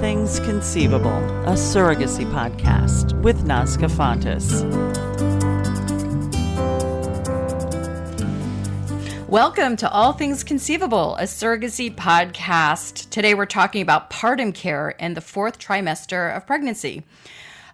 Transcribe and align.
Things 0.00 0.40
Conceivable, 0.40 1.18
a 1.44 1.52
surrogacy 1.52 2.24
podcast 2.32 3.18
with 3.22 3.44
Nazca 3.44 3.90
Fontes. 3.90 4.62
Welcome 9.28 9.76
to 9.76 9.90
All 9.90 10.12
Things 10.12 10.42
Conceivable, 10.42 11.16
a 11.16 11.22
surrogacy 11.22 11.94
podcast. 11.94 13.08
Today 13.10 13.34
we're 13.34 13.46
talking 13.46 13.82
about 13.82 14.10
partum 14.10 14.54
care 14.54 14.94
and 15.00 15.16
the 15.16 15.20
fourth 15.20 15.58
trimester 15.58 16.36
of 16.36 16.46
pregnancy. 16.46 17.02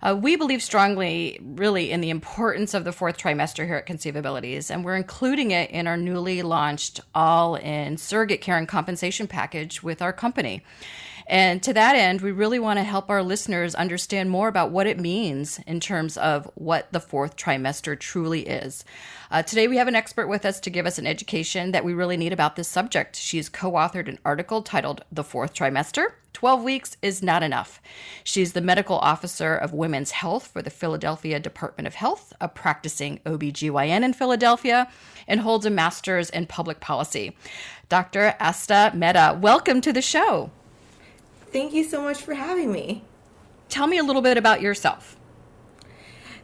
Uh, 0.03 0.17
we 0.21 0.37
believe 0.37 0.63
strongly, 0.63 1.39
really, 1.43 1.91
in 1.91 2.01
the 2.01 2.11
importance 2.11 2.73
of 2.75 2.85
the 2.85 2.93
fourth 2.93 3.19
trimester 3.19 3.67
here 3.67 3.77
at 3.77 3.87
Conceivabilities, 3.87 4.71
and 4.71 4.85
we're 4.85 4.97
including 4.97 5.51
it 5.51 5.71
in 5.71 5.87
our 5.87 5.97
newly 5.97 6.43
launched 6.43 7.01
all 7.15 7.57
in 7.57 7.97
surrogate 7.99 8.41
care 8.41 8.57
and 8.57 8.67
compensation 8.67 9.27
package 9.27 9.83
with 9.83 10.01
our 10.01 10.13
company. 10.13 10.63
And 11.31 11.63
to 11.63 11.73
that 11.75 11.95
end, 11.95 12.23
we 12.23 12.33
really 12.33 12.59
want 12.59 12.81
to 12.81 12.83
help 12.83 13.09
our 13.09 13.23
listeners 13.23 13.77
understand 13.77 14.31
more 14.31 14.49
about 14.49 14.73
what 14.73 14.89
it 14.89 14.99
means 14.99 15.61
in 15.65 15.79
terms 15.79 16.17
of 16.17 16.51
what 16.57 16.91
the 16.91 16.99
fourth 16.99 17.37
trimester 17.37 17.97
truly 17.97 18.49
is. 18.49 18.85
Uh, 19.31 19.41
today, 19.41 19.69
we 19.69 19.77
have 19.77 19.87
an 19.87 19.95
expert 19.95 20.27
with 20.27 20.45
us 20.45 20.59
to 20.59 20.71
give 20.71 20.87
us 20.87 20.99
an 20.99 21.07
education 21.07 21.71
that 21.71 21.85
we 21.85 21.95
really 21.95 22.17
need 22.17 22.33
about 22.33 22.57
this 22.57 22.67
subject. 22.67 23.15
She's 23.15 23.49
co 23.49 23.71
authored 23.73 24.09
an 24.09 24.19
article 24.25 24.61
titled 24.61 25.05
The 25.13 25.23
Fourth 25.23 25.55
Trimester 25.55 26.15
12 26.33 26.65
Weeks 26.65 26.97
is 27.01 27.23
Not 27.23 27.45
Enough. 27.45 27.81
She's 28.25 28.53
the 28.53 28.61
medical 28.61 28.99
officer 28.99 29.55
of 29.55 29.73
women's 29.73 30.11
health 30.11 30.49
for 30.49 30.63
the 30.63 30.71
Philadelphia 30.71 31.39
Department 31.39 31.87
of 31.87 31.95
Health, 31.95 32.33
a 32.41 32.49
practicing 32.49 33.21
OBGYN 33.25 34.03
in 34.03 34.15
Philadelphia, 34.15 34.91
and 35.29 35.41
holds 35.41 35.65
a 35.65 35.71
master's 35.71 36.29
in 36.29 36.47
public 36.47 36.81
policy. 36.81 37.37
Dr. 37.89 38.35
Aasta 38.41 38.93
Mehta, 38.95 39.39
welcome 39.41 39.81
to 39.81 39.93
the 39.93 40.03
show. 40.03 40.51
Thank 41.53 41.73
you 41.73 41.85
so 41.85 42.01
much 42.01 42.23
for 42.23 42.35
having 42.35 42.71
me. 42.71 43.03
Tell 43.69 43.87
me 43.87 43.99
a 43.99 44.03
little 44.03 44.23
bit 44.23 44.37
about 44.37 44.61
yourself. 44.61 45.17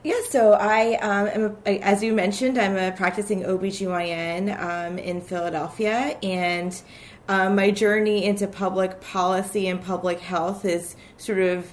Yeah, 0.05 0.21
so 0.29 0.53
I 0.53 0.95
um, 0.99 1.27
am, 1.27 1.57
a, 1.67 1.81
as 1.81 2.03
you 2.03 2.13
mentioned, 2.13 2.59
I'm 2.59 2.77
a 2.77 2.93
practicing 2.93 3.43
OBGYN 3.43 4.57
um, 4.61 4.99
in 4.99 5.21
Philadelphia, 5.21 6.17
and 6.23 6.81
um, 7.29 7.57
my 7.57 7.73
journey 7.73 8.25
into 8.25 8.47
public 8.47 9.01
policy 9.01 9.67
and 9.67 9.83
public 9.83 10.21
health 10.21 10.65
is 10.65 10.95
sort 11.17 11.41
of 11.41 11.73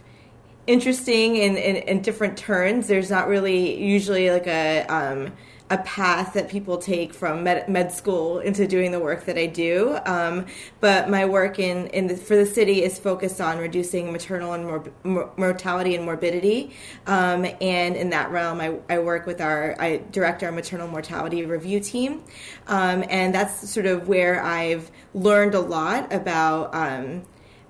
interesting 0.65 1.35
in, 1.35 1.57
in, 1.57 1.75
in 1.75 2.01
different 2.01 2.37
turns. 2.37 2.87
There's 2.87 3.11
not 3.11 3.27
really 3.27 3.83
usually 3.83 4.31
like 4.31 4.47
a 4.47 4.85
um, 4.87 5.33
a 5.69 5.77
path 5.79 6.33
that 6.33 6.49
people 6.49 6.77
take 6.77 7.13
from 7.13 7.43
med, 7.43 7.67
med, 7.69 7.91
school 7.91 8.39
into 8.39 8.67
doing 8.67 8.91
the 8.91 8.99
work 8.99 9.25
that 9.25 9.37
I 9.37 9.45
do. 9.45 9.97
Um, 10.05 10.45
but 10.79 11.09
my 11.09 11.25
work 11.25 11.57
in, 11.57 11.87
in 11.87 12.07
the, 12.07 12.17
for 12.17 12.35
the 12.35 12.45
city 12.45 12.83
is 12.83 12.99
focused 12.99 13.39
on 13.39 13.57
reducing 13.57 14.11
maternal 14.11 14.53
and 14.53 14.65
mor- 15.03 15.31
mortality 15.37 15.95
and 15.95 16.05
morbidity. 16.05 16.75
Um, 17.07 17.45
and 17.61 17.95
in 17.95 18.09
that 18.11 18.29
realm, 18.29 18.59
I, 18.61 18.77
I, 18.89 18.99
work 18.99 19.25
with 19.25 19.41
our, 19.41 19.75
I 19.79 19.97
direct 20.11 20.43
our 20.43 20.51
maternal 20.51 20.87
mortality 20.87 21.45
review 21.45 21.79
team. 21.79 22.23
Um, 22.67 23.03
and 23.09 23.33
that's 23.33 23.69
sort 23.69 23.85
of 23.85 24.07
where 24.07 24.43
I've 24.43 24.91
learned 25.13 25.55
a 25.55 25.61
lot 25.61 26.13
about 26.13 26.75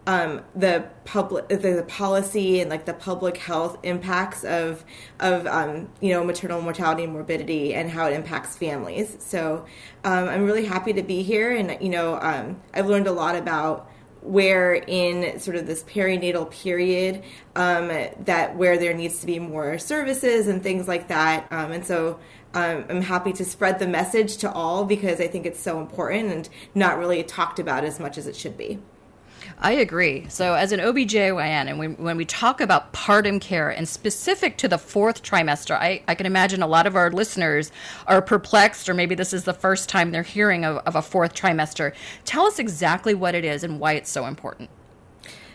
um, 0.06 0.42
the 0.56 0.86
public 1.06 1.48
the, 1.48 1.56
the, 1.56 1.84
policy 1.84 2.60
and 2.60 2.70
like 2.70 2.86
the 2.86 2.94
public 2.94 3.38
health 3.38 3.78
impacts 3.84 4.44
of 4.44 4.84
of 5.20 5.48
um, 5.48 5.90
you 6.02 6.14
know 6.14 6.24
maternal 6.24 6.62
mortality 6.62 7.04
and 7.04 7.14
morbidity 7.14 7.74
and 7.74 7.90
how 7.90 8.08
it 8.08 8.14
impacts 8.14 8.58
families 8.58 9.16
so 9.20 9.66
um, 10.04 10.28
i'm 10.28 10.44
really 10.44 10.66
happy 10.66 10.94
to 10.94 11.04
be 11.04 11.24
here 11.24 11.56
and 11.56 11.82
you 11.82 11.90
know 11.90 12.20
um, 12.22 12.60
i've 12.74 12.88
learned 12.88 13.08
a 13.08 13.12
lot 13.12 13.36
about 13.36 13.90
where 14.22 14.74
in 14.74 15.38
sort 15.40 15.58
of 15.58 15.68
this 15.68 15.84
perinatal 15.84 16.50
period 16.50 17.22
um, 17.56 17.88
that 18.20 18.56
where 18.56 18.78
there 18.78 18.94
needs 18.94 19.20
to 19.20 19.26
be 19.26 19.40
more 19.40 19.78
services 19.78 20.48
and 20.48 20.64
things 20.64 20.88
like 20.88 21.08
that 21.08 21.48
um, 21.52 21.72
and 21.72 21.86
so 21.86 22.20
I'm 22.56 23.02
happy 23.02 23.34
to 23.34 23.46
spread 23.46 23.80
the 23.80 23.88
message 23.88 24.38
to 24.38 24.52
all 24.52 24.86
because 24.86 25.20
I 25.20 25.28
think 25.28 25.48
it's 25.48 25.60
so 25.60 25.80
important 25.80 26.32
and 26.32 26.50
not 26.76 27.00
really 27.00 27.24
talked 27.24 27.58
about 27.58 27.84
as 27.84 28.00
much 28.00 28.16
as 28.16 28.28
it 28.28 28.36
should 28.36 28.56
be. 28.58 28.78
I 29.60 29.74
agree. 29.74 30.26
So, 30.30 30.54
as 30.54 30.72
an 30.72 30.80
OBGYN, 30.80 31.68
and 31.68 31.80
when, 31.80 31.94
when 31.96 32.18
we 32.18 32.26
talk 32.26 32.62
about 32.62 32.94
partum 32.94 33.40
care 33.40 33.70
and 33.70 33.88
specific 33.88 34.58
to 34.58 34.68
the 34.68 34.78
fourth 34.78 35.24
trimester, 35.24 35.76
I, 35.76 36.04
I 36.08 36.16
can 36.16 36.26
imagine 36.26 36.62
a 36.62 36.68
lot 36.68 36.88
of 36.88 36.96
our 36.96 37.12
listeners 37.12 37.72
are 38.08 38.22
perplexed, 38.22 38.90
or 38.90 38.94
maybe 38.94 39.16
this 39.16 39.34
is 39.34 39.44
the 39.44 39.54
first 39.54 39.90
time 39.90 40.12
they're 40.12 40.24
hearing 40.24 40.66
of, 40.66 40.78
of 40.86 40.96
a 40.96 41.02
fourth 41.02 41.34
trimester. 41.34 41.94
Tell 42.26 42.46
us 42.46 42.60
exactly 42.60 43.14
what 43.14 43.36
it 43.36 43.46
is 43.46 43.64
and 43.64 43.80
why 43.80 43.94
it's 43.94 44.10
so 44.10 44.26
important. 44.26 44.70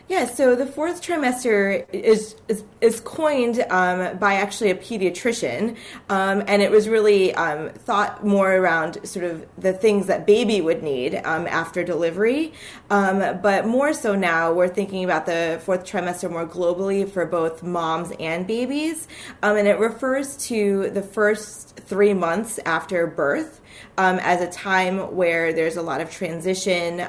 Yeah, 0.09 0.25
so 0.25 0.57
the 0.57 0.65
fourth 0.65 1.03
trimester 1.03 1.85
is 1.93 2.35
is, 2.49 2.65
is 2.81 2.99
coined 3.01 3.63
um, 3.69 4.17
by 4.17 4.35
actually 4.35 4.71
a 4.71 4.75
pediatrician, 4.75 5.77
um, 6.09 6.43
and 6.47 6.63
it 6.63 6.71
was 6.71 6.89
really 6.89 7.35
um, 7.35 7.69
thought 7.69 8.25
more 8.25 8.55
around 8.55 9.07
sort 9.07 9.27
of 9.27 9.47
the 9.59 9.75
things 9.75 10.07
that 10.07 10.27
baby 10.27 10.63
would 10.63 10.83
need 10.83 11.17
um, 11.27 11.47
after 11.47 11.85
delivery. 11.85 12.55
Um, 12.89 13.19
but 13.43 13.67
more 13.67 13.93
so 13.93 14.15
now, 14.15 14.51
we're 14.51 14.69
thinking 14.69 15.05
about 15.05 15.27
the 15.27 15.61
fourth 15.63 15.85
trimester 15.85 16.31
more 16.31 16.47
globally 16.47 17.07
for 17.07 17.27
both 17.27 17.63
moms 17.63 18.11
and 18.19 18.47
babies, 18.47 19.09
um, 19.43 19.59
and 19.59 19.69
it 19.69 19.79
refers 19.79 20.39
to 20.47 20.89
the 20.89 21.03
first 21.03 21.77
three 21.81 22.15
months 22.15 22.59
after 22.65 23.07
birth. 23.07 23.61
As 23.99 24.41
a 24.41 24.51
time 24.51 25.15
where 25.17 25.53
there's 25.53 25.77
a 25.77 25.83
lot 25.83 26.01
of 26.01 26.11
transition, 26.11 27.07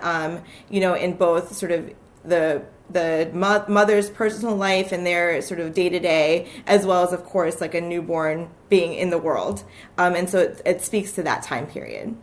you 0.70 0.82
know, 0.82 0.96
in 0.96 1.14
both 1.14 1.56
sort 1.56 1.72
of 1.72 1.90
the 2.26 2.64
the 2.90 3.30
mo- 3.34 3.66
mother's 3.68 4.10
personal 4.10 4.56
life 4.56 4.92
and 4.92 5.06
their 5.06 5.42
sort 5.42 5.60
of 5.60 5.74
day 5.74 5.90
to 5.90 6.00
day, 6.00 6.48
as 6.68 6.86
well 6.86 7.04
as, 7.04 7.14
of 7.14 7.24
course, 7.24 7.62
like 7.62 7.76
a 7.76 7.82
newborn 7.82 8.50
being 8.70 8.94
in 8.94 9.10
the 9.10 9.18
world. 9.18 9.64
Um, 9.98 10.16
and 10.16 10.30
so 10.30 10.40
it, 10.40 10.62
it 10.66 10.82
speaks 10.82 11.12
to 11.14 11.24
that 11.24 11.44
time 11.44 11.68
period. 11.68 12.16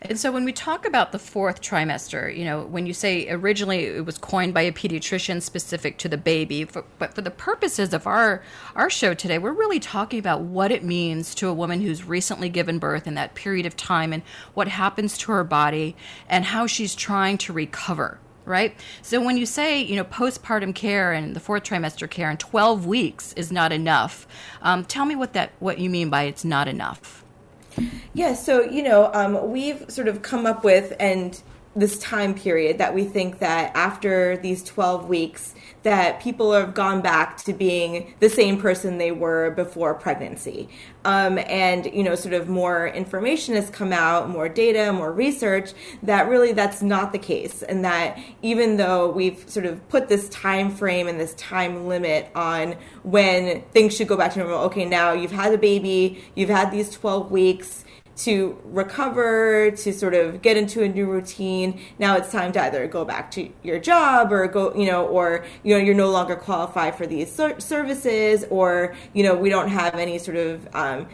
And 0.00 0.18
so 0.18 0.30
when 0.30 0.44
we 0.44 0.52
talk 0.52 0.86
about 0.86 1.10
the 1.10 1.18
fourth 1.18 1.60
trimester, 1.60 2.34
you 2.34 2.44
know, 2.44 2.62
when 2.62 2.86
you 2.86 2.92
say 2.92 3.28
originally 3.28 3.84
it 3.84 4.06
was 4.06 4.16
coined 4.16 4.54
by 4.54 4.62
a 4.62 4.72
pediatrician 4.72 5.42
specific 5.42 5.98
to 5.98 6.08
the 6.08 6.16
baby, 6.16 6.64
for, 6.64 6.84
but 7.00 7.14
for 7.14 7.20
the 7.20 7.32
purposes 7.32 7.92
of 7.92 8.06
our 8.06 8.40
our 8.76 8.88
show 8.88 9.12
today, 9.12 9.38
we're 9.38 9.50
really 9.50 9.80
talking 9.80 10.20
about 10.20 10.42
what 10.42 10.70
it 10.70 10.84
means 10.84 11.34
to 11.36 11.48
a 11.48 11.52
woman 11.52 11.80
who's 11.80 12.04
recently 12.04 12.48
given 12.48 12.78
birth 12.78 13.08
in 13.08 13.14
that 13.14 13.34
period 13.34 13.66
of 13.66 13.76
time 13.76 14.12
and 14.12 14.22
what 14.54 14.68
happens 14.68 15.18
to 15.18 15.32
her 15.32 15.42
body 15.42 15.96
and 16.28 16.44
how 16.44 16.68
she's 16.68 16.94
trying 16.94 17.36
to 17.38 17.52
recover 17.52 18.20
right? 18.48 18.74
So 19.02 19.20
when 19.20 19.36
you 19.36 19.46
say, 19.46 19.80
you 19.80 19.96
know, 19.96 20.04
postpartum 20.04 20.74
care 20.74 21.12
and 21.12 21.36
the 21.36 21.40
fourth 21.40 21.64
trimester 21.64 22.08
care 22.08 22.30
and 22.30 22.40
12 22.40 22.86
weeks 22.86 23.32
is 23.34 23.52
not 23.52 23.70
enough, 23.72 24.26
um, 24.62 24.84
tell 24.84 25.04
me 25.04 25.14
what 25.14 25.34
that 25.34 25.52
what 25.60 25.78
you 25.78 25.90
mean 25.90 26.10
by 26.10 26.24
it's 26.24 26.44
not 26.44 26.66
enough. 26.66 27.24
Yeah, 28.14 28.34
so 28.34 28.62
you 28.62 28.82
know, 28.82 29.10
um, 29.14 29.50
we've 29.50 29.84
sort 29.88 30.08
of 30.08 30.22
come 30.22 30.46
up 30.46 30.64
with 30.64 30.94
and 30.98 31.40
this 31.78 31.98
time 32.00 32.34
period 32.34 32.78
that 32.78 32.92
we 32.92 33.04
think 33.04 33.38
that 33.38 33.70
after 33.76 34.36
these 34.38 34.64
12 34.64 35.08
weeks 35.08 35.54
that 35.84 36.20
people 36.20 36.52
have 36.52 36.74
gone 36.74 37.00
back 37.00 37.36
to 37.36 37.52
being 37.52 38.12
the 38.18 38.28
same 38.28 38.60
person 38.60 38.98
they 38.98 39.12
were 39.12 39.52
before 39.52 39.94
pregnancy. 39.94 40.68
Um, 41.04 41.38
and 41.38 41.86
you 41.86 42.02
know 42.02 42.16
sort 42.16 42.34
of 42.34 42.48
more 42.48 42.88
information 42.88 43.54
has 43.54 43.70
come 43.70 43.92
out 43.92 44.28
more 44.28 44.48
data 44.48 44.92
more 44.92 45.12
research 45.12 45.70
that 46.02 46.28
really 46.28 46.52
that's 46.52 46.82
not 46.82 47.12
the 47.12 47.18
case. 47.18 47.62
And 47.62 47.84
that 47.84 48.18
even 48.42 48.76
though 48.76 49.10
we've 49.10 49.48
sort 49.48 49.64
of 49.64 49.88
put 49.88 50.08
this 50.08 50.28
time 50.30 50.74
frame 50.74 51.06
and 51.06 51.20
this 51.20 51.34
time 51.34 51.86
limit 51.86 52.28
on 52.34 52.74
when 53.04 53.62
things 53.70 53.96
should 53.96 54.08
go 54.08 54.16
back 54.16 54.32
to 54.32 54.40
normal 54.40 54.58
okay 54.62 54.84
now 54.84 55.12
you've 55.12 55.30
had 55.30 55.54
a 55.54 55.58
baby 55.58 56.24
you've 56.34 56.50
had 56.50 56.72
these 56.72 56.90
12 56.90 57.30
weeks 57.30 57.84
to 58.18 58.58
recover, 58.64 59.70
to 59.70 59.92
sort 59.92 60.14
of 60.14 60.42
get 60.42 60.56
into 60.56 60.82
a 60.82 60.88
new 60.88 61.06
routine. 61.06 61.80
Now 61.98 62.16
it's 62.16 62.32
time 62.32 62.52
to 62.52 62.62
either 62.62 62.86
go 62.88 63.04
back 63.04 63.30
to 63.32 63.48
your 63.62 63.78
job 63.78 64.32
or 64.32 64.46
go, 64.48 64.74
you 64.74 64.86
know, 64.86 65.06
or, 65.06 65.44
you 65.62 65.74
know, 65.74 65.80
you're 65.80 65.94
no 65.94 66.10
longer 66.10 66.34
qualified 66.34 66.96
for 66.96 67.06
these 67.06 67.32
services 67.32 68.44
or, 68.50 68.96
you 69.12 69.22
know, 69.22 69.34
we 69.36 69.48
don't 69.48 69.68
have 69.68 69.94
any 69.94 70.18
sort 70.18 70.36
of 70.36 70.68
um, 70.74 71.08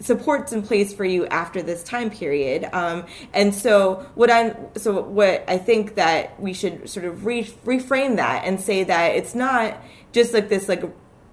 supports 0.00 0.52
in 0.52 0.62
place 0.62 0.92
for 0.94 1.04
you 1.04 1.26
after 1.26 1.60
this 1.60 1.82
time 1.82 2.08
period. 2.08 2.68
Um, 2.72 3.06
and 3.34 3.52
so 3.52 4.06
what 4.14 4.30
I'm 4.30 4.54
so 4.76 5.02
what 5.02 5.44
I 5.48 5.58
think 5.58 5.96
that 5.96 6.40
we 6.40 6.52
should 6.52 6.88
sort 6.88 7.04
of 7.04 7.26
re- 7.26 7.52
reframe 7.64 8.16
that 8.16 8.44
and 8.44 8.60
say 8.60 8.84
that 8.84 9.16
it's 9.16 9.34
not 9.34 9.82
just 10.12 10.32
like 10.32 10.48
this 10.48 10.68
like 10.68 10.84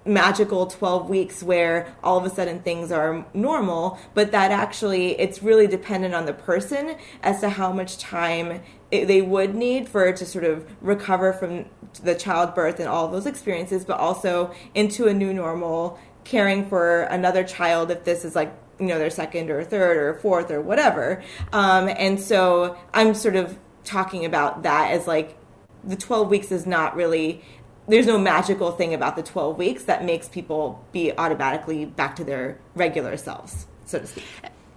magical 0.06 0.66
12 0.66 1.08
weeks 1.08 1.42
where 1.42 1.94
all 2.02 2.16
of 2.16 2.24
a 2.24 2.30
sudden 2.30 2.60
things 2.60 2.92
are 2.92 3.26
normal, 3.34 3.98
but 4.14 4.32
that 4.32 4.50
actually 4.50 5.18
it's 5.20 5.42
really 5.42 5.66
dependent 5.66 6.14
on 6.14 6.26
the 6.26 6.32
person 6.32 6.96
as 7.22 7.40
to 7.40 7.48
how 7.48 7.72
much 7.72 7.98
time 7.98 8.62
it, 8.90 9.06
they 9.06 9.20
would 9.20 9.54
need 9.54 9.88
for 9.88 10.12
to 10.12 10.24
sort 10.26 10.44
of 10.44 10.66
recover 10.80 11.32
from 11.32 11.66
the 12.02 12.14
childbirth 12.14 12.78
and 12.78 12.88
all 12.88 13.08
those 13.08 13.26
experiences, 13.26 13.84
but 13.84 13.98
also 13.98 14.54
into 14.74 15.06
a 15.08 15.14
new 15.14 15.32
normal, 15.32 15.98
caring 16.24 16.68
for 16.68 17.02
another 17.02 17.44
child 17.44 17.90
if 17.90 18.04
this 18.04 18.24
is 18.24 18.34
like 18.34 18.52
you 18.78 18.86
know 18.86 18.98
their 18.98 19.10
second 19.10 19.50
or 19.50 19.64
third 19.64 19.96
or 19.96 20.18
fourth 20.20 20.50
or 20.50 20.60
whatever. 20.60 21.22
Um, 21.52 21.88
and 21.88 22.20
so 22.20 22.76
I'm 22.92 23.14
sort 23.14 23.36
of 23.36 23.56
talking 23.84 24.24
about 24.24 24.62
that 24.64 24.90
as 24.90 25.06
like 25.06 25.36
the 25.84 25.96
12 25.96 26.28
weeks 26.28 26.50
is 26.50 26.66
not 26.66 26.96
really 26.96 27.42
there's 27.88 28.06
no 28.06 28.18
magical 28.18 28.72
thing 28.72 28.94
about 28.94 29.16
the 29.16 29.22
12 29.22 29.58
weeks 29.58 29.84
that 29.84 30.04
makes 30.04 30.28
people 30.28 30.84
be 30.92 31.12
automatically 31.16 31.84
back 31.84 32.16
to 32.16 32.24
their 32.24 32.58
regular 32.74 33.16
selves, 33.16 33.66
so 33.84 33.98
to 33.98 34.06
speak. 34.06 34.24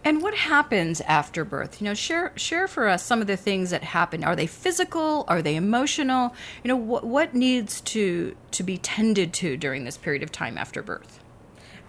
And 0.04 0.22
what 0.22 0.34
happens 0.34 1.02
after 1.02 1.44
birth? 1.44 1.82
You 1.82 1.86
know, 1.86 1.94
share 1.94 2.32
share 2.36 2.68
for 2.68 2.88
us 2.88 3.04
some 3.04 3.20
of 3.20 3.28
the 3.28 3.36
things 3.36 3.72
that 3.72 3.84
happen. 3.84 4.24
Are 4.24 4.36
they 4.36 4.48
physical? 4.48 5.26
Are 5.28 5.42
they 5.42 5.56
emotional? 5.56 6.34
You 6.64 6.70
know, 6.70 6.78
what 6.78 7.04
what 7.04 7.34
needs 7.34 7.82
to 7.82 8.36
to 8.52 8.64
be 8.64 8.78
tended 8.78 9.34
to 9.34 9.58
during 9.58 9.84
this 9.84 9.98
period 9.98 10.24
of 10.24 10.32
time 10.32 10.58
after 10.58 10.82
birth? 10.82 11.20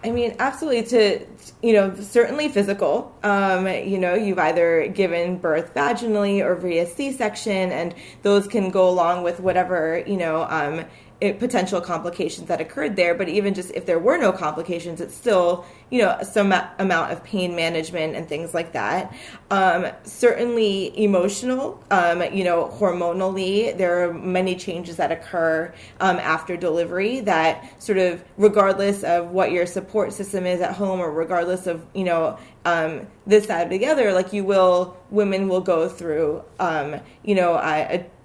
I 0.03 0.11
mean, 0.11 0.35
absolutely. 0.39 0.83
To 0.83 1.25
you 1.61 1.73
know, 1.73 1.95
certainly 1.95 2.49
physical. 2.49 3.15
Um, 3.23 3.67
you 3.67 3.97
know, 3.97 4.13
you've 4.13 4.39
either 4.39 4.87
given 4.87 5.37
birth 5.37 5.73
vaginally 5.73 6.43
or 6.43 6.55
via 6.55 6.87
C-section, 6.87 7.71
and 7.71 7.95
those 8.23 8.47
can 8.47 8.71
go 8.71 8.89
along 8.89 9.23
with 9.23 9.39
whatever 9.39 10.03
you 10.05 10.17
know 10.17 10.47
um, 10.49 10.85
it, 11.21 11.39
potential 11.39 11.79
complications 11.79 12.47
that 12.47 12.59
occurred 12.59 12.95
there. 12.95 13.15
But 13.15 13.29
even 13.29 13.53
just 13.53 13.71
if 13.71 13.85
there 13.85 13.99
were 13.99 14.17
no 14.17 14.31
complications, 14.31 14.99
it's 14.99 15.15
still 15.15 15.65
you 15.89 16.01
know 16.01 16.17
some 16.23 16.53
amount 16.79 17.11
of 17.11 17.23
pain 17.23 17.55
management 17.55 18.15
and 18.15 18.27
things 18.27 18.53
like 18.53 18.73
that. 18.73 19.15
Um, 19.51 19.87
certainly 20.03 20.97
emotional. 21.01 21.81
Um, 21.91 22.21
you 22.33 22.43
know, 22.43 22.75
hormonally, 22.79 23.77
there 23.77 24.09
are 24.09 24.13
many 24.13 24.55
changes 24.55 24.97
that 24.97 25.11
occur 25.11 25.73
um, 25.99 26.17
after 26.17 26.57
delivery 26.57 27.21
that 27.21 27.81
sort 27.81 27.99
of 27.99 28.23
regardless 28.37 29.03
of 29.03 29.31
what 29.31 29.51
your 29.51 29.65
support 29.65 30.11
system 30.11 30.45
is 30.45 30.59
at 30.59 30.73
home 30.73 30.99
or 30.99 31.11
regardless 31.11 31.67
of 31.67 31.85
you 31.93 32.03
know 32.03 32.37
um, 32.65 33.07
this 33.25 33.45
side 33.45 33.69
together, 33.69 34.11
like 34.11 34.33
you 34.33 34.43
will, 34.43 34.97
women 35.09 35.47
will 35.47 35.61
go 35.61 35.87
through, 35.87 36.43
um, 36.59 36.95
you 37.23 37.35
know, 37.35 37.53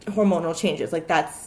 hormonal 0.07 0.57
changes. 0.57 0.93
Like 0.93 1.07
that's 1.07 1.46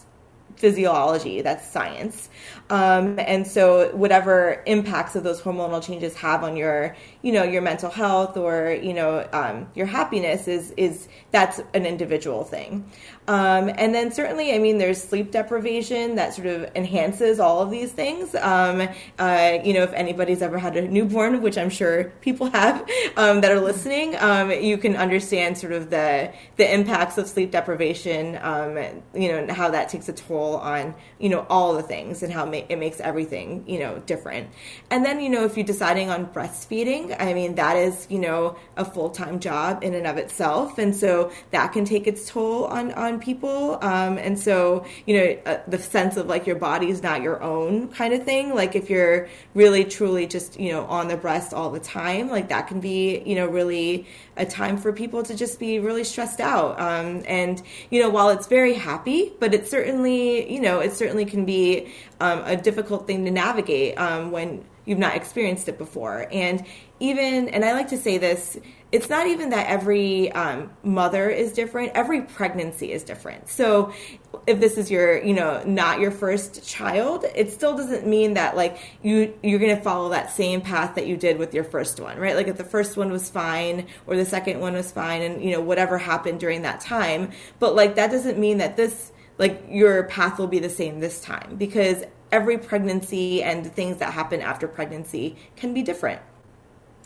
physiology, 0.60 1.42
that's 1.42 1.66
science. 1.68 2.30
Um, 2.70 3.20
and 3.20 3.48
so 3.48 3.90
whatever 3.96 4.62
impacts 4.68 5.16
of 5.16 5.24
those 5.24 5.42
hormonal 5.42 5.84
changes 5.84 6.14
have 6.16 6.44
on 6.44 6.56
your, 6.56 6.96
you 7.24 7.32
know, 7.32 7.44
your 7.44 7.64
mental 7.64 7.90
health 7.90 8.38
or, 8.38 8.78
you 8.82 8.94
know, 8.94 9.28
um, 9.34 9.68
your 9.74 9.88
happiness 9.88 10.48
is, 10.48 10.72
is 10.78 11.08
that's 11.32 11.60
an 11.74 11.86
individual 11.86 12.44
thing. 12.44 12.90
Um, 13.28 13.72
and 13.76 13.94
then 13.94 14.12
certainly, 14.12 14.54
I 14.54 14.58
mean, 14.58 14.80
there's 14.80 15.02
sleep 15.02 15.32
deprivation 15.32 16.16
that 16.16 16.34
sort 16.34 16.48
of 16.48 16.72
enhances 16.76 17.40
all 17.40 17.62
of 17.62 17.70
these 17.70 17.92
things. 17.92 18.34
Um, 18.34 18.88
uh, 19.20 19.60
you 19.64 19.74
know, 19.74 19.84
if 19.84 19.94
anybody's 19.94 20.42
ever 20.42 20.58
had 20.58 20.76
a 20.76 20.88
newborn, 20.88 21.42
which 21.42 21.58
I'm 21.58 21.70
sure 21.70 22.06
people 22.22 22.50
have 22.52 22.88
um, 23.18 23.42
that 23.42 23.52
are 23.52 23.60
listening, 23.60 24.16
um, 24.18 24.52
you 24.52 24.80
can 24.80 24.96
understand 24.96 25.60
sort 25.60 25.74
of 25.74 25.92
the 25.92 26.32
the 26.58 26.74
impacts 26.74 27.20
of 27.20 27.28
sleep 27.28 27.52
deprivation. 27.52 28.34
You 28.34 29.32
know, 29.32 29.38
and 29.38 29.52
how 29.52 29.70
that 29.70 29.90
takes 29.90 30.10
a 30.10 30.14
toll 30.14 30.58
on 30.58 30.96
you 31.20 31.30
know 31.30 31.46
all 31.50 31.76
the 31.76 31.84
things 31.84 32.24
and 32.24 32.34
how 32.34 32.46
it 32.46 32.52
makes 32.70 33.00
everything 33.00 33.64
you 33.68 33.80
know 33.80 34.00
different. 34.00 34.50
And 34.90 35.06
then 35.06 35.22
you 35.22 35.30
know, 35.30 35.46
if 35.46 35.56
you're 35.56 35.66
deciding 35.66 36.10
on 36.10 36.28
breastfeeding, 36.28 37.16
I 37.20 37.34
mean, 37.34 37.56
that 37.56 37.78
is 37.78 38.08
you 38.10 38.20
know 38.20 38.58
a 38.78 38.86
full 38.86 39.10
time 39.10 39.40
job 39.40 39.84
in 39.84 39.94
and 39.94 40.08
of 40.08 40.18
itself, 40.18 40.78
and 40.78 40.96
so 40.96 41.32
that 41.52 41.72
can 41.74 41.86
take 41.86 42.08
its 42.08 42.30
toll 42.30 42.66
on 42.66 42.92
on 42.94 43.20
people. 43.20 43.78
Um, 43.82 44.18
and 44.18 44.38
so, 44.40 44.86
you 45.06 45.18
know, 45.18 45.38
uh, 45.46 45.60
the 45.68 45.78
sense 45.78 46.18
of 46.18 46.28
like 46.28 46.46
your 46.48 46.56
body 46.56 46.90
is 46.90 47.02
not 47.02 47.22
your 47.22 47.42
own 47.42 47.90
kind 47.90 48.14
of 48.14 48.24
thing. 48.24 48.54
Like 48.54 48.76
if 48.76 48.90
you're 48.90 49.28
really 49.54 49.84
truly 49.84 50.28
just, 50.28 50.60
you 50.60 50.72
know, 50.72 50.86
on 50.86 51.08
the 51.08 51.18
breast 51.18 51.54
all 51.54 51.70
the 51.70 51.80
time, 51.80 52.30
like 52.30 52.50
that 52.50 52.68
can 52.68 52.80
be, 52.80 53.22
you 53.26 53.36
know, 53.36 53.48
really 53.48 54.08
a 54.38 54.46
time 54.46 54.78
for 54.78 54.94
people 54.94 55.24
to 55.24 55.36
just 55.36 55.60
be 55.60 55.80
really 55.80 56.04
stressed 56.04 56.40
out. 56.40 56.80
Um, 56.80 57.24
and, 57.28 57.62
you 57.90 58.02
know, 58.02 58.10
while 58.10 58.30
it's 58.30 58.48
very 58.48 58.74
happy, 58.74 59.34
but 59.40 59.54
it 59.54 59.68
certainly, 59.68 60.52
you 60.52 60.62
know, 60.62 60.80
it 60.80 60.94
certainly 60.94 61.26
can 61.26 61.46
be 61.46 61.92
um, 62.20 62.44
a 62.46 62.56
difficult 62.56 63.08
thing 63.08 63.26
to 63.26 63.32
navigate 63.32 63.98
um, 64.00 64.32
when 64.32 64.64
you've 64.86 65.00
not 65.00 65.16
experienced 65.16 65.68
it 65.70 65.78
before. 65.78 66.28
And 66.32 66.66
even, 67.00 67.50
and 67.50 67.64
I 67.64 67.74
like 67.74 67.90
to 67.90 67.98
say 67.98 68.18
this, 68.18 68.58
it's 68.92 69.10
not 69.10 69.28
even 69.28 69.52
that 69.52 69.68
every 69.68 70.32
um, 70.32 70.72
mother 70.84 71.30
is 71.30 71.54
different 71.54 71.92
every 71.94 72.22
pregnancy 72.22 72.92
is 72.92 73.04
different. 73.04 73.48
So 73.50 73.94
if 74.48 74.60
this 74.60 74.78
is 74.78 74.90
your 74.90 75.24
you 75.24 75.34
know 75.34 75.62
not 75.66 76.00
your 76.00 76.12
first 76.12 76.66
child 76.68 77.26
it 77.36 77.52
still 77.52 77.76
doesn't 77.76 78.08
mean 78.08 78.34
that 78.36 78.56
like 78.56 78.80
you 79.04 79.38
you're 79.44 79.60
going 79.60 79.76
to 79.76 79.82
follow 79.82 80.10
that 80.10 80.32
same 80.32 80.62
path 80.62 80.96
that 80.96 81.08
you 81.08 81.18
did 81.18 81.38
with 81.38 81.54
your 81.54 81.64
first 81.64 82.00
one 82.00 82.18
right? 82.18 82.36
Like 82.36 82.48
if 82.48 82.58
the 82.58 82.64
first 82.64 82.98
one 82.98 83.12
was 83.12 83.30
fine 83.30 83.88
or 84.08 84.16
the 84.16 84.26
second 84.26 84.60
one 84.60 84.74
was 84.74 84.92
fine 84.92 85.22
and 85.22 85.44
you 85.44 85.52
know 85.52 85.62
whatever 85.62 85.98
happened 85.98 86.40
during 86.40 86.64
that 86.64 86.82
time. 86.82 87.32
But 87.60 87.76
like 87.76 87.96
that 87.96 88.10
doesn't 88.10 88.40
mean 88.40 88.58
that 88.58 88.76
this 88.76 89.12
like 89.40 89.64
your 89.68 90.04
path 90.04 90.38
will 90.38 90.48
be 90.48 90.60
the 90.60 90.70
same 90.70 91.00
this 91.00 91.20
time 91.22 91.56
because 91.58 92.04
every 92.32 92.60
pregnancy 92.60 93.42
and 93.42 93.66
the 93.66 93.70
things 93.70 93.98
that 93.98 94.14
happen 94.14 94.42
after 94.42 94.68
pregnancy 94.68 95.36
can 95.56 95.74
be 95.74 95.82
different 95.82 96.22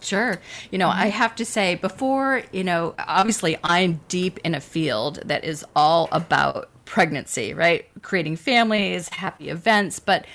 Sure. 0.04 0.40
You 0.70 0.78
know, 0.78 0.90
I 0.90 1.08
have 1.08 1.36
to 1.36 1.46
say, 1.46 1.76
before, 1.76 2.44
you 2.52 2.64
know, 2.64 2.94
obviously 3.00 3.58
I'm 3.64 4.02
deep 4.10 4.38
in 4.44 4.54
a 4.54 4.60
field 4.60 5.20
that 5.26 5.46
is 5.46 5.66
all 5.76 6.10
about 6.12 6.70
pregnancy, 6.86 7.54
right? 7.54 7.86
Creating 8.02 8.36
families, 8.36 9.10
happy 9.10 9.50
events. 9.50 10.00
But 10.00 10.26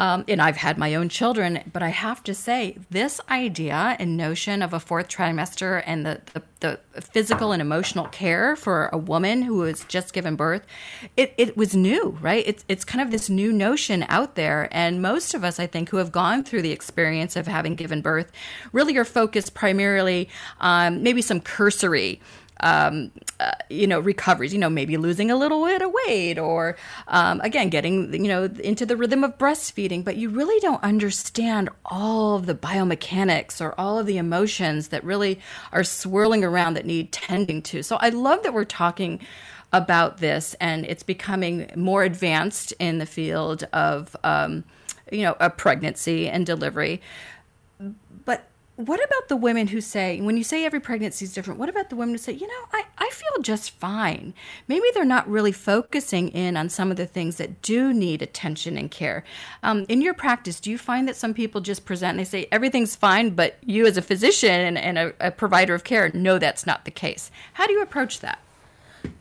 um, 0.00 0.24
and 0.28 0.40
I've 0.40 0.56
had 0.56 0.78
my 0.78 0.94
own 0.94 1.10
children, 1.10 1.62
but 1.70 1.82
I 1.82 1.90
have 1.90 2.24
to 2.24 2.32
say, 2.32 2.78
this 2.88 3.20
idea 3.28 3.96
and 3.98 4.16
notion 4.16 4.62
of 4.62 4.72
a 4.72 4.80
fourth 4.80 5.08
trimester 5.08 5.82
and 5.84 6.06
the, 6.06 6.22
the, 6.32 6.42
the 6.60 7.02
physical 7.02 7.52
and 7.52 7.60
emotional 7.60 8.06
care 8.06 8.56
for 8.56 8.88
a 8.94 8.96
woman 8.96 9.42
who 9.42 9.60
has 9.60 9.84
just 9.84 10.14
given 10.14 10.36
birth, 10.36 10.66
it, 11.18 11.34
it 11.36 11.54
was 11.54 11.76
new, 11.76 12.16
right? 12.22 12.42
It's, 12.46 12.64
it's 12.66 12.82
kind 12.82 13.02
of 13.02 13.10
this 13.10 13.28
new 13.28 13.52
notion 13.52 14.06
out 14.08 14.36
there. 14.36 14.70
And 14.70 15.02
most 15.02 15.34
of 15.34 15.44
us, 15.44 15.60
I 15.60 15.66
think, 15.66 15.90
who 15.90 15.98
have 15.98 16.10
gone 16.10 16.44
through 16.44 16.62
the 16.62 16.72
experience 16.72 17.36
of 17.36 17.46
having 17.46 17.74
given 17.74 18.00
birth 18.00 18.32
really 18.72 18.96
are 18.96 19.04
focused 19.04 19.52
primarily 19.52 20.30
on 20.62 21.02
maybe 21.02 21.20
some 21.20 21.42
cursory 21.42 22.22
um, 22.60 23.10
uh, 23.38 23.52
you 23.68 23.86
know, 23.86 24.00
recoveries, 24.00 24.52
you 24.52 24.58
know, 24.58 24.70
maybe 24.70 24.96
losing 24.96 25.30
a 25.30 25.36
little 25.36 25.64
bit 25.64 25.82
of 25.82 25.92
weight 26.06 26.38
or, 26.38 26.76
um, 27.08 27.40
again, 27.40 27.68
getting, 27.68 28.12
you 28.12 28.28
know, 28.28 28.44
into 28.44 28.86
the 28.86 28.96
rhythm 28.96 29.24
of 29.24 29.36
breastfeeding, 29.38 30.04
but 30.04 30.16
you 30.16 30.28
really 30.28 30.58
don't 30.60 30.82
understand 30.82 31.68
all 31.84 32.36
of 32.36 32.46
the 32.46 32.54
biomechanics 32.54 33.60
or 33.60 33.74
all 33.78 33.98
of 33.98 34.06
the 34.06 34.18
emotions 34.18 34.88
that 34.88 35.02
really 35.04 35.40
are 35.72 35.84
swirling 35.84 36.44
around 36.44 36.74
that 36.74 36.86
need 36.86 37.12
tending 37.12 37.62
to. 37.62 37.82
So 37.82 37.96
I 37.96 38.10
love 38.10 38.42
that 38.42 38.54
we're 38.54 38.64
talking 38.64 39.20
about 39.72 40.18
this 40.18 40.54
and 40.60 40.84
it's 40.86 41.02
becoming 41.02 41.70
more 41.76 42.02
advanced 42.02 42.72
in 42.78 42.98
the 42.98 43.06
field 43.06 43.64
of, 43.72 44.16
um, 44.24 44.64
you 45.12 45.22
know, 45.22 45.36
a 45.40 45.50
pregnancy 45.50 46.28
and 46.28 46.44
delivery. 46.44 47.00
What 48.80 49.04
about 49.04 49.28
the 49.28 49.36
women 49.36 49.66
who 49.66 49.82
say, 49.82 50.20
when 50.22 50.38
you 50.38 50.44
say 50.44 50.64
every 50.64 50.80
pregnancy 50.80 51.26
is 51.26 51.34
different, 51.34 51.60
what 51.60 51.68
about 51.68 51.90
the 51.90 51.96
women 51.96 52.14
who 52.14 52.18
say, 52.18 52.32
you 52.32 52.46
know, 52.46 52.64
I, 52.72 52.84
I 52.96 53.10
feel 53.10 53.42
just 53.42 53.72
fine? 53.72 54.32
Maybe 54.68 54.86
they're 54.94 55.04
not 55.04 55.28
really 55.28 55.52
focusing 55.52 56.28
in 56.28 56.56
on 56.56 56.70
some 56.70 56.90
of 56.90 56.96
the 56.96 57.06
things 57.06 57.36
that 57.36 57.60
do 57.60 57.92
need 57.92 58.22
attention 58.22 58.78
and 58.78 58.90
care. 58.90 59.22
Um, 59.62 59.84
in 59.90 60.00
your 60.00 60.14
practice, 60.14 60.60
do 60.60 60.70
you 60.70 60.78
find 60.78 61.06
that 61.08 61.16
some 61.16 61.34
people 61.34 61.60
just 61.60 61.84
present 61.84 62.10
and 62.12 62.20
they 62.20 62.24
say, 62.24 62.46
everything's 62.50 62.96
fine, 62.96 63.30
but 63.30 63.58
you 63.62 63.86
as 63.86 63.98
a 63.98 64.02
physician 64.02 64.50
and, 64.50 64.78
and 64.78 64.98
a, 64.98 65.12
a 65.20 65.30
provider 65.30 65.74
of 65.74 65.84
care 65.84 66.10
know 66.14 66.38
that's 66.38 66.64
not 66.64 66.86
the 66.86 66.90
case? 66.90 67.30
How 67.52 67.66
do 67.66 67.74
you 67.74 67.82
approach 67.82 68.20
that? 68.20 68.38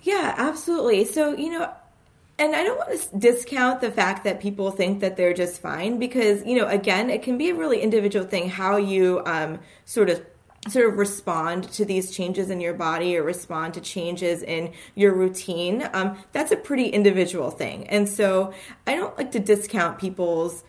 Yeah, 0.03 0.35
absolutely. 0.37 1.03
So, 1.03 1.35
you 1.35 1.49
know, 1.49 1.73
and 2.39 2.55
I 2.55 2.63
don't 2.63 2.77
want 2.77 2.99
to 2.99 3.17
discount 3.17 3.81
the 3.81 3.91
fact 3.91 4.23
that 4.23 4.39
people 4.39 4.71
think 4.71 5.01
that 5.01 5.17
they're 5.17 5.33
just 5.33 5.61
fine 5.61 5.99
because, 5.99 6.43
you 6.45 6.55
know, 6.55 6.67
again, 6.67 7.09
it 7.09 7.21
can 7.21 7.37
be 7.37 7.49
a 7.49 7.55
really 7.55 7.81
individual 7.81 8.25
thing 8.25 8.49
how 8.49 8.77
you 8.77 9.21
um, 9.25 9.59
sort 9.85 10.09
of 10.09 10.25
sort 10.67 10.87
of 10.87 10.97
respond 10.97 11.63
to 11.71 11.85
these 11.85 12.11
changes 12.11 12.49
in 12.49 12.59
your 12.59 12.73
body 12.73 13.15
or 13.15 13.23
respond 13.23 13.73
to 13.73 13.79
changes 13.79 14.43
in 14.43 14.73
your 14.93 15.13
routine 15.13 15.87
um, 15.93 16.17
that's 16.33 16.51
a 16.51 16.57
pretty 16.57 16.87
individual 16.87 17.49
thing. 17.49 17.87
And 17.87 18.09
so 18.09 18.53
i 18.85 18.95
don't 18.95 19.17
like 19.17 19.31
to 19.31 19.39
discount 19.39 19.99
people's 19.99 20.65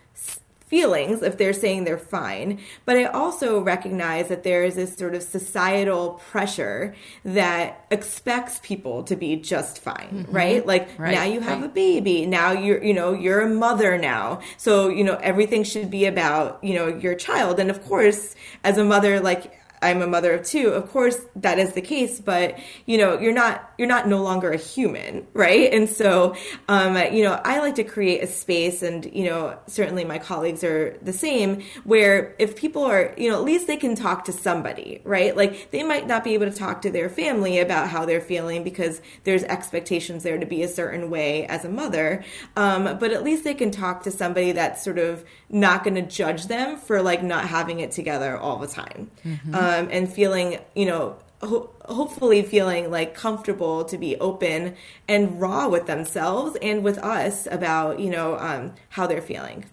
feelings 0.71 1.21
if 1.21 1.37
they're 1.37 1.51
saying 1.51 1.83
they're 1.83 1.97
fine. 1.97 2.57
But 2.85 2.95
I 2.95 3.03
also 3.03 3.59
recognize 3.59 4.29
that 4.29 4.43
there 4.43 4.63
is 4.63 4.75
this 4.75 4.95
sort 4.95 5.13
of 5.13 5.21
societal 5.21 6.21
pressure 6.31 6.95
that 7.25 7.85
expects 7.91 8.61
people 8.63 9.03
to 9.03 9.17
be 9.17 9.35
just 9.35 9.79
fine, 9.79 10.23
mm-hmm. 10.23 10.31
right? 10.31 10.65
Like 10.65 10.87
right. 10.97 11.13
now 11.13 11.25
you 11.25 11.41
have 11.41 11.59
right. 11.59 11.69
a 11.69 11.73
baby, 11.73 12.25
now 12.25 12.53
you're, 12.53 12.81
you 12.81 12.93
know, 12.93 13.11
you're 13.11 13.41
a 13.41 13.49
mother 13.49 13.97
now. 13.97 14.39
So, 14.55 14.87
you 14.87 15.03
know, 15.03 15.17
everything 15.17 15.65
should 15.65 15.91
be 15.91 16.05
about, 16.05 16.63
you 16.63 16.73
know, 16.73 16.87
your 16.87 17.15
child. 17.15 17.59
And 17.59 17.69
of 17.69 17.83
course, 17.83 18.33
as 18.63 18.77
a 18.77 18.85
mother, 18.85 19.19
like, 19.19 19.60
I'm 19.81 20.01
a 20.01 20.07
mother 20.07 20.33
of 20.33 20.45
two. 20.45 20.69
Of 20.69 20.91
course, 20.91 21.17
that 21.35 21.57
is 21.57 21.73
the 21.73 21.81
case, 21.81 22.21
but 22.21 22.57
you 22.85 22.97
know, 22.97 23.19
you're 23.19 23.33
not 23.33 23.73
you're 23.77 23.87
not 23.87 24.07
no 24.07 24.21
longer 24.21 24.51
a 24.51 24.57
human, 24.57 25.25
right? 25.33 25.73
And 25.73 25.89
so, 25.89 26.35
um, 26.67 26.95
you 27.11 27.23
know, 27.23 27.41
I 27.43 27.59
like 27.59 27.75
to 27.75 27.83
create 27.83 28.23
a 28.23 28.27
space, 28.27 28.83
and 28.83 29.05
you 29.11 29.25
know, 29.25 29.57
certainly 29.67 30.05
my 30.05 30.19
colleagues 30.19 30.63
are 30.63 30.97
the 31.01 31.13
same, 31.13 31.63
where 31.83 32.35
if 32.37 32.55
people 32.55 32.83
are, 32.83 33.13
you 33.17 33.29
know, 33.29 33.37
at 33.37 33.43
least 33.43 33.65
they 33.65 33.77
can 33.77 33.95
talk 33.95 34.25
to 34.25 34.31
somebody, 34.31 35.01
right? 35.03 35.35
Like 35.35 35.71
they 35.71 35.81
might 35.81 36.05
not 36.05 36.23
be 36.23 36.35
able 36.35 36.45
to 36.45 36.55
talk 36.55 36.83
to 36.83 36.91
their 36.91 37.09
family 37.09 37.57
about 37.57 37.89
how 37.89 38.05
they're 38.05 38.21
feeling 38.21 38.63
because 38.63 39.01
there's 39.23 39.43
expectations 39.45 40.21
there 40.21 40.37
to 40.37 40.45
be 40.45 40.61
a 40.61 40.67
certain 40.67 41.09
way 41.09 41.47
as 41.47 41.65
a 41.65 41.69
mother, 41.69 42.23
um, 42.55 42.99
but 42.99 43.11
at 43.11 43.23
least 43.23 43.43
they 43.43 43.55
can 43.55 43.71
talk 43.71 44.03
to 44.03 44.11
somebody 44.11 44.51
that's 44.51 44.83
sort 44.83 44.99
of 44.99 45.23
not 45.49 45.83
going 45.83 45.95
to 45.95 46.03
judge 46.03 46.45
them 46.45 46.77
for 46.77 47.01
like 47.01 47.23
not 47.23 47.45
having 47.47 47.79
it 47.79 47.91
together 47.91 48.37
all 48.37 48.57
the 48.57 48.67
time. 48.67 49.09
Mm-hmm. 49.25 49.55
Um, 49.55 49.70
um, 49.71 49.87
and 49.91 50.11
feeling, 50.11 50.59
you 50.75 50.85
know, 50.85 51.17
ho- 51.41 51.69
hopefully 51.85 52.43
feeling 52.43 52.91
like 52.91 53.15
comfortable 53.15 53.83
to 53.85 53.97
be 53.97 54.15
open 54.17 54.75
and 55.07 55.39
raw 55.39 55.67
with 55.67 55.87
themselves 55.87 56.57
and 56.61 56.83
with 56.83 56.97
us 56.99 57.47
about, 57.49 57.99
you 57.99 58.09
know, 58.09 58.37
um, 58.37 58.73
how 58.89 59.07
they're 59.07 59.21
feeling. 59.21 59.65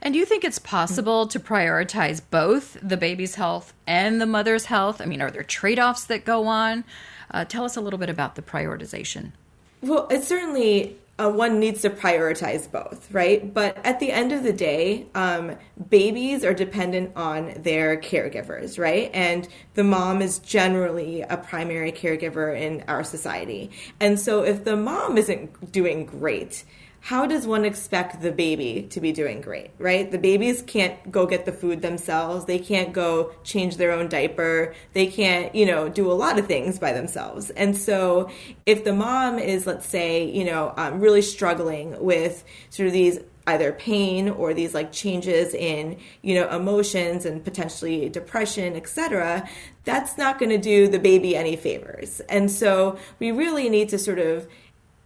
And 0.00 0.14
do 0.14 0.20
you 0.20 0.26
think 0.26 0.44
it's 0.44 0.58
possible 0.58 1.26
to 1.26 1.40
prioritize 1.40 2.20
both 2.30 2.76
the 2.82 2.96
baby's 2.96 3.34
health 3.34 3.74
and 3.86 4.20
the 4.20 4.26
mother's 4.26 4.66
health? 4.66 5.00
I 5.00 5.06
mean, 5.06 5.20
are 5.20 5.30
there 5.30 5.42
trade 5.42 5.78
offs 5.78 6.04
that 6.04 6.24
go 6.24 6.46
on? 6.46 6.84
Uh, 7.30 7.44
tell 7.44 7.64
us 7.64 7.76
a 7.76 7.80
little 7.80 7.98
bit 7.98 8.10
about 8.10 8.36
the 8.36 8.42
prioritization. 8.42 9.32
Well, 9.80 10.06
it's 10.10 10.28
certainly 10.28 10.96
uh, 11.22 11.28
one 11.30 11.60
needs 11.60 11.82
to 11.82 11.90
prioritize 11.90 12.70
both, 12.70 13.10
right? 13.12 13.52
But 13.52 13.78
at 13.84 14.00
the 14.00 14.10
end 14.10 14.32
of 14.32 14.42
the 14.42 14.52
day, 14.52 15.06
um, 15.14 15.56
babies 15.88 16.44
are 16.44 16.54
dependent 16.54 17.12
on 17.16 17.54
their 17.62 17.96
caregivers, 17.96 18.78
right? 18.78 19.10
And 19.14 19.46
the 19.74 19.84
mom 19.84 20.20
is 20.20 20.38
generally 20.40 21.22
a 21.22 21.36
primary 21.36 21.92
caregiver 21.92 22.58
in 22.58 22.84
our 22.88 23.04
society. 23.04 23.70
And 24.00 24.18
so 24.18 24.42
if 24.42 24.64
the 24.64 24.76
mom 24.76 25.16
isn't 25.16 25.70
doing 25.70 26.06
great, 26.06 26.64
how 27.04 27.26
does 27.26 27.48
one 27.48 27.64
expect 27.64 28.22
the 28.22 28.30
baby 28.30 28.86
to 28.90 29.00
be 29.00 29.10
doing 29.10 29.40
great, 29.40 29.72
right? 29.76 30.08
The 30.08 30.18
babies 30.18 30.62
can't 30.62 31.10
go 31.10 31.26
get 31.26 31.44
the 31.44 31.52
food 31.52 31.82
themselves. 31.82 32.44
They 32.44 32.60
can't 32.60 32.92
go 32.92 33.32
change 33.42 33.76
their 33.76 33.90
own 33.90 34.08
diaper. 34.08 34.72
They 34.92 35.08
can't, 35.08 35.52
you 35.52 35.66
know, 35.66 35.88
do 35.88 36.10
a 36.10 36.14
lot 36.14 36.38
of 36.38 36.46
things 36.46 36.78
by 36.78 36.92
themselves. 36.92 37.50
And 37.50 37.76
so 37.76 38.30
if 38.66 38.84
the 38.84 38.92
mom 38.92 39.40
is, 39.40 39.66
let's 39.66 39.86
say, 39.86 40.30
you 40.30 40.44
know, 40.44 40.72
um, 40.76 41.00
really 41.00 41.22
struggling 41.22 42.00
with 42.00 42.44
sort 42.70 42.86
of 42.86 42.92
these 42.92 43.18
either 43.48 43.72
pain 43.72 44.28
or 44.28 44.54
these 44.54 44.72
like 44.72 44.92
changes 44.92 45.52
in 45.52 45.98
you 46.22 46.32
know 46.32 46.48
emotions 46.50 47.26
and 47.26 47.42
potentially 47.42 48.08
depression 48.08 48.76
etc 48.76 49.48
that's 49.82 50.16
not 50.16 50.38
going 50.38 50.48
to 50.48 50.58
do 50.58 50.86
the 50.86 51.00
baby 51.00 51.34
any 51.34 51.56
favors 51.56 52.20
and 52.28 52.52
so 52.52 52.96
we 53.18 53.32
really 53.32 53.68
need 53.68 53.88
to 53.88 53.98
sort 53.98 54.20
of 54.20 54.46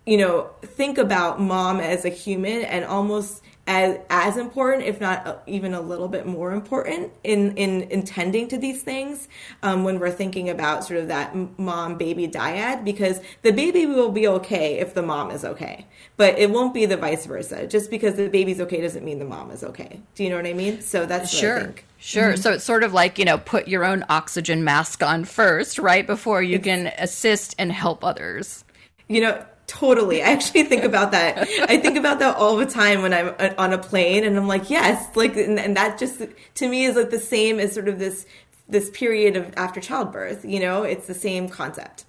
you 0.06 0.16
know, 0.16 0.50
think 0.62 0.98
about 0.98 1.40
mom 1.40 1.80
as 1.80 2.04
a 2.04 2.08
human 2.08 2.62
and 2.62 2.84
almost 2.84 3.42
as 3.68 3.98
as 4.10 4.36
important, 4.36 4.84
if 4.84 5.00
not 5.00 5.42
even 5.48 5.74
a 5.74 5.80
little 5.80 6.06
bit 6.06 6.24
more 6.24 6.52
important, 6.52 7.12
in 7.24 7.56
in 7.56 7.82
intending 7.90 8.46
to 8.46 8.58
these 8.58 8.82
things 8.82 9.28
um, 9.64 9.82
when 9.82 9.98
we're 9.98 10.12
thinking 10.12 10.48
about 10.48 10.84
sort 10.84 11.00
of 11.00 11.08
that 11.08 11.34
mom 11.58 11.98
baby 11.98 12.28
dyad, 12.28 12.84
because 12.84 13.20
the 13.42 13.50
baby 13.50 13.84
will 13.84 14.12
be 14.12 14.28
okay 14.28 14.78
if 14.78 14.94
the 14.94 15.02
mom 15.02 15.32
is 15.32 15.44
okay, 15.44 15.84
but 16.16 16.38
it 16.38 16.50
won't 16.50 16.72
be 16.72 16.86
the 16.86 16.96
vice 16.96 17.26
versa. 17.26 17.66
Just 17.66 17.90
because 17.90 18.14
the 18.14 18.28
baby's 18.28 18.60
okay 18.60 18.80
doesn't 18.80 19.04
mean 19.04 19.18
the 19.18 19.24
mom 19.24 19.50
is 19.50 19.64
okay. 19.64 20.00
Do 20.14 20.22
you 20.22 20.30
know 20.30 20.36
what 20.36 20.46
I 20.46 20.52
mean? 20.52 20.80
So 20.80 21.04
that's 21.04 21.30
sure. 21.30 21.74
Sure. 21.98 22.34
Mm-hmm. 22.34 22.42
So 22.42 22.52
it's 22.52 22.64
sort 22.64 22.84
of 22.84 22.92
like, 22.92 23.18
you 23.18 23.24
know, 23.24 23.38
put 23.38 23.66
your 23.66 23.84
own 23.84 24.04
oxygen 24.08 24.62
mask 24.62 25.02
on 25.02 25.24
first, 25.24 25.78
right? 25.78 26.06
Before 26.06 26.40
you 26.42 26.56
it's, 26.56 26.64
can 26.64 26.86
assist 26.98 27.56
and 27.58 27.72
help 27.72 28.04
others. 28.04 28.64
You 29.08 29.22
know, 29.22 29.44
Totally. 29.66 30.22
I 30.22 30.26
actually 30.30 30.62
think 30.64 30.84
about 30.84 31.10
that. 31.10 31.48
I 31.68 31.78
think 31.78 31.96
about 31.96 32.20
that 32.20 32.36
all 32.36 32.56
the 32.56 32.66
time 32.66 33.02
when 33.02 33.12
I'm 33.12 33.34
uh, 33.38 33.52
on 33.58 33.72
a 33.72 33.78
plane 33.78 34.22
and 34.24 34.36
I'm 34.36 34.46
like, 34.46 34.70
yes, 34.70 35.16
like, 35.16 35.36
and, 35.36 35.58
and 35.58 35.76
that 35.76 35.98
just 35.98 36.22
to 36.54 36.68
me 36.68 36.84
is 36.84 36.94
like 36.94 37.10
the 37.10 37.18
same 37.18 37.58
as 37.58 37.72
sort 37.72 37.88
of 37.88 37.98
this, 37.98 38.26
this 38.68 38.90
period 38.90 39.36
of 39.36 39.52
after 39.56 39.80
childbirth, 39.80 40.44
you 40.44 40.60
know, 40.60 40.82
it's 40.82 41.06
the 41.06 41.14
same 41.14 41.48
concept. 41.48 42.04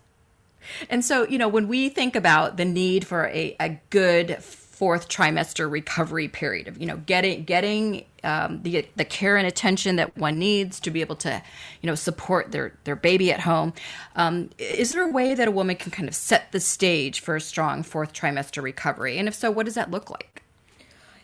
And 0.90 1.04
so, 1.04 1.28
you 1.28 1.38
know, 1.38 1.48
when 1.48 1.68
we 1.68 1.90
think 1.90 2.16
about 2.16 2.58
the 2.58 2.66
need 2.66 3.08
for 3.08 3.28
a, 3.28 3.56
a 3.60 3.80
good 3.90 4.38
fourth 4.78 5.10
trimester 5.10 5.70
recovery 5.72 6.28
period 6.28 6.68
of 6.68 6.78
you 6.78 6.86
know 6.86 6.98
getting 6.98 7.44
getting 7.44 8.06
um, 8.24 8.62
the 8.62 8.88
the 8.96 9.06
care 9.06 9.36
and 9.36 9.48
attention 9.48 9.96
that 9.96 10.16
one 10.16 10.38
needs 10.38 10.80
to 10.80 10.92
be 10.92 11.02
able 11.02 11.16
to 11.16 11.42
you 11.82 11.88
know 11.88 11.96
support 11.96 12.52
their 12.52 12.74
their 12.84 12.96
baby 12.96 13.32
at 13.32 13.40
home. 13.40 13.74
Um, 14.16 14.52
is 14.60 14.94
there 14.94 15.02
a 15.02 15.12
way 15.12 15.34
that 15.34 15.48
a 15.48 15.52
woman 15.52 15.78
can 15.78 15.92
kind 15.92 16.08
of 16.08 16.14
set 16.14 16.52
the 16.52 16.60
stage 16.60 17.22
for 17.22 17.36
a 17.36 17.42
strong 17.42 17.82
fourth 17.82 18.14
trimester 18.14 18.62
recovery? 18.62 19.18
And 19.18 19.28
if 19.28 19.34
so, 19.34 19.50
what 19.50 19.66
does 19.66 19.76
that 19.76 19.90
look 19.90 20.12
like? 20.12 20.44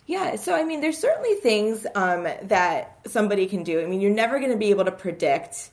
Yeah, 0.08 0.36
so 0.36 0.56
I 0.56 0.64
mean, 0.64 0.82
there's 0.82 0.98
certainly 0.98 1.36
things 1.36 1.86
um, 1.94 2.24
that 2.24 2.98
somebody 3.06 3.46
can 3.46 3.64
do. 3.64 3.82
I 3.82 3.86
mean, 3.86 4.02
you're 4.02 4.12
never 4.12 4.40
going 4.40 4.52
to 4.52 4.58
be 4.58 4.72
able 4.72 4.86
to 4.86 4.92
predict 4.92 5.70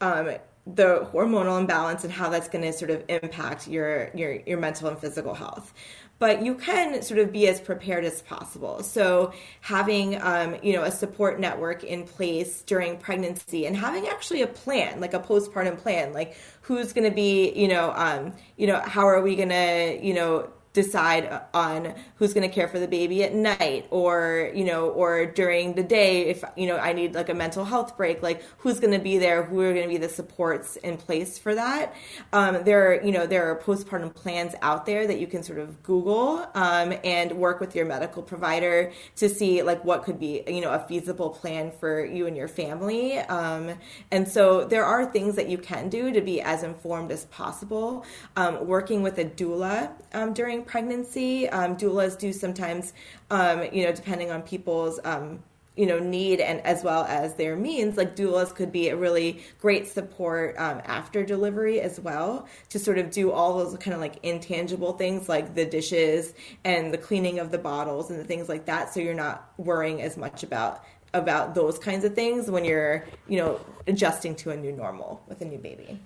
um, 0.00 0.36
the 0.66 1.06
hormonal 1.12 1.58
imbalance 1.60 2.04
and 2.04 2.12
how 2.12 2.30
that's 2.30 2.48
going 2.48 2.64
to 2.64 2.72
sort 2.72 2.90
of 2.90 3.04
impact 3.08 3.68
your 3.68 4.10
your 4.14 4.40
your 4.46 4.58
mental 4.58 4.88
and 4.88 4.98
physical 4.98 5.34
health 5.34 5.74
but 6.18 6.42
you 6.42 6.54
can 6.54 7.02
sort 7.02 7.20
of 7.20 7.32
be 7.32 7.48
as 7.48 7.60
prepared 7.60 8.04
as 8.04 8.22
possible. 8.22 8.82
So 8.82 9.32
having 9.60 10.20
um, 10.22 10.56
you 10.62 10.72
know 10.72 10.82
a 10.82 10.90
support 10.90 11.40
network 11.40 11.84
in 11.84 12.04
place 12.04 12.62
during 12.62 12.96
pregnancy 12.98 13.66
and 13.66 13.76
having 13.76 14.06
actually 14.08 14.42
a 14.42 14.46
plan, 14.46 15.00
like 15.00 15.14
a 15.14 15.20
postpartum 15.20 15.78
plan, 15.78 16.12
like 16.12 16.36
who's 16.62 16.92
going 16.92 17.08
to 17.08 17.14
be 17.14 17.52
you 17.52 17.68
know 17.68 17.92
um, 17.96 18.32
you 18.56 18.66
know 18.66 18.80
how 18.80 19.06
are 19.06 19.20
we 19.22 19.36
going 19.36 19.48
to 19.50 19.98
you 20.02 20.14
know 20.14 20.50
decide 20.74 21.40
on 21.54 21.94
who's 22.16 22.34
going 22.34 22.46
to 22.46 22.54
care 22.54 22.68
for 22.68 22.78
the 22.78 22.88
baby 22.88 23.24
at 23.24 23.34
night 23.34 23.86
or 23.90 24.50
you 24.54 24.64
know 24.64 24.90
or 24.90 25.24
during 25.24 25.74
the 25.74 25.82
day 25.82 26.26
if 26.26 26.44
you 26.56 26.66
know 26.66 26.76
i 26.76 26.92
need 26.92 27.14
like 27.14 27.30
a 27.30 27.34
mental 27.34 27.64
health 27.64 27.96
break 27.96 28.22
like 28.22 28.42
who's 28.58 28.78
going 28.78 28.92
to 28.92 28.98
be 28.98 29.16
there 29.16 29.42
who 29.44 29.60
are 29.60 29.72
going 29.72 29.84
to 29.84 29.88
be 29.88 29.96
the 29.96 30.08
supports 30.08 30.76
in 30.76 30.96
place 30.96 31.38
for 31.38 31.54
that. 31.54 31.94
Um, 32.32 32.64
there 32.64 32.90
are 32.90 33.04
you 33.04 33.12
know 33.12 33.26
there 33.26 33.50
are 33.50 33.60
postpartum 33.60 34.14
plans 34.14 34.54
out 34.62 34.86
there 34.86 35.06
that 35.06 35.18
you 35.18 35.26
can 35.26 35.42
sort 35.42 35.58
of 35.58 35.82
google 35.82 36.46
um, 36.54 36.94
and 37.04 37.32
work 37.32 37.60
with 37.60 37.74
your 37.74 37.86
medical 37.86 38.22
provider 38.22 38.92
to 39.16 39.28
see 39.28 39.62
like 39.62 39.84
what 39.84 40.04
could 40.04 40.18
be 40.18 40.42
you 40.46 40.60
know 40.60 40.72
a 40.72 40.80
feasible 40.88 41.30
plan 41.30 41.72
for 41.78 42.04
you 42.04 42.26
and 42.26 42.36
your 42.36 42.48
family. 42.48 43.18
Um, 43.18 43.78
and 44.10 44.26
so 44.26 44.64
there 44.64 44.84
are 44.84 45.06
things 45.06 45.36
that 45.36 45.48
you 45.48 45.58
can 45.58 45.88
do 45.88 46.12
to 46.12 46.20
be 46.20 46.40
as 46.40 46.62
informed 46.62 47.10
as 47.12 47.26
possible. 47.26 48.04
Um, 48.36 48.66
working 48.66 49.02
with 49.02 49.18
a 49.18 49.24
doula 49.24 49.90
um, 50.12 50.34
pregnancy. 50.66 51.48
Um, 51.48 51.76
doulas 51.76 52.18
do 52.18 52.32
sometimes, 52.32 52.92
um, 53.30 53.64
you 53.72 53.84
know, 53.84 53.92
depending 53.92 54.30
on 54.30 54.42
people's, 54.42 55.00
um, 55.04 55.42
you 55.76 55.86
know, 55.86 55.98
need 55.98 56.40
and 56.40 56.60
as 56.60 56.84
well 56.84 57.04
as 57.04 57.34
their 57.34 57.56
means, 57.56 57.96
like 57.96 58.14
doulas 58.14 58.54
could 58.54 58.70
be 58.70 58.88
a 58.88 58.96
really 58.96 59.42
great 59.60 59.88
support 59.88 60.54
um, 60.56 60.80
after 60.84 61.24
delivery 61.24 61.80
as 61.80 61.98
well 61.98 62.46
to 62.68 62.78
sort 62.78 62.98
of 62.98 63.10
do 63.10 63.32
all 63.32 63.58
those 63.58 63.76
kind 63.78 63.92
of 63.92 64.00
like 64.00 64.18
intangible 64.22 64.92
things 64.92 65.28
like 65.28 65.54
the 65.54 65.64
dishes 65.64 66.32
and 66.64 66.94
the 66.94 66.98
cleaning 66.98 67.40
of 67.40 67.50
the 67.50 67.58
bottles 67.58 68.10
and 68.10 68.20
the 68.20 68.24
things 68.24 68.48
like 68.48 68.66
that. 68.66 68.94
So 68.94 69.00
you're 69.00 69.14
not 69.14 69.52
worrying 69.56 70.00
as 70.00 70.16
much 70.16 70.42
about 70.44 70.84
about 71.12 71.54
those 71.54 71.78
kinds 71.78 72.04
of 72.04 72.14
things 72.14 72.50
when 72.50 72.64
you're, 72.64 73.04
you 73.28 73.38
know, 73.38 73.60
adjusting 73.86 74.34
to 74.34 74.50
a 74.50 74.56
new 74.56 74.72
normal 74.72 75.22
with 75.28 75.40
a 75.40 75.44
new 75.44 75.58
baby. 75.58 76.00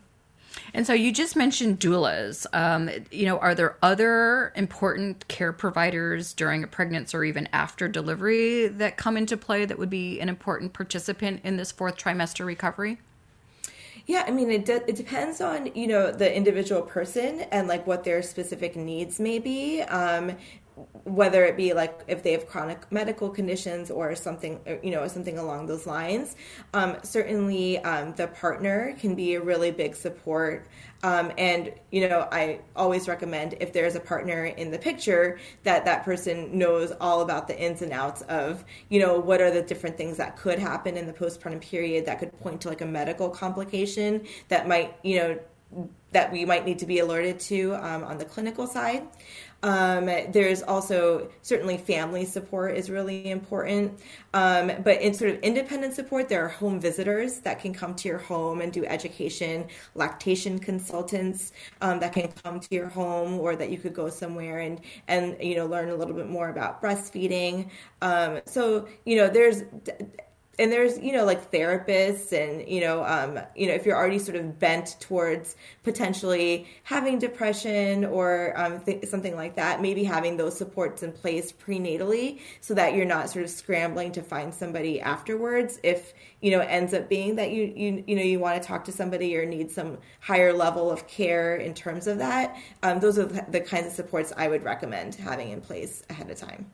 And 0.75 0.87
so 0.87 0.93
you 0.93 1.13
just 1.13 1.37
mentioned 1.37 1.81
doulas. 1.81 2.47
Um, 2.53 2.91
you 3.11 3.27
know, 3.27 3.39
are 3.39 3.55
there 3.55 3.77
other 3.83 4.53
important 4.55 5.27
care 5.29 5.53
providers 5.53 6.33
during 6.33 6.63
a 6.63 6.67
pregnancy 6.67 7.17
or 7.17 7.25
even 7.25 7.49
after 7.53 7.89
delivery 7.89 8.69
that 8.69 8.97
come 8.97 9.17
into 9.17 9.37
play 9.37 9.65
that 9.65 9.79
would 9.79 9.91
be 9.91 10.21
an 10.21 10.29
important 10.29 10.73
participant 10.73 11.41
in 11.45 11.57
this 11.57 11.73
fourth 11.73 11.97
trimester 11.97 12.45
recovery? 12.45 12.99
Yeah, 14.07 14.25
I 14.27 14.31
mean, 14.31 14.51
it 14.51 14.65
de- 14.65 14.89
it 14.89 14.97
depends 14.97 15.43
on 15.43 15.71
you 15.75 15.87
know 15.87 16.11
the 16.11 16.35
individual 16.35 16.81
person 16.81 17.41
and 17.53 17.69
like 17.69 17.87
what 17.87 18.05
their 18.05 18.23
specific 18.23 18.75
needs 18.75 19.21
may 19.21 19.39
be. 19.39 19.83
Um, 19.83 20.35
whether 21.05 21.45
it 21.45 21.57
be 21.57 21.73
like 21.73 22.05
if 22.07 22.23
they 22.23 22.33
have 22.33 22.47
chronic 22.47 22.91
medical 22.91 23.29
conditions 23.29 23.91
or 23.91 24.15
something 24.15 24.61
you 24.83 24.91
know 24.91 25.07
something 25.09 25.39
along 25.39 25.67
those 25.67 25.87
lines 25.87 26.37
um, 26.75 26.97
certainly 27.03 27.79
um, 27.81 28.15
the 28.15 28.27
partner 28.29 28.95
can 28.99 29.15
be 29.15 29.35
a 29.35 29.41
really 29.41 29.71
big 29.71 29.95
support 29.95 30.67
um, 31.03 31.33
and 31.39 31.73
you 31.91 32.09
know 32.09 32.29
i 32.33 32.61
always 32.77 33.09
recommend 33.09 33.55
if 33.61 33.73
there's 33.73 33.95
a 33.95 34.01
partner 34.01 34.47
in 34.47 34.71
the 34.71 34.79
picture 34.79 35.39
that 35.65 35.85
that 35.85 36.05
person 36.05 36.57
knows 36.57 36.93
all 37.01 37.23
about 37.23 37.49
the 37.49 37.59
ins 37.59 37.83
and 37.83 37.93
outs 37.93 38.23
of 38.23 38.65
you 38.89 39.01
know 39.01 39.19
what 39.19 39.41
are 39.41 39.51
the 39.51 39.63
different 39.63 39.97
things 39.97 40.17
that 40.17 40.37
could 40.37 40.59
happen 40.59 40.97
in 40.97 41.07
the 41.07 41.13
postpartum 41.13 41.61
period 41.61 42.07
that 42.07 42.19
could 42.19 42.39
point 42.41 42.61
to 42.61 42.69
like 42.69 42.81
a 42.81 42.87
medical 42.87 43.29
complication 43.29 44.27
that 44.49 44.69
might 44.69 44.97
you 45.03 45.19
know 45.19 45.39
that 46.13 46.33
we 46.33 46.45
might 46.45 46.65
need 46.65 46.79
to 46.79 46.87
be 46.87 46.99
alerted 46.99 47.39
to 47.39 47.75
um, 47.75 48.03
on 48.05 48.19
the 48.19 48.25
clinical 48.25 48.67
side. 48.67 49.07
Um, 49.63 50.07
there's 50.07 50.63
also 50.63 51.31
certainly 51.43 51.79
family 51.79 52.25
support 52.25 52.77
is 52.77 52.91
really 52.91 53.31
important. 53.31 53.99
Um, 54.33 54.71
but 54.85 55.01
in 55.01 55.15
sort 55.15 55.33
of 55.33 55.41
independent 55.41 55.95
support, 55.95 56.29
there 56.29 56.45
are 56.45 56.49
home 56.49 56.81
visitors 56.81 57.41
that 57.41 57.61
can 57.61 57.75
come 57.75 57.95
to 57.97 58.09
your 58.09 58.19
home 58.19 58.61
and 58.61 58.73
do 58.73 58.85
education, 58.85 59.67
lactation 59.95 60.59
consultants 60.59 61.53
um, 61.81 61.99
that 62.01 62.13
can 62.13 62.31
come 62.45 62.61
to 62.61 62.69
your 62.75 62.89
home, 62.89 63.41
or 63.41 63.57
that 63.57 63.71
you 63.71 63.79
could 63.79 63.95
go 63.95 64.09
somewhere 64.09 64.61
and 64.61 64.81
and 65.09 65.37
you 65.41 65.57
know 65.57 65.67
learn 65.67 65.91
a 65.91 65.95
little 65.95 66.15
bit 66.15 66.29
more 66.29 66.51
about 66.51 66.81
breastfeeding. 66.81 67.69
Um, 68.01 68.41
so 68.47 68.87
you 69.05 69.17
know 69.17 69.29
there's 69.29 69.65
and 70.59 70.73
there's 70.73 70.99
you 70.99 71.13
know 71.13 71.25
like 71.25 71.51
therapists 71.53 72.33
and 72.33 72.69
you 72.69 72.81
know 72.81 73.05
um, 73.05 73.39
you 73.55 73.67
know 73.67 73.75
if 73.75 73.87
you're 73.87 73.97
already 73.97 74.19
sort 74.19 74.37
of 74.37 74.59
bent 74.59 74.97
towards 75.01 75.57
potentially 75.85 76.67
having 76.83 77.19
depression 77.19 78.05
or 78.05 78.53
um, 78.57 78.81
th- 78.81 79.05
something 79.07 79.37
like 79.37 79.57
that 79.57 79.81
maybe 79.81 80.05
having 80.05 80.37
those 80.37 80.57
supports 80.57 81.03
in 81.03 81.13
place 81.13 81.53
prenatally 81.53 82.41
so 82.61 82.75
that 82.75 82.95
you're 82.95 83.07
not 83.07 83.31
sort 83.31 83.45
of 83.45 83.51
scrambling 83.51 84.13
to 84.13 84.23
find 84.23 84.55
somebody 84.55 85.01
afterwards. 85.01 85.79
If 85.83 86.13
you 86.41 86.51
know 86.51 86.61
ends 86.61 86.95
up 86.95 87.09
being 87.09 87.37
that 87.37 87.51
you 87.51 87.73
you 87.77 88.05
you 88.07 88.17
know 88.17 88.23
you 88.23 88.39
want 88.39 88.61
to 88.61 88.67
talk 88.67 88.85
to 88.85 88.93
somebody 88.93 89.37
or 89.37 89.45
need 89.45 89.71
some 89.71 89.99
higher 90.21 90.53
level 90.53 90.91
of 90.91 91.07
care 91.09 91.57
in 91.57 91.75
terms 91.75 92.07
of 92.07 92.19
that 92.19 92.57
um, 92.83 93.01
those 93.01 93.19
are 93.19 93.25
the 93.25 93.61
kinds 93.61 93.87
of 93.87 93.93
supports 93.93 94.33
i 94.37 94.47
would 94.49 94.63
recommend 94.63 95.15
having 95.15 95.51
in 95.51 95.61
place 95.61 96.03
ahead 96.11 96.31
of 96.31 96.37
time 96.37 96.71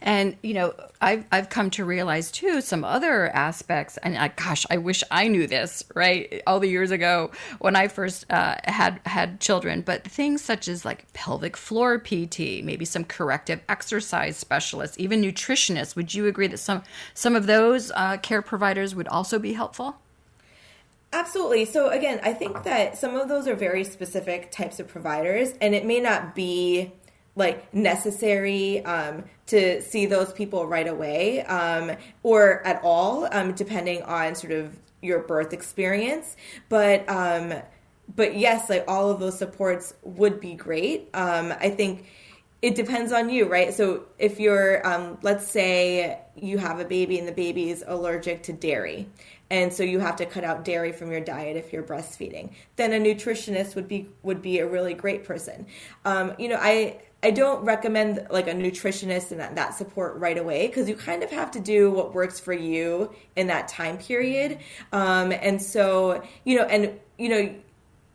and 0.00 0.36
you 0.42 0.54
know, 0.54 0.74
I've 1.00 1.24
I've 1.32 1.48
come 1.48 1.70
to 1.70 1.84
realize 1.84 2.30
too 2.30 2.60
some 2.60 2.84
other 2.84 3.28
aspects. 3.28 3.96
And 3.98 4.16
I, 4.16 4.28
gosh, 4.28 4.66
I 4.70 4.76
wish 4.78 5.02
I 5.10 5.28
knew 5.28 5.46
this 5.46 5.84
right 5.94 6.42
all 6.46 6.60
the 6.60 6.68
years 6.68 6.90
ago 6.90 7.30
when 7.58 7.76
I 7.76 7.88
first 7.88 8.30
uh, 8.30 8.56
had 8.64 9.00
had 9.06 9.40
children. 9.40 9.82
But 9.82 10.04
things 10.04 10.42
such 10.42 10.68
as 10.68 10.84
like 10.84 11.12
pelvic 11.12 11.56
floor 11.56 11.98
PT, 11.98 12.62
maybe 12.62 12.84
some 12.84 13.04
corrective 13.04 13.60
exercise 13.68 14.36
specialists, 14.36 14.98
even 14.98 15.22
nutritionists. 15.22 15.96
Would 15.96 16.14
you 16.14 16.26
agree 16.26 16.46
that 16.48 16.58
some 16.58 16.82
some 17.14 17.36
of 17.36 17.46
those 17.46 17.90
uh, 17.92 18.18
care 18.18 18.42
providers 18.42 18.94
would 18.94 19.08
also 19.08 19.38
be 19.38 19.52
helpful? 19.52 19.96
Absolutely. 21.14 21.64
So 21.64 21.90
again, 21.90 22.18
I 22.24 22.32
think 22.32 22.64
that 22.64 22.98
some 22.98 23.14
of 23.14 23.28
those 23.28 23.46
are 23.46 23.54
very 23.54 23.84
specific 23.84 24.50
types 24.50 24.80
of 24.80 24.88
providers, 24.88 25.54
and 25.60 25.72
it 25.72 25.86
may 25.86 26.00
not 26.00 26.34
be 26.34 26.92
like 27.36 27.72
necessary 27.74 28.84
um, 28.84 29.24
to 29.46 29.82
see 29.82 30.06
those 30.06 30.32
people 30.32 30.66
right 30.66 30.86
away 30.86 31.42
um, 31.44 31.92
or 32.22 32.64
at 32.66 32.80
all, 32.82 33.28
um, 33.32 33.52
depending 33.52 34.02
on 34.02 34.34
sort 34.34 34.52
of 34.52 34.76
your 35.02 35.20
birth 35.20 35.52
experience. 35.52 36.36
But 36.68 37.08
um, 37.08 37.54
but 38.14 38.36
yes, 38.36 38.68
like 38.70 38.84
all 38.86 39.10
of 39.10 39.20
those 39.20 39.38
supports 39.38 39.94
would 40.02 40.40
be 40.40 40.54
great. 40.54 41.08
Um, 41.14 41.52
I 41.58 41.70
think 41.70 42.06
it 42.62 42.74
depends 42.74 43.12
on 43.12 43.28
you, 43.28 43.46
right? 43.46 43.74
So 43.74 44.04
if 44.18 44.40
you're, 44.40 44.86
um, 44.86 45.18
let's 45.22 45.46
say 45.50 46.18
you 46.34 46.56
have 46.58 46.80
a 46.80 46.84
baby 46.84 47.18
and 47.18 47.28
the 47.28 47.32
baby 47.32 47.70
is 47.70 47.84
allergic 47.86 48.42
to 48.44 48.52
dairy, 48.52 49.08
and 49.50 49.72
so 49.72 49.82
you 49.82 50.00
have 50.00 50.16
to 50.16 50.26
cut 50.26 50.44
out 50.44 50.64
dairy 50.64 50.92
from 50.92 51.10
your 51.10 51.20
diet 51.20 51.56
if 51.56 51.72
you're 51.72 51.82
breastfeeding, 51.82 52.52
then 52.76 52.92
a 52.92 52.98
nutritionist 52.98 53.74
would 53.74 53.88
be 53.88 54.08
would 54.22 54.40
be 54.40 54.60
a 54.60 54.66
really 54.66 54.94
great 54.94 55.24
person. 55.24 55.66
You 56.38 56.48
know, 56.48 56.58
I 56.60 57.00
I 57.24 57.30
don't 57.30 57.64
recommend 57.64 58.26
like 58.30 58.48
a 58.48 58.52
nutritionist 58.52 59.30
and 59.30 59.40
that, 59.40 59.54
that 59.54 59.74
support 59.74 60.18
right 60.18 60.36
away 60.36 60.66
because 60.66 60.90
you 60.90 60.94
kind 60.94 61.22
of 61.22 61.30
have 61.30 61.50
to 61.52 61.60
do 61.60 61.90
what 61.90 62.12
works 62.12 62.38
for 62.38 62.52
you 62.52 63.14
in 63.34 63.46
that 63.46 63.66
time 63.66 63.96
period. 63.96 64.58
Um, 64.92 65.32
and 65.32 65.60
so, 65.60 66.22
you 66.44 66.58
know, 66.58 66.64
and, 66.64 67.00
you 67.16 67.30
know, 67.30 67.54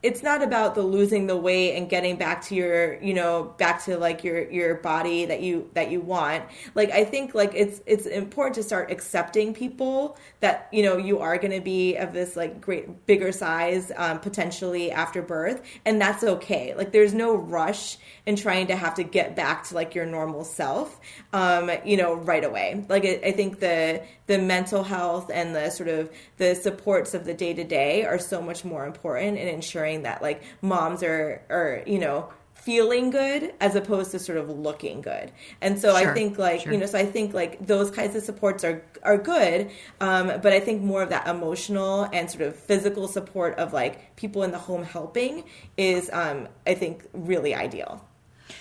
it's 0.02 0.24
not 0.24 0.42
about 0.42 0.76
the 0.76 0.82
losing 0.82 1.28
the 1.28 1.36
weight 1.36 1.76
and 1.76 1.90
getting 1.90 2.16
back 2.16 2.42
to 2.42 2.56
your 2.56 3.02
you 3.02 3.14
know 3.14 3.54
back 3.58 3.84
to 3.84 3.98
like 3.98 4.24
your 4.24 4.50
your 4.50 4.76
body 4.76 5.26
that 5.26 5.42
you 5.42 5.70
that 5.74 5.92
you 5.92 6.00
want 6.00 6.44
like 6.74 6.90
i 6.92 7.04
think 7.04 7.36
like 7.36 7.52
it's 7.54 7.82
it's 7.86 8.06
important 8.06 8.56
to 8.56 8.64
start 8.64 8.90
accepting 8.92 9.54
people 9.54 10.18
that 10.40 10.70
you 10.72 10.82
know 10.82 10.96
you 10.96 11.20
are 11.20 11.38
going 11.38 11.52
to 11.52 11.60
be 11.60 11.98
of 11.98 12.14
this 12.14 12.38
like 12.38 12.62
great 12.62 13.06
bigger 13.08 13.32
size 13.32 13.92
um, 13.98 14.20
potentially 14.20 14.90
after 14.90 15.22
birth 15.22 15.62
and 15.84 16.00
that's 16.00 16.24
okay 16.24 16.74
like 16.76 16.94
there's 16.94 17.14
no 17.14 17.36
rush 17.36 17.98
in 18.30 18.36
trying 18.36 18.68
to 18.68 18.76
have 18.76 18.94
to 18.94 19.04
get 19.04 19.36
back 19.36 19.68
to 19.68 19.74
like 19.74 19.96
your 19.96 20.06
normal 20.06 20.44
self 20.44 21.00
um, 21.34 21.72
you 21.84 21.98
know 21.98 22.14
right 22.14 22.44
away 22.44 22.86
like 22.88 23.04
I, 23.04 23.20
I 23.26 23.32
think 23.32 23.60
the 23.60 24.04
the 24.28 24.38
mental 24.38 24.84
health 24.84 25.32
and 25.34 25.56
the 25.56 25.72
sort 25.72 25.90
of 25.90 26.12
the 26.38 26.54
supports 26.54 27.16
of 27.16 27.26
the 27.26 27.34
day 27.34 27.56
to 27.56 27.64
day 27.64 28.06
are 28.06 28.20
so 28.20 28.40
much 28.40 28.64
more 28.64 28.86
important 28.86 29.40
in 29.40 29.48
ensuring 29.48 30.04
that 30.04 30.22
like 30.22 30.44
moms 30.62 31.02
are 31.02 31.42
are 31.50 31.82
you 31.88 31.98
know 31.98 32.30
feeling 32.54 33.10
good 33.10 33.54
as 33.62 33.76
opposed 33.76 34.12
to 34.12 34.20
sort 34.20 34.38
of 34.38 34.50
looking 34.50 35.02
good. 35.02 35.32
And 35.62 35.80
so 35.80 35.98
sure, 35.98 36.12
I 36.12 36.14
think 36.14 36.38
like, 36.38 36.62
sure. 36.62 36.74
you 36.74 36.78
know, 36.78 36.86
so 36.86 37.00
I 37.00 37.06
think 37.06 37.34
like 37.34 37.66
those 37.66 37.90
kinds 37.90 38.16
of 38.16 38.24
supports 38.24 38.64
are 38.64 38.84
are 39.02 39.18
good. 39.18 39.72
Um, 40.02 40.28
but 40.28 40.48
I 40.48 40.60
think 40.60 40.84
more 40.84 41.02
of 41.02 41.10
that 41.10 41.28
emotional 41.28 42.10
and 42.12 42.30
sort 42.30 42.44
of 42.44 42.56
physical 42.56 43.08
support 43.08 43.58
of 43.58 43.74
like 43.74 44.16
people 44.16 44.44
in 44.44 44.52
the 44.52 44.60
home 44.60 44.84
helping 44.84 45.46
is 45.78 46.10
um, 46.12 46.48
I 46.68 46.74
think 46.74 47.08
really 47.14 47.56
ideal. 47.56 48.06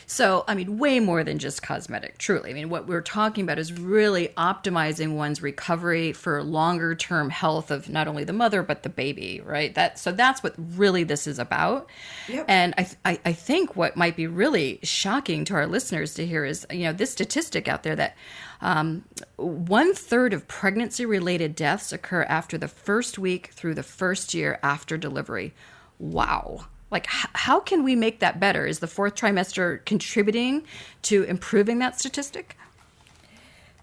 So, 0.07 0.45
I 0.49 0.55
mean, 0.55 0.79
way 0.79 1.01
more 1.01 1.25
than 1.25 1.39
just 1.39 1.63
cosmetic, 1.63 2.19
truly. 2.19 2.51
I 2.51 2.53
mean, 2.53 2.71
what 2.71 2.87
we're 2.87 3.03
talking 3.03 3.45
about 3.45 3.59
is 3.59 3.73
really 3.73 4.29
optimizing 4.37 5.17
one's 5.17 5.43
recovery 5.43 6.13
for 6.13 6.43
longer 6.43 6.95
term 6.95 7.31
health 7.31 7.71
of 7.71 7.89
not 7.89 8.09
only 8.09 8.25
the 8.25 8.33
mother, 8.33 8.63
but 8.63 8.83
the 8.83 8.89
baby, 8.89 9.41
right? 9.45 9.75
That 9.75 9.99
So 9.99 10.13
that's 10.13 10.43
what 10.43 10.55
really 10.57 11.05
this 11.05 11.27
is 11.27 11.39
about. 11.39 11.89
Yep. 12.29 12.45
And 12.49 12.75
I, 12.79 12.89
I, 13.05 13.21
I 13.27 13.33
think 13.33 13.77
what 13.77 13.97
might 13.97 14.17
be 14.17 14.27
really 14.27 14.81
shocking 14.83 15.45
to 15.47 15.55
our 15.55 15.67
listeners 15.67 16.15
to 16.15 16.27
hear 16.27 16.45
is, 16.45 16.67
you 16.71 16.85
know, 16.85 16.93
this 16.93 17.11
statistic 17.11 17.69
out 17.69 17.83
there 17.83 17.97
that 17.97 18.17
um, 18.61 19.05
one 19.37 19.95
third 19.95 20.33
of 20.33 20.49
pregnancy 20.49 21.07
related 21.07 21.55
deaths 21.55 21.93
occur 21.93 22.23
after 22.25 22.59
the 22.59 22.69
first 22.69 23.19
week 23.19 23.49
through 23.53 23.75
the 23.75 23.83
first 23.83 24.35
year 24.35 24.59
after 24.63 24.97
delivery. 24.97 25.55
Wow 25.99 26.67
like 26.91 27.07
h- 27.07 27.31
how 27.35 27.61
can 27.61 27.85
we 27.85 27.95
make 27.95 28.21
that 28.21 28.41
better 28.41 28.67
is 28.67 28.79
the 28.79 28.87
fourth 28.87 29.15
trimester 29.15 29.85
contributing 29.85 30.65
to 31.03 31.23
improving 31.25 31.79
that 31.79 31.99
statistic 31.99 32.57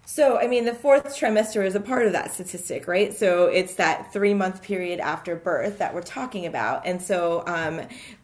so, 0.08 0.38
I 0.38 0.46
mean, 0.46 0.66
the 0.66 0.72
fourth 0.72 1.16
trimester 1.18 1.66
is 1.66 1.74
a 1.74 1.80
part 1.80 2.06
of 2.06 2.12
that 2.12 2.32
statistic, 2.32 2.86
right? 2.86 3.12
So 3.12 3.46
it's 3.48 3.74
that 3.74 4.12
three 4.12 4.34
month 4.34 4.62
period 4.62 5.00
after 5.00 5.34
birth 5.34 5.78
that 5.78 5.92
we're 5.92 6.00
talking 6.00 6.46
about. 6.46 6.86
And 6.86 7.02
so, 7.02 7.42
um, 7.48 7.82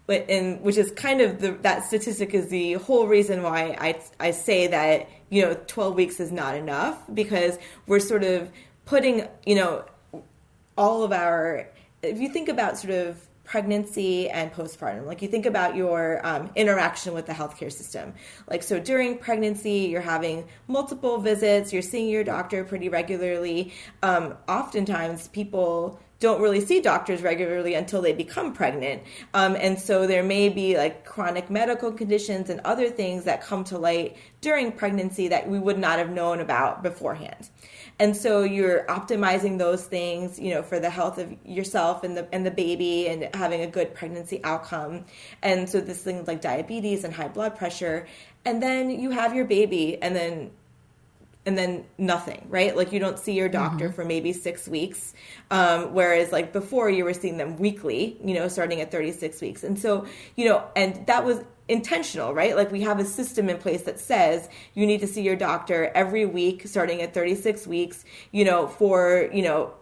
and 0.09 0.61
which 0.63 0.77
is 0.77 0.93
kind 0.93 1.21
of 1.21 1.41
the, 1.41 1.53
that 1.63 1.83
statistic 1.83 2.35
is 2.35 2.49
the 2.49 2.75
whole 2.75 3.09
reason 3.09 3.43
why 3.43 3.77
I, 3.81 4.01
I 4.21 4.31
say 4.31 4.69
that, 4.69 5.09
you 5.29 5.43
know, 5.43 5.55
12 5.67 5.97
weeks 5.97 6.21
is 6.21 6.31
not 6.31 6.55
enough 6.55 7.03
because 7.13 7.59
we're 7.89 7.99
sort 7.99 8.23
of 8.23 8.49
putting, 8.85 9.27
you 9.45 9.57
know, 9.57 9.85
all 10.79 11.03
of 11.03 11.11
our, 11.11 11.69
if 12.03 12.21
you 12.21 12.29
think 12.29 12.49
about 12.49 12.79
sort 12.79 12.95
of 12.95 13.21
pregnancy 13.45 14.31
and 14.31 14.53
postpartum. 14.53 15.07
Like 15.07 15.23
you 15.23 15.29
think 15.29 15.47
about 15.47 15.75
your 15.77 16.25
um, 16.27 16.51
interaction 16.55 17.13
with 17.15 17.27
the 17.27 17.33
healthcare 17.33 17.73
system. 17.73 18.15
Like, 18.49 18.63
so 18.63 18.79
during 18.79 19.19
pregnancy, 19.19 19.89
you're 19.91 20.01
having 20.01 20.47
multiple 20.69 21.19
visits, 21.19 21.73
you're 21.73 21.83
seeing 21.83 22.09
your 22.09 22.25
doctor 22.25 22.65
pretty 22.65 22.89
regularly. 22.89 23.73
Um, 24.03 24.37
oftentimes, 24.49 25.29
people 25.29 26.01
don't 26.23 26.41
really 26.41 26.61
see 26.61 26.81
doctors 26.81 27.21
regularly 27.21 27.75
until 27.75 28.01
they 28.01 28.13
become 28.13 28.53
pregnant. 28.55 29.03
Um, 29.35 29.57
and 29.57 29.79
so 29.79 30.07
there 30.07 30.23
may 30.23 30.49
be 30.49 30.77
like 30.79 31.05
chronic 31.05 31.51
medical 31.51 31.91
conditions 31.91 32.49
and 32.49 32.61
other 32.65 32.89
things 32.89 33.25
that 33.25 33.43
come 33.43 33.65
to 33.65 33.77
light 33.77 34.17
during 34.41 34.71
pregnancy 34.71 35.29
that 35.29 35.49
we 35.49 35.59
would 35.59 35.79
not 35.79 35.99
have 35.99 36.11
known 36.11 36.39
about 36.39 36.83
beforehand. 36.85 37.51
And 37.99 38.17
so 38.17 38.43
you're 38.43 38.85
optimizing 38.85 39.59
those 39.59 39.85
things, 39.85 40.39
you 40.39 40.55
know, 40.55 40.63
for 40.63 40.79
the 40.79 40.91
health 40.91 41.19
of 41.19 41.35
yourself 41.45 42.05
and 42.05 42.17
the 42.17 42.27
and 42.33 42.47
the 42.47 42.51
baby 42.51 43.09
and 43.09 43.29
having 43.35 43.61
a 43.61 43.67
good 43.67 43.93
pregnancy 43.93 44.41
outcome. 44.45 45.05
And 45.43 45.69
so 45.69 45.81
this 45.81 46.03
things 46.03 46.27
like 46.27 46.41
diabetes 46.41 47.05
and 47.05 47.13
high 47.13 47.29
blood 47.29 47.57
pressure. 47.57 48.07
And 48.45 48.63
then 48.63 48.91
you 48.91 49.11
have 49.11 49.35
your 49.35 49.45
baby 49.45 50.01
and 50.01 50.17
then 50.17 50.53
and 51.45 51.59
then 51.59 51.85
nothing, 51.99 52.47
right? 52.49 52.77
Like 52.77 52.93
you 52.93 53.01
don't 53.01 53.19
see 53.19 53.33
your 53.33 53.49
doctor 53.49 53.87
mm-hmm. 53.87 53.95
for 53.95 54.05
maybe 54.05 54.33
six 54.33 54.69
weeks. 54.69 55.13
Um, 55.51 55.93
whereas 55.93 56.31
like 56.31 56.53
before 56.53 56.89
you 56.89 57.05
were 57.05 57.15
seeing 57.15 57.37
them 57.37 57.59
weekly, 57.59 58.17
you 58.25 58.35
know, 58.35 58.47
starting 58.49 58.81
at 58.81 58.93
36 58.93 59.41
weeks. 59.41 59.65
And 59.65 59.79
so, 59.79 60.07
you 60.37 60.49
know, 60.49 60.65
and 60.77 61.05
that 61.07 61.25
was 61.25 61.41
intentional, 61.69 62.33
right? 62.33 62.55
Like 62.55 62.71
we 62.71 62.83
have 62.83 63.01
a 63.01 63.05
system 63.05 63.49
in 63.49 63.59
place 63.59 63.83
that 63.83 63.99
says 63.99 64.49
you 64.75 64.87
need 64.87 65.01
to 65.01 65.07
see 65.07 65.23
your 65.23 65.37
doctor 65.37 65.91
every 65.95 66.27
week 66.27 66.67
starting 66.69 67.03
at 67.03 67.13
36 67.13 67.67
weeks, 67.67 68.05
you 68.31 68.45
know, 68.45 68.69
for, 68.69 69.29
you 69.33 69.43
know, 69.43 69.75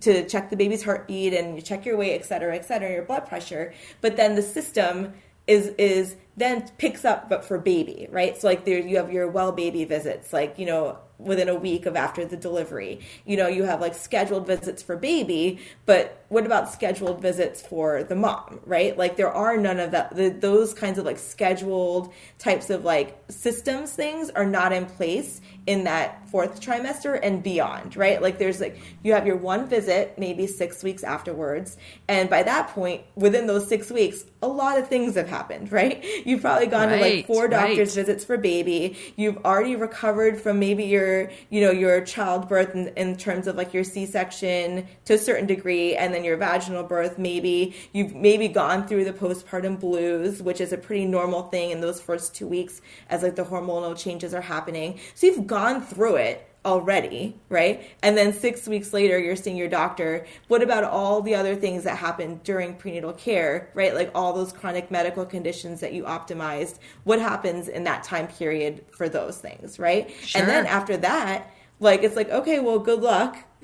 to 0.00 0.26
check 0.26 0.48
the 0.48 0.56
baby's 0.56 0.82
heartbeat 0.82 1.34
and 1.34 1.56
you 1.56 1.62
check 1.62 1.84
your 1.84 1.98
weight, 1.98 2.14
et 2.14 2.24
cetera, 2.24 2.56
et 2.56 2.64
cetera, 2.64 2.90
your 2.90 3.02
blood 3.02 3.28
pressure. 3.28 3.74
But 4.00 4.16
then 4.16 4.34
the 4.34 4.42
system 4.42 5.12
is 5.46 5.68
is 5.76 6.16
then 6.36 6.66
picks 6.78 7.04
up 7.04 7.28
but 7.28 7.44
for 7.44 7.58
baby 7.58 8.08
right 8.10 8.40
so 8.40 8.46
like 8.46 8.64
there 8.64 8.78
you 8.78 8.96
have 8.96 9.12
your 9.12 9.28
well 9.28 9.52
baby 9.52 9.84
visits 9.84 10.32
like 10.32 10.58
you 10.58 10.66
know 10.66 10.98
within 11.24 11.48
a 11.48 11.54
week 11.54 11.86
of 11.86 11.96
after 11.96 12.24
the 12.24 12.36
delivery. 12.36 13.00
You 13.24 13.36
know, 13.36 13.48
you 13.48 13.64
have 13.64 13.80
like 13.80 13.94
scheduled 13.94 14.46
visits 14.46 14.82
for 14.82 14.96
baby, 14.96 15.60
but 15.86 16.24
what 16.28 16.46
about 16.46 16.72
scheduled 16.72 17.20
visits 17.20 17.64
for 17.64 18.02
the 18.02 18.16
mom, 18.16 18.60
right? 18.64 18.96
Like 18.96 19.16
there 19.16 19.32
are 19.32 19.56
none 19.56 19.78
of 19.78 19.90
that 19.92 20.14
the, 20.16 20.30
those 20.30 20.74
kinds 20.74 20.98
of 20.98 21.04
like 21.04 21.18
scheduled 21.18 22.12
types 22.38 22.70
of 22.70 22.84
like 22.84 23.22
systems 23.28 23.92
things 23.92 24.30
are 24.30 24.46
not 24.46 24.72
in 24.72 24.86
place 24.86 25.40
in 25.66 25.84
that 25.84 26.28
fourth 26.28 26.60
trimester 26.60 27.18
and 27.22 27.42
beyond, 27.42 27.96
right? 27.96 28.20
Like 28.20 28.38
there's 28.38 28.60
like 28.60 28.78
you 29.02 29.12
have 29.12 29.26
your 29.26 29.36
one 29.36 29.68
visit 29.68 30.18
maybe 30.18 30.46
6 30.46 30.82
weeks 30.82 31.04
afterwards, 31.04 31.76
and 32.08 32.28
by 32.28 32.42
that 32.42 32.68
point 32.68 33.02
within 33.14 33.46
those 33.46 33.68
6 33.68 33.90
weeks 33.90 34.24
a 34.42 34.48
lot 34.48 34.78
of 34.78 34.88
things 34.88 35.14
have 35.14 35.28
happened, 35.28 35.70
right? 35.72 36.04
You've 36.24 36.40
probably 36.40 36.66
gone 36.66 36.88
right, 36.88 36.96
to 36.96 37.16
like 37.16 37.26
four 37.26 37.48
doctor's 37.48 37.96
right. 37.96 38.06
visits 38.06 38.24
for 38.24 38.36
baby. 38.36 38.96
You've 39.16 39.38
already 39.44 39.76
recovered 39.76 40.40
from 40.40 40.58
maybe 40.58 40.84
your 40.84 41.30
you 41.50 41.60
know 41.60 41.70
your 41.70 42.00
childbirth 42.00 42.74
in, 42.74 42.88
in 42.96 43.16
terms 43.16 43.46
of 43.46 43.56
like 43.56 43.74
your 43.74 43.84
c-section 43.84 44.86
to 45.04 45.14
a 45.14 45.18
certain 45.18 45.46
degree 45.46 45.96
and 45.96 46.14
then 46.14 46.24
your 46.24 46.36
vaginal 46.36 46.82
birth 46.82 47.18
maybe 47.18 47.74
you've 47.92 48.14
maybe 48.14 48.48
gone 48.48 48.86
through 48.86 49.04
the 49.04 49.12
postpartum 49.12 49.78
blues 49.78 50.42
which 50.42 50.60
is 50.60 50.72
a 50.72 50.78
pretty 50.78 51.04
normal 51.04 51.44
thing 51.44 51.70
in 51.70 51.80
those 51.80 52.00
first 52.00 52.34
two 52.34 52.46
weeks 52.46 52.80
as 53.10 53.22
like 53.22 53.36
the 53.36 53.44
hormonal 53.44 53.96
changes 53.96 54.34
are 54.34 54.40
happening 54.40 54.98
so 55.14 55.26
you've 55.26 55.46
gone 55.46 55.80
through 55.80 56.16
it 56.16 56.51
already, 56.64 57.36
right? 57.48 57.82
And 58.02 58.16
then 58.16 58.32
six 58.32 58.68
weeks 58.68 58.92
later, 58.92 59.18
you're 59.18 59.36
seeing 59.36 59.56
your 59.56 59.68
doctor. 59.68 60.26
What 60.48 60.62
about 60.62 60.84
all 60.84 61.20
the 61.20 61.34
other 61.34 61.56
things 61.56 61.84
that 61.84 61.96
happened 61.96 62.42
during 62.44 62.76
prenatal 62.76 63.12
care, 63.12 63.70
right? 63.74 63.94
Like 63.94 64.10
all 64.14 64.32
those 64.32 64.52
chronic 64.52 64.90
medical 64.90 65.26
conditions 65.26 65.80
that 65.80 65.92
you 65.92 66.04
optimized. 66.04 66.78
What 67.04 67.20
happens 67.20 67.68
in 67.68 67.84
that 67.84 68.04
time 68.04 68.28
period 68.28 68.84
for 68.92 69.08
those 69.08 69.38
things, 69.38 69.78
right? 69.78 70.10
Sure. 70.22 70.40
And 70.40 70.50
then 70.50 70.66
after 70.66 70.96
that, 70.98 71.52
like 71.80 72.04
it's 72.04 72.14
like, 72.14 72.30
okay, 72.30 72.60
well, 72.60 72.78
good 72.78 73.00
luck. 73.00 73.38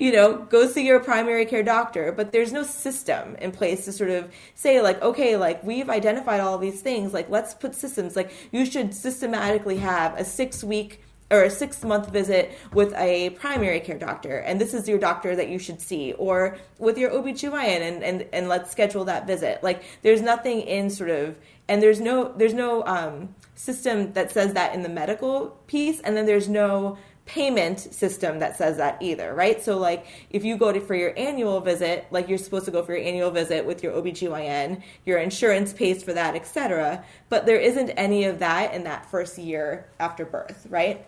you 0.00 0.12
know, 0.12 0.38
go 0.38 0.68
see 0.68 0.86
your 0.86 1.00
primary 1.00 1.46
care 1.46 1.62
doctor, 1.62 2.12
but 2.12 2.32
there's 2.32 2.52
no 2.52 2.62
system 2.62 3.36
in 3.36 3.52
place 3.52 3.84
to 3.84 3.92
sort 3.92 4.10
of 4.10 4.32
say, 4.54 4.80
like, 4.80 5.00
okay, 5.02 5.36
like 5.36 5.62
we've 5.62 5.88
identified 5.88 6.40
all 6.40 6.58
these 6.58 6.80
things, 6.80 7.12
like 7.12 7.28
let's 7.28 7.54
put 7.54 7.74
systems, 7.74 8.16
like 8.16 8.32
you 8.50 8.66
should 8.66 8.92
systematically 8.94 9.76
have 9.76 10.18
a 10.18 10.24
six 10.24 10.64
week 10.64 11.00
or 11.30 11.42
a 11.42 11.50
six 11.50 11.82
month 11.82 12.10
visit 12.10 12.56
with 12.72 12.94
a 12.94 13.30
primary 13.30 13.80
care 13.80 13.98
doctor 13.98 14.38
and 14.38 14.60
this 14.60 14.72
is 14.72 14.88
your 14.88 14.98
doctor 14.98 15.34
that 15.34 15.48
you 15.48 15.58
should 15.58 15.80
see 15.80 16.12
or 16.14 16.56
with 16.78 16.96
your 16.96 17.12
OB/GYN 17.12 17.80
and, 17.80 18.02
and, 18.02 18.26
and 18.32 18.48
let's 18.48 18.70
schedule 18.70 19.04
that 19.04 19.26
visit. 19.26 19.62
Like 19.62 19.82
there's 20.02 20.22
nothing 20.22 20.60
in 20.60 20.88
sort 20.90 21.10
of 21.10 21.36
and 21.68 21.82
there's 21.82 22.00
no 22.00 22.32
there's 22.36 22.54
no 22.54 22.86
um, 22.86 23.34
system 23.54 24.12
that 24.12 24.30
says 24.30 24.52
that 24.54 24.74
in 24.74 24.82
the 24.82 24.88
medical 24.88 25.48
piece 25.66 26.00
and 26.00 26.16
then 26.16 26.26
there's 26.26 26.48
no 26.48 26.96
payment 27.24 27.80
system 27.80 28.38
that 28.38 28.56
says 28.56 28.76
that 28.76 28.96
either, 29.02 29.34
right? 29.34 29.60
So 29.62 29.78
like 29.78 30.06
if 30.30 30.44
you 30.44 30.56
go 30.56 30.70
to 30.70 30.80
for 30.80 30.94
your 30.94 31.12
annual 31.18 31.60
visit, 31.60 32.06
like 32.12 32.28
you're 32.28 32.38
supposed 32.38 32.66
to 32.66 32.70
go 32.70 32.84
for 32.84 32.96
your 32.96 33.04
annual 33.04 33.32
visit 33.32 33.66
with 33.66 33.82
your 33.82 33.96
OB/GYN, 33.96 34.80
your 35.04 35.18
insurance 35.18 35.72
pays 35.72 36.04
for 36.04 36.12
that, 36.12 36.36
etc. 36.36 37.04
But 37.28 37.44
there 37.44 37.58
isn't 37.58 37.90
any 37.90 38.24
of 38.24 38.38
that 38.38 38.74
in 38.74 38.84
that 38.84 39.10
first 39.10 39.38
year 39.38 39.88
after 39.98 40.24
birth, 40.24 40.68
right? 40.70 41.04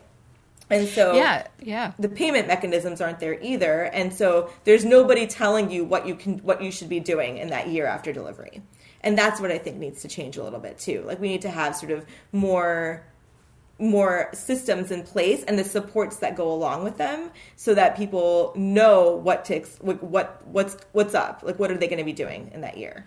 And 0.71 0.87
so 0.87 1.15
yeah, 1.15 1.47
yeah. 1.63 1.93
The 1.99 2.09
payment 2.09 2.47
mechanisms 2.47 3.01
aren't 3.01 3.21
there 3.21 3.41
either. 3.41 3.85
And 3.85 4.13
so 4.13 4.51
there's 4.65 4.85
nobody 4.85 5.27
telling 5.27 5.71
you 5.71 5.85
what 5.85 6.07
you 6.07 6.15
can 6.15 6.39
what 6.39 6.63
you 6.63 6.71
should 6.71 6.89
be 6.89 7.01
doing 7.01 7.39
in 7.39 7.49
that 7.49 7.69
year 7.69 7.87
after 7.87 8.13
delivery. 8.13 8.63
And 9.01 9.17
that's 9.17 9.41
what 9.41 9.51
I 9.51 9.59
think 9.59 9.79
needs 9.79 10.03
to 10.03 10.09
change 10.09 10.37
a 10.37 10.43
little 10.43 10.59
bit 10.59 10.79
too. 10.79 11.03
Like 11.07 11.21
we 11.21 11.29
need 11.29 11.43
to 11.43 11.51
have 11.51 11.77
sort 11.77 11.93
of 11.93 12.05
more 12.33 13.05
more 13.79 14.29
systems 14.35 14.91
in 14.91 15.05
place 15.05 15.45
and 15.45 15.59
the 15.59 15.65
supports 15.65 16.17
that 16.17 16.37
go 16.37 16.53
along 16.53 16.83
with 16.83 16.97
them 16.97 17.31
so 17.57 17.75
that 17.75 17.97
people 17.97 18.53
know 18.57 19.13
what 19.13 19.45
to 19.45 19.61
what 19.81 20.47
what's 20.49 20.77
what's 20.93 21.15
up 21.15 21.43
like 21.45 21.59
what 21.61 21.71
are 21.71 21.77
they 21.77 21.87
going 21.87 21.99
to 21.99 22.05
be 22.05 22.13
doing 22.13 22.51
in 22.53 22.61
that 22.61 22.77
year 22.77 23.07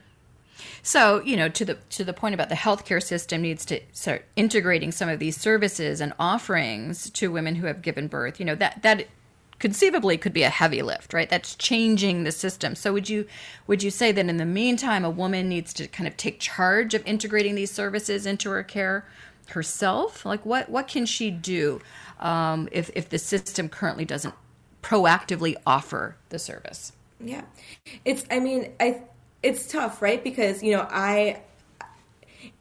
so, 0.84 1.22
you 1.22 1.38
know, 1.38 1.50
to 1.50 1.66
the 1.66 1.76
to 1.92 2.04
the 2.04 2.14
point 2.14 2.34
about 2.34 2.50
the 2.50 2.56
healthcare 2.56 3.02
system 3.02 3.42
needs 3.42 3.66
to 3.66 3.80
start 3.92 4.26
integrating 4.36 4.92
some 4.92 5.10
of 5.10 5.20
these 5.20 5.40
services 5.40 6.02
and 6.02 6.14
offerings 6.20 7.10
to 7.12 7.32
women 7.32 7.56
who 7.56 7.68
have 7.68 7.82
given 7.82 8.08
birth. 8.08 8.40
You 8.40 8.46
know, 8.46 8.56
that 8.56 8.82
that 8.82 9.08
conceivably 9.60 10.18
could 10.18 10.34
be 10.34 10.44
a 10.44 10.50
heavy 10.50 10.82
lift, 10.82 11.14
right? 11.14 11.30
That's 11.30 11.56
changing 11.56 12.24
the 12.24 12.32
system. 12.32 12.76
So 12.76 12.94
would 12.94 13.10
you 13.10 13.28
would 13.68 13.84
you 13.84 13.92
say 13.92 14.12
that 14.12 14.26
in 14.26 14.38
the 14.38 14.46
meantime 14.46 15.06
a 15.06 15.10
woman 15.10 15.48
needs 15.48 15.74
to 15.76 15.88
kind 15.88 16.08
of 16.08 16.18
take 16.18 16.40
charge 16.40 16.94
of 16.94 17.06
integrating 17.06 17.56
these 17.56 17.72
services 17.72 18.26
into 18.26 18.50
her 18.50 18.64
care 18.64 19.06
herself? 19.50 20.26
Like 20.26 20.46
what 20.46 20.70
what 20.70 20.88
can 20.88 21.06
she 21.06 21.30
do 21.30 21.80
um, 22.20 22.68
if 22.72 22.90
if 22.96 23.10
the 23.10 23.20
system 23.20 23.70
currently 23.70 24.06
doesn't 24.06 24.34
proactively 24.82 25.56
offer 25.66 26.16
the 26.30 26.40
service? 26.40 26.94
Yeah, 27.24 27.44
it's. 28.04 28.26
I 28.32 28.40
mean, 28.40 28.72
I 28.80 29.02
it's 29.44 29.68
tough, 29.68 30.02
right? 30.02 30.24
Because 30.24 30.62
you 30.64 30.74
know, 30.74 30.88
I 30.90 31.42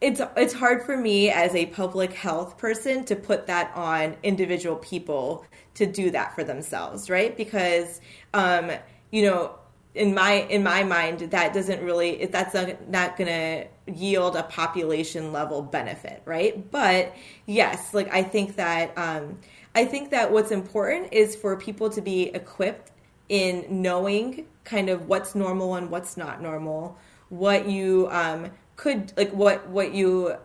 it's 0.01 0.21
it's 0.37 0.55
hard 0.55 0.83
for 0.83 0.97
me 0.97 1.31
as 1.31 1.55
a 1.55 1.66
public 1.66 2.12
health 2.12 2.59
person 2.59 3.05
to 3.05 3.16
put 3.16 3.47
that 3.47 3.71
on 3.75 4.16
individual 4.23 4.77
people 4.77 5.45
to 5.75 5.87
do 5.87 6.11
that 6.11 6.35
for 6.35 6.45
themselves, 6.45 7.11
right? 7.11 7.37
Because 7.37 8.01
um, 8.33 8.71
you 9.11 9.23
know, 9.23 9.55
in 9.95 10.14
my 10.14 10.33
in 10.49 10.62
my 10.62 10.85
mind, 10.85 11.21
that 11.21 11.53
doesn't 11.53 11.83
really 11.83 12.27
that's 12.27 12.55
not, 12.55 12.88
not 12.88 13.16
going 13.16 13.29
to 13.29 13.93
yield 13.93 14.37
a 14.37 14.45
population 14.45 15.33
level 15.33 15.62
benefit, 15.62 16.23
right? 16.25 16.71
But 16.71 17.14
yes, 17.47 17.93
like 17.93 18.12
I 18.12 18.23
think 18.23 18.57
that 18.57 18.97
um, 18.97 19.38
I 19.75 19.85
think 19.85 20.11
that 20.11 20.33
what's 20.33 20.51
important 20.51 21.12
is 21.12 21.37
for 21.37 21.57
people 21.57 21.90
to 21.90 22.01
be 22.01 22.29
equipped 22.29 22.90
in 23.31 23.64
knowing 23.81 24.45
kind 24.64 24.90
of 24.90 25.09
what's 25.09 25.35
normal 25.35 25.77
and 25.77 25.88
what's 25.88 26.16
not 26.16 26.43
normal, 26.43 26.99
what 27.31 27.66
you 27.66 28.09
um, 28.11 28.51
could 28.77 29.12
like 29.16 29.33
what 29.33 29.69
what 29.69 29.95
you 29.95 30.37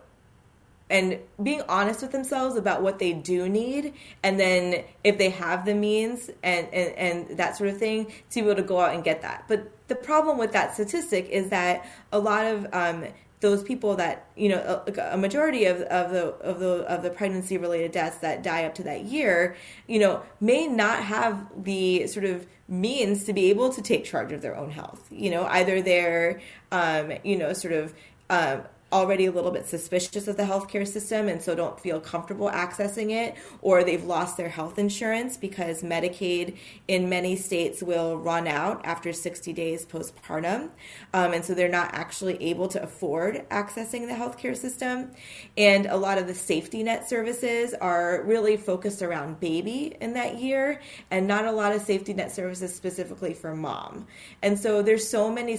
and 0.88 1.18
being 1.42 1.62
honest 1.68 2.00
with 2.00 2.12
themselves 2.12 2.54
about 2.54 2.80
what 2.80 3.00
they 3.00 3.12
do 3.12 3.48
need 3.48 3.92
and 4.22 4.38
then 4.38 4.84
if 5.02 5.18
they 5.18 5.30
have 5.30 5.64
the 5.64 5.74
means 5.74 6.30
and, 6.44 6.68
and, 6.72 6.92
and 6.96 7.38
that 7.38 7.56
sort 7.56 7.70
of 7.70 7.76
thing 7.76 8.06
to 8.30 8.40
be 8.40 8.40
able 8.42 8.54
to 8.54 8.62
go 8.62 8.78
out 8.78 8.94
and 8.94 9.02
get 9.02 9.20
that. 9.22 9.44
But 9.48 9.68
the 9.88 9.96
problem 9.96 10.38
with 10.38 10.52
that 10.52 10.74
statistic 10.74 11.28
is 11.28 11.50
that 11.50 11.84
a 12.12 12.20
lot 12.20 12.46
of 12.46 12.68
um, 12.72 13.04
those 13.40 13.62
people 13.62 13.96
that 13.96 14.28
you 14.36 14.48
know 14.48 14.82
a, 14.86 15.14
a, 15.14 15.16
majority 15.16 15.66
of, 15.66 15.82
of 15.82 16.10
the 16.10 16.26
of 16.36 16.58
the 16.58 16.84
of 16.88 17.02
the 17.02 17.10
pregnancy 17.10 17.58
related 17.58 17.92
deaths 17.92 18.18
that 18.18 18.42
die 18.42 18.64
up 18.64 18.74
to 18.74 18.82
that 18.82 19.04
year 19.04 19.56
you 19.86 19.98
know 19.98 20.22
may 20.40 20.66
not 20.66 21.02
have 21.02 21.46
the 21.64 22.06
sort 22.06 22.24
of 22.24 22.46
means 22.68 23.24
to 23.24 23.32
be 23.32 23.50
able 23.50 23.72
to 23.72 23.82
take 23.82 24.04
charge 24.04 24.32
of 24.32 24.42
their 24.42 24.56
own 24.56 24.70
health. 24.70 25.06
You 25.10 25.30
know 25.30 25.44
either 25.46 25.82
they're 25.82 26.40
um, 26.72 27.12
you 27.24 27.36
know 27.36 27.52
sort 27.52 27.74
of 27.74 27.94
um, 28.30 28.62
already 28.96 29.26
a 29.26 29.30
little 29.30 29.50
bit 29.50 29.66
suspicious 29.66 30.26
of 30.26 30.38
the 30.38 30.42
healthcare 30.42 30.88
system 30.88 31.28
and 31.28 31.42
so 31.42 31.54
don't 31.54 31.78
feel 31.78 32.00
comfortable 32.00 32.48
accessing 32.48 33.10
it, 33.10 33.36
or 33.60 33.84
they've 33.84 34.04
lost 34.04 34.38
their 34.38 34.48
health 34.48 34.78
insurance 34.78 35.36
because 35.36 35.82
Medicaid 35.82 36.56
in 36.88 37.10
many 37.10 37.36
states 37.36 37.82
will 37.82 38.16
run 38.16 38.48
out 38.48 38.80
after 38.86 39.12
60 39.12 39.52
days 39.52 39.84
postpartum. 39.84 40.70
Um, 41.12 41.34
and 41.34 41.44
so 41.44 41.52
they're 41.52 41.68
not 41.68 41.90
actually 41.92 42.42
able 42.42 42.68
to 42.68 42.82
afford 42.82 43.46
accessing 43.50 44.08
the 44.08 44.14
healthcare 44.14 44.56
system. 44.56 45.10
And 45.58 45.84
a 45.84 45.96
lot 45.96 46.16
of 46.16 46.26
the 46.26 46.34
safety 46.34 46.82
net 46.82 47.06
services 47.06 47.74
are 47.74 48.22
really 48.22 48.56
focused 48.56 49.02
around 49.02 49.40
baby 49.40 49.94
in 50.00 50.14
that 50.14 50.38
year 50.38 50.80
and 51.10 51.26
not 51.28 51.44
a 51.44 51.52
lot 51.52 51.74
of 51.74 51.82
safety 51.82 52.14
net 52.14 52.32
services 52.32 52.74
specifically 52.74 53.34
for 53.34 53.54
mom. 53.54 54.06
And 54.42 54.58
so 54.58 54.80
there's 54.80 55.06
so 55.06 55.30
many 55.30 55.58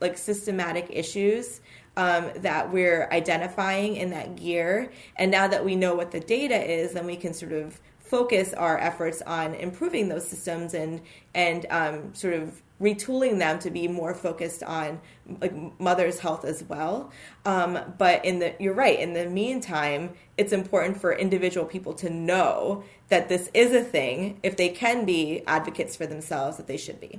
like 0.00 0.16
systematic 0.16 0.86
issues 0.88 1.60
um, 1.98 2.30
that 2.36 2.72
we're 2.72 3.08
identifying 3.10 3.96
in 3.96 4.10
that 4.10 4.38
year. 4.38 4.90
And 5.16 5.30
now 5.30 5.48
that 5.48 5.64
we 5.64 5.74
know 5.76 5.94
what 5.94 6.12
the 6.12 6.20
data 6.20 6.54
is, 6.54 6.92
then 6.92 7.04
we 7.04 7.16
can 7.16 7.34
sort 7.34 7.52
of 7.52 7.80
focus 7.98 8.54
our 8.54 8.78
efforts 8.78 9.20
on 9.22 9.54
improving 9.54 10.08
those 10.08 10.26
systems 10.26 10.72
and 10.72 11.02
and 11.34 11.66
um, 11.68 12.14
sort 12.14 12.32
of 12.32 12.62
retooling 12.80 13.38
them 13.38 13.58
to 13.58 13.70
be 13.70 13.88
more 13.88 14.14
focused 14.14 14.62
on 14.62 15.00
like 15.40 15.52
mother's 15.80 16.20
health 16.20 16.44
as 16.44 16.62
well. 16.62 17.10
Um, 17.44 17.78
but 17.98 18.24
in 18.24 18.38
the 18.38 18.54
you're 18.60 18.74
right. 18.74 18.98
In 18.98 19.12
the 19.12 19.26
meantime, 19.26 20.14
it's 20.36 20.52
important 20.52 21.00
for 21.00 21.12
individual 21.12 21.66
people 21.66 21.92
to 21.94 22.08
know 22.08 22.84
that 23.08 23.28
this 23.28 23.50
is 23.52 23.72
a 23.72 23.82
thing. 23.82 24.38
If 24.44 24.56
they 24.56 24.68
can 24.68 25.04
be 25.04 25.42
advocates 25.48 25.96
for 25.96 26.06
themselves, 26.06 26.58
that 26.58 26.68
they 26.68 26.76
should 26.76 27.00
be. 27.00 27.18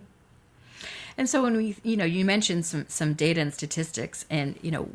And 1.20 1.30
so 1.30 1.44
when 1.44 1.58
we, 1.58 1.76
you 1.84 1.98
know, 1.98 2.06
you 2.06 2.24
mentioned 2.24 2.66
some 2.66 2.86
some 2.88 3.14
data 3.14 3.42
and 3.42 3.54
statistics, 3.54 4.26
and 4.30 4.58
you 4.62 4.72
know, 4.72 4.88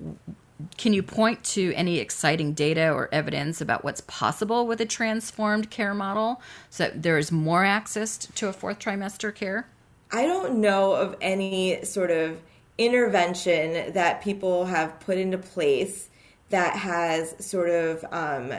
can 0.78 0.94
you 0.94 1.02
point 1.02 1.44
to 1.44 1.74
any 1.74 1.98
exciting 1.98 2.54
data 2.54 2.90
or 2.90 3.10
evidence 3.12 3.60
about 3.60 3.84
what's 3.84 4.00
possible 4.06 4.66
with 4.66 4.80
a 4.80 4.86
transformed 4.86 5.68
care 5.68 5.92
model, 5.92 6.40
so 6.70 6.84
that 6.84 7.02
there 7.02 7.18
is 7.18 7.30
more 7.30 7.62
access 7.62 8.16
to 8.16 8.48
a 8.48 8.54
fourth 8.54 8.78
trimester 8.78 9.34
care? 9.34 9.68
I 10.10 10.24
don't 10.24 10.62
know 10.62 10.94
of 10.94 11.14
any 11.20 11.84
sort 11.84 12.10
of 12.10 12.40
intervention 12.78 13.92
that 13.92 14.22
people 14.22 14.64
have 14.64 14.98
put 15.00 15.18
into 15.18 15.36
place 15.36 16.08
that 16.48 16.74
has 16.74 17.34
sort 17.38 17.68
of 17.68 18.02
um, 18.10 18.50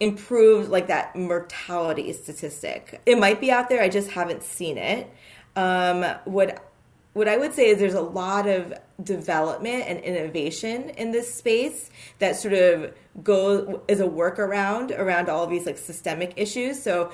improved 0.00 0.68
like 0.68 0.88
that 0.88 1.14
mortality 1.14 2.12
statistic. 2.12 3.00
It 3.06 3.20
might 3.20 3.40
be 3.40 3.52
out 3.52 3.68
there, 3.68 3.80
I 3.80 3.88
just 3.88 4.10
haven't 4.10 4.42
seen 4.42 4.78
it. 4.78 5.08
Um, 5.56 6.04
what 6.24 6.70
what 7.14 7.28
I 7.28 7.36
would 7.36 7.54
say 7.54 7.68
is 7.68 7.78
there's 7.78 7.94
a 7.94 8.00
lot 8.00 8.48
of 8.48 8.74
development 9.02 9.84
and 9.86 10.00
innovation 10.00 10.90
in 10.90 11.12
this 11.12 11.32
space 11.32 11.88
that 12.18 12.34
sort 12.34 12.54
of 12.54 12.92
go 13.22 13.82
as 13.88 14.00
a 14.00 14.06
workaround 14.06 14.96
around 14.98 15.28
all 15.28 15.44
of 15.44 15.50
these 15.50 15.64
like 15.64 15.78
systemic 15.78 16.34
issues. 16.36 16.82
So 16.82 17.12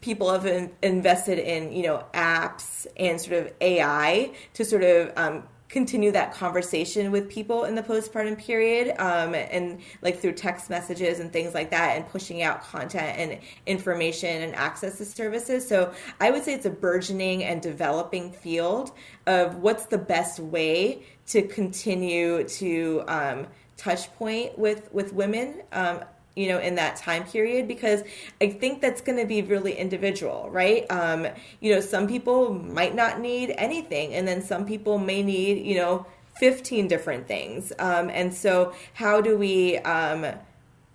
people 0.00 0.32
have 0.32 0.44
in, 0.44 0.72
invested 0.82 1.38
in 1.38 1.72
you 1.72 1.84
know 1.84 2.04
apps 2.12 2.86
and 2.96 3.20
sort 3.20 3.46
of 3.46 3.52
AI 3.60 4.32
to 4.54 4.64
sort 4.64 4.82
of 4.82 5.12
um, 5.16 5.44
continue 5.72 6.12
that 6.12 6.34
conversation 6.34 7.10
with 7.10 7.30
people 7.30 7.64
in 7.64 7.74
the 7.74 7.82
postpartum 7.82 8.36
period 8.36 8.94
um, 8.98 9.34
and 9.34 9.80
like 10.02 10.20
through 10.20 10.32
text 10.32 10.68
messages 10.68 11.18
and 11.18 11.32
things 11.32 11.54
like 11.54 11.70
that 11.70 11.96
and 11.96 12.06
pushing 12.06 12.42
out 12.42 12.62
content 12.62 13.18
and 13.18 13.40
information 13.66 14.42
and 14.42 14.54
access 14.54 14.98
to 14.98 15.04
services. 15.04 15.66
So 15.66 15.92
i 16.20 16.30
would 16.30 16.44
say 16.44 16.52
it's 16.52 16.66
a 16.66 16.70
burgeoning 16.70 17.42
and 17.42 17.62
developing 17.62 18.32
field 18.32 18.92
of 19.26 19.56
what's 19.56 19.86
the 19.86 19.98
best 19.98 20.38
way 20.38 21.04
to 21.28 21.42
continue 21.42 22.44
to 22.44 23.02
um, 23.08 23.46
touch 23.78 24.12
point 24.14 24.58
with 24.58 24.92
with 24.92 25.14
women 25.14 25.62
um, 25.72 26.00
you 26.36 26.48
know 26.48 26.58
in 26.58 26.76
that 26.76 26.96
time 26.96 27.24
period 27.24 27.68
because 27.68 28.02
i 28.40 28.48
think 28.48 28.80
that's 28.80 29.00
going 29.00 29.18
to 29.18 29.26
be 29.26 29.42
really 29.42 29.76
individual 29.76 30.48
right? 30.50 30.86
Um 30.90 31.26
you 31.60 31.74
know 31.74 31.80
some 31.80 32.06
people 32.06 32.54
might 32.54 32.94
not 32.94 33.20
need 33.20 33.54
anything 33.56 34.14
and 34.14 34.26
then 34.28 34.42
some 34.42 34.66
people 34.66 34.98
may 34.98 35.22
need 35.22 35.66
you 35.66 35.76
know 35.76 36.06
15 36.36 36.88
different 36.88 37.26
things. 37.26 37.72
Um 37.78 38.10
and 38.10 38.32
so 38.32 38.74
how 38.94 39.20
do 39.20 39.36
we 39.36 39.78
um 39.78 40.26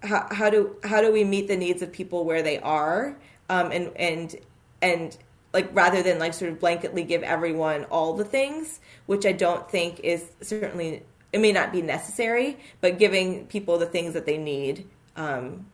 how, 0.03 0.27
how 0.31 0.49
do 0.49 0.75
how 0.83 1.01
do 1.01 1.11
we 1.11 1.23
meet 1.23 1.47
the 1.47 1.57
needs 1.57 1.81
of 1.81 1.91
people 1.91 2.25
where 2.25 2.41
they 2.41 2.59
are? 2.59 3.17
Um 3.49 3.71
and 3.71 3.91
and 3.97 4.35
and 4.81 5.17
like 5.53 5.69
rather 5.73 6.03
than 6.03 6.19
like 6.19 6.33
sort 6.33 6.51
of 6.51 6.59
blanketly 6.59 7.07
give 7.07 7.23
everyone 7.23 7.85
all 7.85 8.13
the 8.13 8.25
things 8.25 8.79
which 9.07 9.25
i 9.25 9.31
don't 9.31 9.71
think 9.71 9.99
is 10.01 10.29
certainly 10.41 11.01
it 11.33 11.39
may 11.39 11.51
not 11.51 11.71
be 11.71 11.81
necessary 11.81 12.59
but 12.79 12.99
giving 12.99 13.47
people 13.47 13.79
the 13.79 13.85
things 13.85 14.13
that 14.13 14.25
they 14.25 14.37
need 14.37 14.85
um, 15.17 15.65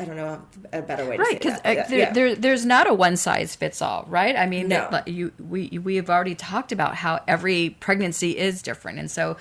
I 0.00 0.04
don't 0.04 0.14
know 0.16 0.40
a 0.72 0.80
better 0.80 1.04
way 1.08 1.16
to 1.16 1.22
right, 1.22 1.32
say 1.32 1.38
because 1.38 1.60
that. 1.62 1.78
uh, 1.86 1.88
there, 1.88 1.98
yeah. 1.98 2.12
there, 2.12 2.34
there's 2.36 2.64
not 2.64 2.88
a 2.88 2.94
one 2.94 3.16
size 3.16 3.56
fits 3.56 3.82
all, 3.82 4.04
right? 4.08 4.36
I 4.36 4.46
mean, 4.46 4.68
No. 4.68 4.86
that- 4.92 5.08
you 5.08 5.32
we 5.40 5.76
we 5.82 5.96
have 5.96 6.08
already 6.08 6.36
talked 6.36 6.70
about 6.70 6.94
how 6.94 7.20
every 7.26 7.70
pregnancy 7.80 8.38
is 8.38 8.62
different, 8.62 8.98
and 9.00 9.10
so 9.10 9.36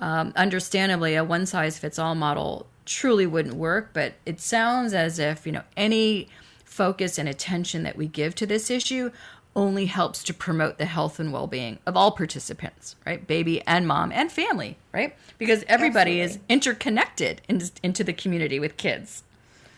um, 0.00 0.32
understandably, 0.34 1.14
a 1.14 1.22
one 1.22 1.46
size 1.46 1.78
fits 1.78 1.96
all 1.98 2.16
model 2.16 2.66
truly 2.86 3.26
wouldn't 3.26 3.54
work. 3.54 3.90
But 3.92 4.14
it 4.26 4.40
sounds 4.40 4.94
as 4.94 5.20
if 5.20 5.46
you 5.46 5.52
know 5.52 5.62
any 5.76 6.28
focus 6.64 7.16
and 7.18 7.28
attention 7.28 7.84
that 7.84 7.96
we 7.96 8.08
give 8.08 8.34
to 8.36 8.46
this 8.46 8.68
issue 8.70 9.10
only 9.56 9.86
helps 9.86 10.22
to 10.22 10.32
promote 10.32 10.78
the 10.78 10.86
health 10.86 11.18
and 11.18 11.32
well-being 11.32 11.78
of 11.86 11.96
all 11.96 12.12
participants 12.12 12.96
right 13.04 13.26
baby 13.26 13.60
and 13.66 13.86
mom 13.86 14.12
and 14.12 14.30
family 14.30 14.76
right 14.92 15.16
because 15.38 15.64
everybody 15.66 16.20
is 16.20 16.38
interconnected 16.48 17.40
in, 17.48 17.60
into 17.82 18.04
the 18.04 18.12
community 18.12 18.60
with 18.60 18.76
kids 18.76 19.24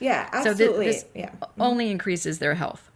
yeah, 0.03 0.29
so 0.43 0.43
thi- 0.43 0.65
absolutely. 0.65 0.87
this 0.87 1.05
yeah. 1.15 1.31
only 1.61 1.91
increases 1.91 2.41
their 2.41 2.55
health. 2.55 2.91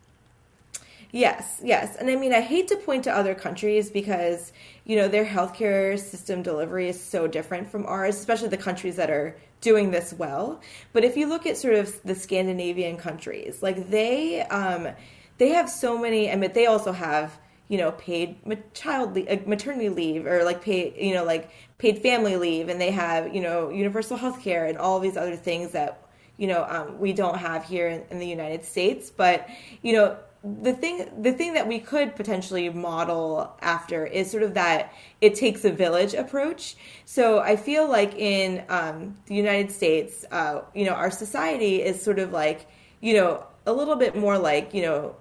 Yes, 1.12 1.60
yes. 1.62 1.96
And 1.96 2.10
I 2.10 2.16
mean, 2.16 2.34
I 2.34 2.40
hate 2.40 2.66
to 2.68 2.76
point 2.76 3.04
to 3.04 3.16
other 3.16 3.34
countries 3.34 3.90
because, 3.90 4.52
you 4.84 4.96
know, 4.96 5.06
their 5.06 5.24
healthcare 5.24 5.98
system 5.98 6.42
delivery 6.42 6.88
is 6.88 7.00
so 7.00 7.28
different 7.28 7.70
from 7.70 7.86
ours, 7.86 8.16
especially 8.16 8.48
the 8.48 8.56
countries 8.56 8.96
that 8.96 9.08
are 9.08 9.36
doing 9.60 9.92
this 9.92 10.12
well. 10.14 10.60
But 10.92 11.04
if 11.04 11.16
you 11.16 11.28
look 11.28 11.46
at 11.46 11.56
sort 11.56 11.74
of 11.74 12.02
the 12.02 12.14
Scandinavian 12.16 12.96
countries, 12.96 13.62
like 13.62 13.88
they 13.88 14.42
um 14.42 14.88
they 15.38 15.50
have 15.50 15.68
so 15.70 15.98
many 15.98 16.30
I 16.30 16.36
mean 16.36 16.52
they 16.52 16.66
also 16.66 16.92
have, 16.92 17.38
you 17.68 17.78
know, 17.78 17.92
paid 17.92 18.36
child 18.74 19.14
le- 19.14 19.24
uh, 19.24 19.38
maternity 19.46 19.88
leave 19.88 20.26
or 20.26 20.44
like 20.44 20.62
paid, 20.62 20.94
you 20.96 21.14
know, 21.14 21.24
like 21.24 21.50
paid 21.78 22.00
family 22.02 22.36
leave 22.36 22.68
and 22.68 22.80
they 22.80 22.90
have, 22.90 23.34
you 23.34 23.40
know, 23.40 23.70
universal 23.70 24.16
health 24.16 24.40
care 24.42 24.66
and 24.66 24.78
all 24.78 25.00
these 25.00 25.16
other 25.16 25.36
things 25.36 25.72
that 25.72 26.02
you 26.36 26.46
know 26.46 26.66
um, 26.68 26.98
we 26.98 27.12
don't 27.12 27.38
have 27.38 27.64
here 27.64 27.88
in, 27.88 28.02
in 28.10 28.18
the 28.18 28.26
United 28.26 28.64
States. 28.64 29.10
But 29.10 29.48
you 29.82 29.92
know 29.94 30.18
the 30.44 30.72
thing 30.72 31.08
the 31.22 31.32
thing 31.32 31.54
that 31.54 31.66
we 31.66 31.78
could 31.78 32.14
potentially 32.14 32.68
model 32.68 33.56
after 33.60 34.06
is 34.06 34.30
sort 34.30 34.42
of 34.42 34.54
that 34.54 34.92
it 35.20 35.34
takes 35.34 35.64
a 35.64 35.72
village 35.72 36.14
approach. 36.14 36.76
So 37.04 37.40
I 37.40 37.56
feel 37.56 37.88
like 37.88 38.14
in 38.14 38.64
um, 38.68 39.16
the 39.26 39.34
United 39.34 39.72
States, 39.72 40.24
uh, 40.30 40.62
you 40.74 40.84
know, 40.84 40.92
our 40.92 41.10
society 41.10 41.82
is 41.82 42.00
sort 42.02 42.18
of 42.18 42.32
like 42.32 42.68
you 43.00 43.14
know 43.14 43.44
a 43.66 43.72
little 43.72 43.96
bit 43.96 44.16
more 44.16 44.38
like 44.38 44.72
you 44.74 44.82
know 44.82 45.16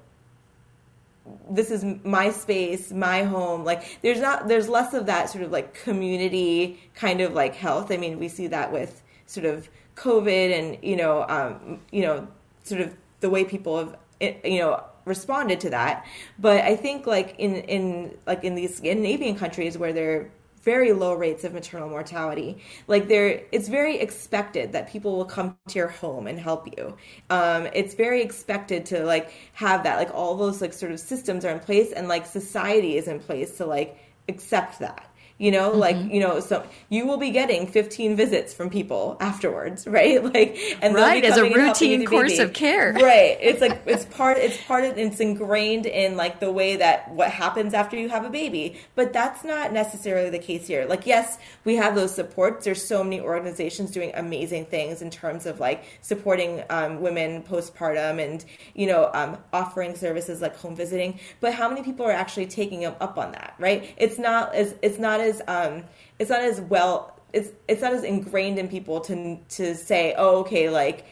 this 1.49 1.71
is 1.71 1.83
my 2.03 2.31
space, 2.31 2.91
my 2.91 3.23
home. 3.23 3.63
Like 3.63 3.99
there's 4.01 4.19
not 4.19 4.47
there's 4.47 4.69
less 4.69 4.93
of 4.93 5.05
that 5.07 5.29
sort 5.29 5.43
of 5.43 5.51
like 5.51 5.73
community 5.73 6.79
kind 6.93 7.21
of 7.21 7.33
like 7.33 7.55
health. 7.55 7.91
I 7.91 7.97
mean, 7.97 8.19
we 8.19 8.27
see 8.27 8.47
that 8.47 8.71
with 8.71 9.01
sort 9.25 9.45
of 9.45 9.69
COVID 9.95 10.57
and 10.57 10.77
you 10.83 10.95
know 10.95 11.25
um, 11.27 11.81
you 11.91 12.01
know 12.01 12.27
sort 12.63 12.81
of 12.81 12.93
the 13.21 13.29
way 13.29 13.43
people 13.43 13.77
have 13.77 13.95
eh, 14.21 14.35
you 14.43 14.59
know 14.59 14.83
responded 15.05 15.59
to 15.61 15.69
that. 15.71 16.05
But 16.38 16.63
I 16.63 16.75
think 16.75 17.07
like 17.07 17.35
in 17.38 17.55
in 17.55 18.17
like 18.27 18.43
in 18.43 18.55
these 18.55 18.75
Scandinavian 18.75 19.35
countries 19.35 19.77
where 19.77 19.93
they're 19.93 20.31
very 20.65 20.91
low 20.91 21.13
rates 21.13 21.45
of 21.45 21.54
maternal 21.54 21.88
mortality. 21.88 22.58
Like 22.88 23.08
there, 23.08 23.43
it's 23.54 23.69
very 23.69 23.99
expected 23.99 24.73
that 24.73 24.89
people 24.89 25.15
will 25.15 25.25
come 25.25 25.56
to 25.69 25.80
your 25.80 25.88
home 25.88 26.28
and 26.28 26.38
help 26.39 26.67
you. 26.75 26.97
Um, 27.30 27.67
it's 27.73 27.93
very 27.93 28.21
expected 28.21 28.86
to 28.88 29.06
like 29.06 29.32
have 29.54 29.84
that, 29.84 29.97
like 29.97 30.13
all 30.13 30.36
those 30.36 30.60
like 30.62 30.73
sort 30.73 30.91
of 30.91 30.99
systems 30.99 31.45
are 31.45 31.51
in 31.51 31.60
place, 31.60 31.93
and 31.93 32.08
like 32.10 32.25
society 32.25 32.97
is 32.97 33.08
in 33.08 33.19
place 33.19 33.58
to 33.58 33.65
like 33.65 33.97
accept 34.28 34.80
that. 34.80 35.06
You 35.38 35.52
know, 35.52 35.71
like 35.71 35.98
you 35.98 36.21
know, 36.21 36.39
so 36.39 36.65
you 36.88 37.06
will 37.06 37.17
be 37.17 37.30
getting 37.30 37.67
15 37.67 38.15
visits 38.15 38.54
from 38.54 38.69
people 38.69 39.17
afterwards, 39.19 39.86
right? 39.88 40.24
Like, 40.24 40.58
and 40.82 40.95
Right, 40.95 41.26
as 41.26 41.34
a 41.34 41.41
coming 41.41 41.54
and 41.54 41.62
helping 41.62 41.89
routine 41.89 42.08
course 42.08 42.39
of 42.39 42.54
care. 42.54 42.93
right? 42.93 43.38
It's 43.41 43.60
like 43.60 43.82
it's 43.86 44.06
part, 44.06 44.38
it's 44.38 44.56
part 44.63 44.86
of, 44.86 44.98
it's 44.98 45.19
ingrained 45.19 45.88
in 45.88 46.15
like 46.15 46.39
the 46.39 46.52
way 46.52 46.78
that 46.78 47.12
what 47.12 47.32
happens 47.32 47.74
after 47.74 47.98
you 47.98 48.08
have 48.08 48.24
a 48.24 48.30
baby. 48.30 48.78
But 48.95 49.12
that's 49.12 49.43
not 49.43 49.74
necessarily 49.74 50.30
the 50.30 50.39
case 50.39 50.67
here. 50.67 50.86
Like, 50.86 51.06
yes, 51.06 51.38
we 51.65 51.76
have 51.76 51.95
those 51.95 52.15
supports. 52.15 52.63
There's 52.63 52.84
so 52.84 53.04
many 53.04 53.19
organizations 53.19 53.91
doing 53.91 54.12
amazing 54.15 54.67
things 54.67 55.02
in 55.02 55.10
terms 55.10 55.45
of 55.45 55.60
like 55.60 55.84
supporting 56.00 56.63
um, 56.69 57.02
women 57.02 57.43
postpartum 57.43 58.24
and 58.24 58.45
you 58.74 58.88
know 58.88 59.12
um, 59.13 59.38
offering 59.52 59.95
services 59.95 60.41
like 60.41 60.56
home 60.56 60.78
visiting. 60.78 61.19
But 61.41 61.54
how 61.54 61.67
many 61.67 61.84
people 61.84 62.06
are 62.06 62.12
actually 62.12 62.45
taking 62.45 62.86
up 62.86 63.17
on 63.17 63.34
that? 63.34 63.56
Right? 63.60 63.93
It's 63.98 64.17
not 64.17 64.56
as 64.56 64.76
it's 64.82 64.98
not 64.98 65.24
as 65.25 65.41
um, 65.47 65.83
it's 66.19 66.29
not 66.29 66.41
as 66.41 66.61
well. 66.61 67.19
It's 67.33 67.49
it's 67.67 67.81
not 67.81 67.93
as 67.93 68.03
ingrained 68.03 68.59
in 68.59 68.67
people 68.67 69.01
to 69.01 69.38
to 69.49 69.75
say, 69.75 70.15
oh, 70.17 70.39
okay, 70.41 70.69
like 70.69 71.05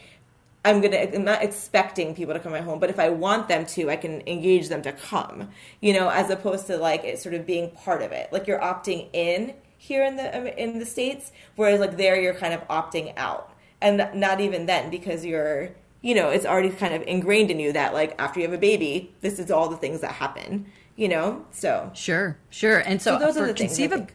I'm 0.64 0.80
gonna 0.80 0.96
I'm 0.96 1.24
not 1.24 1.42
expecting 1.42 2.14
people 2.14 2.32
to 2.32 2.40
come 2.40 2.52
to 2.52 2.58
my 2.58 2.64
home, 2.64 2.78
but 2.78 2.88
if 2.88 2.98
I 2.98 3.10
want 3.10 3.48
them 3.48 3.66
to, 3.66 3.90
I 3.90 3.96
can 3.96 4.22
engage 4.26 4.68
them 4.68 4.80
to 4.82 4.92
come. 4.92 5.50
You 5.80 5.92
know, 5.92 6.08
as 6.08 6.30
opposed 6.30 6.66
to 6.68 6.78
like 6.78 7.04
it 7.04 7.18
sort 7.18 7.34
of 7.34 7.44
being 7.46 7.70
part 7.70 8.02
of 8.02 8.12
it. 8.12 8.32
Like 8.32 8.46
you're 8.46 8.60
opting 8.60 9.08
in 9.12 9.54
here 9.76 10.04
in 10.04 10.16
the 10.16 10.36
um, 10.36 10.46
in 10.46 10.78
the 10.78 10.86
states, 10.86 11.32
whereas 11.56 11.80
like 11.80 11.96
there 11.96 12.18
you're 12.20 12.34
kind 12.34 12.54
of 12.54 12.66
opting 12.68 13.12
out, 13.18 13.52
and 13.82 14.08
not 14.14 14.40
even 14.40 14.64
then 14.66 14.90
because 14.90 15.24
you're 15.24 15.70
you 16.00 16.14
know 16.14 16.30
it's 16.30 16.46
already 16.46 16.70
kind 16.70 16.94
of 16.94 17.02
ingrained 17.02 17.50
in 17.50 17.60
you 17.60 17.72
that 17.72 17.92
like 17.92 18.14
after 18.18 18.40
you 18.40 18.46
have 18.46 18.54
a 18.54 18.58
baby, 18.58 19.12
this 19.20 19.38
is 19.38 19.50
all 19.50 19.68
the 19.68 19.76
things 19.76 20.00
that 20.00 20.12
happen. 20.12 20.66
You 20.96 21.08
know, 21.08 21.44
so 21.50 21.90
Sure, 21.94 22.36
sure. 22.50 22.78
And 22.78 23.02
so, 23.02 23.18
So 23.18 23.26
those 23.26 23.36
are 23.36 23.40
for 23.40 23.46
the 23.48 23.54
things 23.54 23.78
I 23.78 23.82
conceiva- 23.86 23.90
think. 23.90 24.14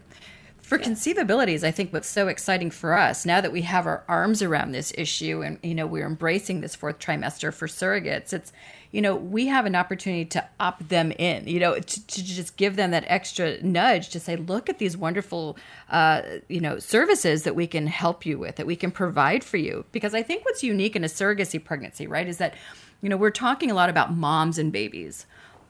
for 0.62 0.78
conceivabilities, 0.78 1.64
I 1.64 1.72
think 1.72 1.92
what's 1.92 2.08
so 2.08 2.28
exciting 2.30 2.72
for 2.72 2.94
us 2.94 3.26
now 3.26 3.42
that 3.42 3.52
we 3.52 3.64
have 3.64 3.86
our 3.86 4.04
arms 4.08 4.42
around 4.42 4.72
this 4.72 4.94
issue 4.98 5.42
and 5.42 5.58
you 5.62 5.76
know 5.76 5.86
we're 5.86 6.06
embracing 6.06 6.62
this 6.62 6.76
fourth 6.76 7.00
trimester 7.00 7.54
for 7.54 7.68
surrogates, 7.68 8.32
it's 8.32 8.54
you 8.92 9.02
know 9.02 9.14
we 9.16 9.48
have 9.48 9.66
an 9.66 9.76
opportunity 9.76 10.24
to 10.26 10.48
opt 10.60 10.88
them 10.88 11.12
in, 11.12 11.48
you 11.48 11.60
know, 11.60 11.78
to, 11.78 12.08
to 12.08 12.24
just 12.24 12.56
give 12.56 12.78
them 12.78 12.92
that 12.92 13.04
extra 13.08 13.62
nudge 13.62 14.08
to 14.10 14.20
say, 14.20 14.38
look 14.38 14.70
at 14.70 14.80
these 14.80 14.96
wonderful, 14.96 15.58
uh, 15.90 16.22
you 16.48 16.62
know, 16.62 16.80
services 16.80 17.44
that 17.44 17.56
we 17.56 17.68
can 17.68 17.88
help 17.88 18.26
you 18.26 18.40
with, 18.40 18.56
that 18.56 18.66
we 18.66 18.78
can 18.78 18.90
provide 18.90 19.44
for 19.44 19.58
you. 19.58 19.84
Because 19.92 20.14
I 20.16 20.24
think 20.24 20.46
what's 20.46 20.64
unique 20.64 20.96
in 20.96 21.04
a 21.04 21.08
surrogacy 21.08 21.62
pregnancy, 21.62 22.08
right, 22.08 22.28
is 22.28 22.38
that 22.38 22.54
you 23.02 23.10
know 23.10 23.18
we're 23.18 23.32
talking 23.32 23.70
a 23.70 23.74
lot 23.74 23.90
about 23.90 24.14
moms 24.16 24.58
and 24.58 24.72
babies. 24.72 25.26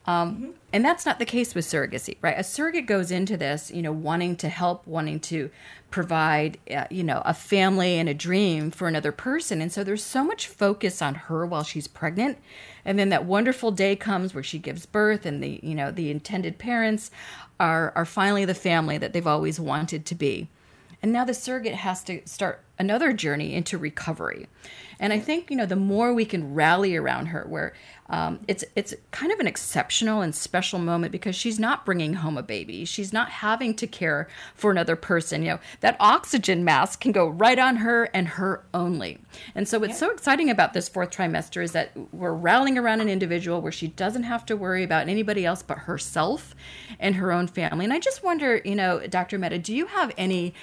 Um, 0.09 0.55
and 0.73 0.83
that's 0.83 1.05
not 1.05 1.19
the 1.19 1.25
case 1.25 1.53
with 1.53 1.65
surrogacy, 1.65 2.17
right? 2.21 2.33
A 2.37 2.43
surrogate 2.43 2.87
goes 2.87 3.11
into 3.11 3.37
this, 3.37 3.69
you 3.69 3.83
know, 3.83 3.91
wanting 3.91 4.35
to 4.37 4.49
help, 4.49 4.87
wanting 4.87 5.19
to 5.21 5.51
provide, 5.91 6.57
uh, 6.71 6.85
you 6.89 7.03
know, 7.03 7.21
a 7.25 7.33
family 7.33 7.99
and 7.99 8.09
a 8.09 8.13
dream 8.15 8.71
for 8.71 8.87
another 8.87 9.11
person. 9.11 9.61
And 9.61 9.71
so 9.71 9.83
there's 9.83 10.03
so 10.03 10.23
much 10.23 10.47
focus 10.47 11.01
on 11.01 11.13
her 11.15 11.45
while 11.45 11.63
she's 11.63 11.87
pregnant. 11.87 12.39
And 12.85 12.97
then 12.97 13.09
that 13.09 13.25
wonderful 13.25 13.69
day 13.71 13.95
comes 13.95 14.33
where 14.33 14.43
she 14.43 14.57
gives 14.57 14.87
birth 14.87 15.27
and 15.27 15.43
the, 15.43 15.59
you 15.61 15.75
know, 15.75 15.91
the 15.91 16.09
intended 16.09 16.57
parents 16.57 17.11
are, 17.59 17.93
are 17.95 18.05
finally 18.05 18.45
the 18.45 18.55
family 18.55 18.97
that 18.97 19.13
they've 19.13 19.27
always 19.27 19.59
wanted 19.59 20.05
to 20.07 20.15
be. 20.15 20.47
and 21.01 21.11
now 21.13 21.23
the 21.23 21.33
surrogate 21.33 21.75
has 21.75 22.03
to 22.03 22.21
start 22.25 22.63
another 22.77 23.13
journey 23.13 23.53
into 23.53 23.77
recovery. 23.77 24.47
And 24.99 25.13
I 25.13 25.19
think 25.19 25.49
you 25.49 25.55
know 25.57 25.65
the 25.65 25.75
more 25.75 26.13
we 26.13 26.25
can 26.25 26.53
rally 26.53 26.95
around 26.95 27.27
her, 27.27 27.45
where 27.47 27.73
um, 28.09 28.39
it's 28.47 28.63
it's 28.75 28.93
kind 29.11 29.31
of 29.31 29.39
an 29.39 29.47
exceptional 29.47 30.21
and 30.21 30.33
special 30.33 30.79
moment 30.79 31.11
because 31.11 31.35
she's 31.35 31.59
not 31.59 31.85
bringing 31.85 32.15
home 32.15 32.37
a 32.37 32.43
baby, 32.43 32.85
she's 32.85 33.13
not 33.13 33.29
having 33.29 33.75
to 33.75 33.87
care 33.87 34.27
for 34.55 34.71
another 34.71 34.95
person. 34.95 35.43
You 35.43 35.49
know 35.51 35.59
that 35.81 35.95
oxygen 35.99 36.63
mask 36.63 37.01
can 37.01 37.11
go 37.11 37.27
right 37.27 37.59
on 37.59 37.77
her 37.77 38.05
and 38.05 38.27
her 38.27 38.63
only. 38.73 39.19
And 39.55 39.67
so 39.67 39.79
what's 39.79 39.93
yeah. 39.93 40.07
so 40.07 40.11
exciting 40.11 40.49
about 40.49 40.73
this 40.73 40.89
fourth 40.89 41.11
trimester 41.11 41.63
is 41.63 41.71
that 41.73 41.91
we're 42.11 42.33
rallying 42.33 42.77
around 42.77 43.01
an 43.01 43.09
individual 43.09 43.61
where 43.61 43.71
she 43.71 43.87
doesn't 43.87 44.23
have 44.23 44.45
to 44.47 44.57
worry 44.57 44.83
about 44.83 45.07
anybody 45.07 45.45
else 45.45 45.61
but 45.61 45.79
herself 45.79 46.55
and 46.99 47.15
her 47.15 47.31
own 47.31 47.47
family. 47.47 47.85
And 47.85 47.93
I 47.93 47.99
just 47.99 48.23
wonder, 48.23 48.61
you 48.65 48.75
know, 48.75 49.05
Dr. 49.07 49.37
Mehta, 49.37 49.59
do 49.59 49.75
you 49.75 49.85
have 49.87 50.11
any 50.17 50.53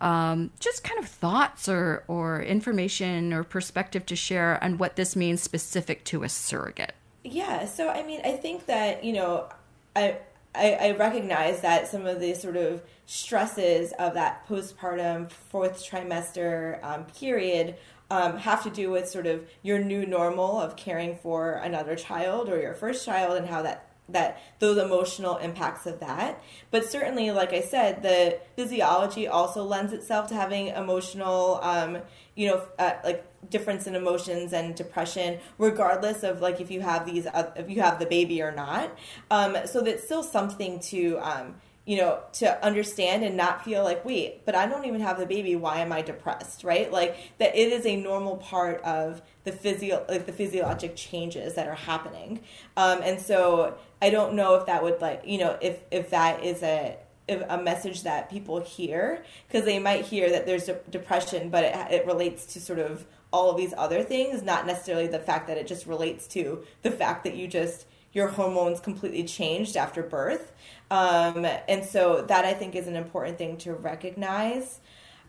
um, 0.00 0.50
just 0.60 0.84
kind 0.84 0.98
of 0.98 1.08
thoughts 1.08 1.68
or, 1.68 2.04
or 2.08 2.42
information 2.42 3.32
or 3.32 3.44
perspective 3.44 4.06
to 4.06 4.16
share 4.16 4.62
on 4.62 4.78
what 4.78 4.96
this 4.96 5.16
means 5.16 5.42
specific 5.42 6.04
to 6.04 6.22
a 6.22 6.28
surrogate? 6.28 6.94
Yeah, 7.24 7.64
so 7.66 7.88
I 7.88 8.02
mean, 8.02 8.20
I 8.24 8.32
think 8.32 8.66
that, 8.66 9.04
you 9.04 9.12
know, 9.12 9.48
I, 9.94 10.18
I, 10.54 10.72
I 10.72 10.90
recognize 10.92 11.60
that 11.60 11.88
some 11.88 12.06
of 12.06 12.20
the 12.20 12.34
sort 12.34 12.56
of 12.56 12.82
stresses 13.06 13.92
of 13.98 14.14
that 14.14 14.46
postpartum 14.48 15.30
fourth 15.30 15.84
trimester 15.84 16.82
um, 16.84 17.04
period 17.04 17.76
um, 18.10 18.38
have 18.38 18.62
to 18.62 18.70
do 18.70 18.90
with 18.90 19.08
sort 19.08 19.26
of 19.26 19.44
your 19.62 19.78
new 19.78 20.06
normal 20.06 20.60
of 20.60 20.76
caring 20.76 21.16
for 21.16 21.54
another 21.54 21.96
child 21.96 22.48
or 22.48 22.60
your 22.60 22.74
first 22.74 23.04
child 23.04 23.36
and 23.36 23.48
how 23.48 23.62
that 23.62 23.85
that 24.08 24.40
those 24.58 24.78
emotional 24.78 25.36
impacts 25.38 25.86
of 25.86 26.00
that. 26.00 26.42
But 26.70 26.90
certainly, 26.90 27.30
like 27.30 27.52
I 27.52 27.60
said, 27.60 28.02
the 28.02 28.38
physiology 28.54 29.26
also 29.26 29.64
lends 29.64 29.92
itself 29.92 30.28
to 30.28 30.34
having 30.34 30.68
emotional, 30.68 31.58
um, 31.62 31.98
you 32.34 32.48
know, 32.48 32.62
uh, 32.78 32.92
like 33.04 33.24
difference 33.50 33.86
in 33.86 33.94
emotions 33.94 34.52
and 34.52 34.74
depression, 34.74 35.38
regardless 35.58 36.22
of 36.22 36.40
like 36.40 36.60
if 36.60 36.70
you 36.70 36.80
have 36.80 37.06
these, 37.06 37.26
uh, 37.26 37.50
if 37.56 37.68
you 37.68 37.80
have 37.80 37.98
the 37.98 38.06
baby 38.06 38.42
or 38.42 38.52
not. 38.52 38.96
Um, 39.30 39.56
so 39.66 39.80
that's 39.80 40.04
still 40.04 40.22
something 40.22 40.80
to. 40.80 41.18
Um, 41.18 41.54
you 41.86 41.96
know, 41.96 42.18
to 42.32 42.64
understand 42.64 43.22
and 43.24 43.36
not 43.36 43.64
feel 43.64 43.84
like, 43.84 44.04
wait, 44.04 44.44
but 44.44 44.56
I 44.56 44.66
don't 44.66 44.84
even 44.84 45.00
have 45.00 45.18
the 45.18 45.24
baby. 45.24 45.54
Why 45.54 45.78
am 45.78 45.92
I 45.92 46.02
depressed? 46.02 46.64
Right? 46.64 46.90
Like 46.92 47.16
that 47.38 47.56
it 47.56 47.72
is 47.72 47.86
a 47.86 47.96
normal 47.96 48.36
part 48.36 48.82
of 48.82 49.22
the 49.44 49.52
physio, 49.52 50.04
like 50.08 50.26
the 50.26 50.32
physiologic 50.32 50.96
changes 50.96 51.54
that 51.54 51.68
are 51.68 51.76
happening. 51.76 52.40
Um, 52.76 53.00
and 53.02 53.20
so 53.20 53.78
I 54.02 54.10
don't 54.10 54.34
know 54.34 54.56
if 54.56 54.66
that 54.66 54.82
would 54.82 55.00
like, 55.00 55.22
you 55.24 55.38
know, 55.38 55.56
if, 55.62 55.78
if 55.92 56.10
that 56.10 56.42
is 56.42 56.62
a, 56.64 56.98
a 57.28 57.62
message 57.62 58.02
that 58.02 58.30
people 58.30 58.60
hear 58.60 59.24
because 59.46 59.64
they 59.64 59.78
might 59.78 60.04
hear 60.04 60.28
that 60.30 60.44
there's 60.44 60.68
a 60.68 60.74
depression, 60.90 61.50
but 61.50 61.64
it, 61.64 61.74
it 61.92 62.06
relates 62.06 62.46
to 62.46 62.60
sort 62.60 62.80
of 62.80 63.04
all 63.32 63.50
of 63.50 63.56
these 63.56 63.74
other 63.76 64.02
things, 64.02 64.42
not 64.42 64.66
necessarily 64.66 65.06
the 65.06 65.18
fact 65.18 65.46
that 65.46 65.56
it 65.56 65.66
just 65.66 65.86
relates 65.86 66.26
to 66.28 66.64
the 66.82 66.90
fact 66.90 67.22
that 67.24 67.36
you 67.36 67.46
just 67.46 67.86
your 68.16 68.28
hormones 68.28 68.80
completely 68.80 69.22
changed 69.24 69.76
after 69.76 70.02
birth. 70.02 70.54
Um, 70.90 71.44
and 71.68 71.84
so 71.84 72.22
that 72.22 72.46
I 72.46 72.54
think 72.54 72.74
is 72.74 72.86
an 72.86 72.96
important 72.96 73.36
thing 73.36 73.58
to 73.58 73.74
recognize. 73.74 74.80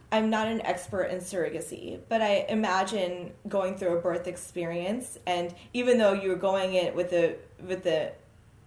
I'm 0.10 0.30
not 0.30 0.48
an 0.48 0.62
expert 0.62 1.04
in 1.08 1.20
surrogacy, 1.20 2.00
but 2.08 2.22
I 2.22 2.46
imagine 2.48 3.34
going 3.50 3.78
through 3.78 3.98
a 3.98 4.02
birth 4.02 4.26
experience, 4.26 5.18
and 5.28 5.54
even 5.74 5.98
though 5.98 6.14
you're 6.14 6.38
going 6.38 6.76
in 6.76 6.96
with 6.96 7.10
the 7.10 7.36
with 7.60 7.84
the 7.84 8.14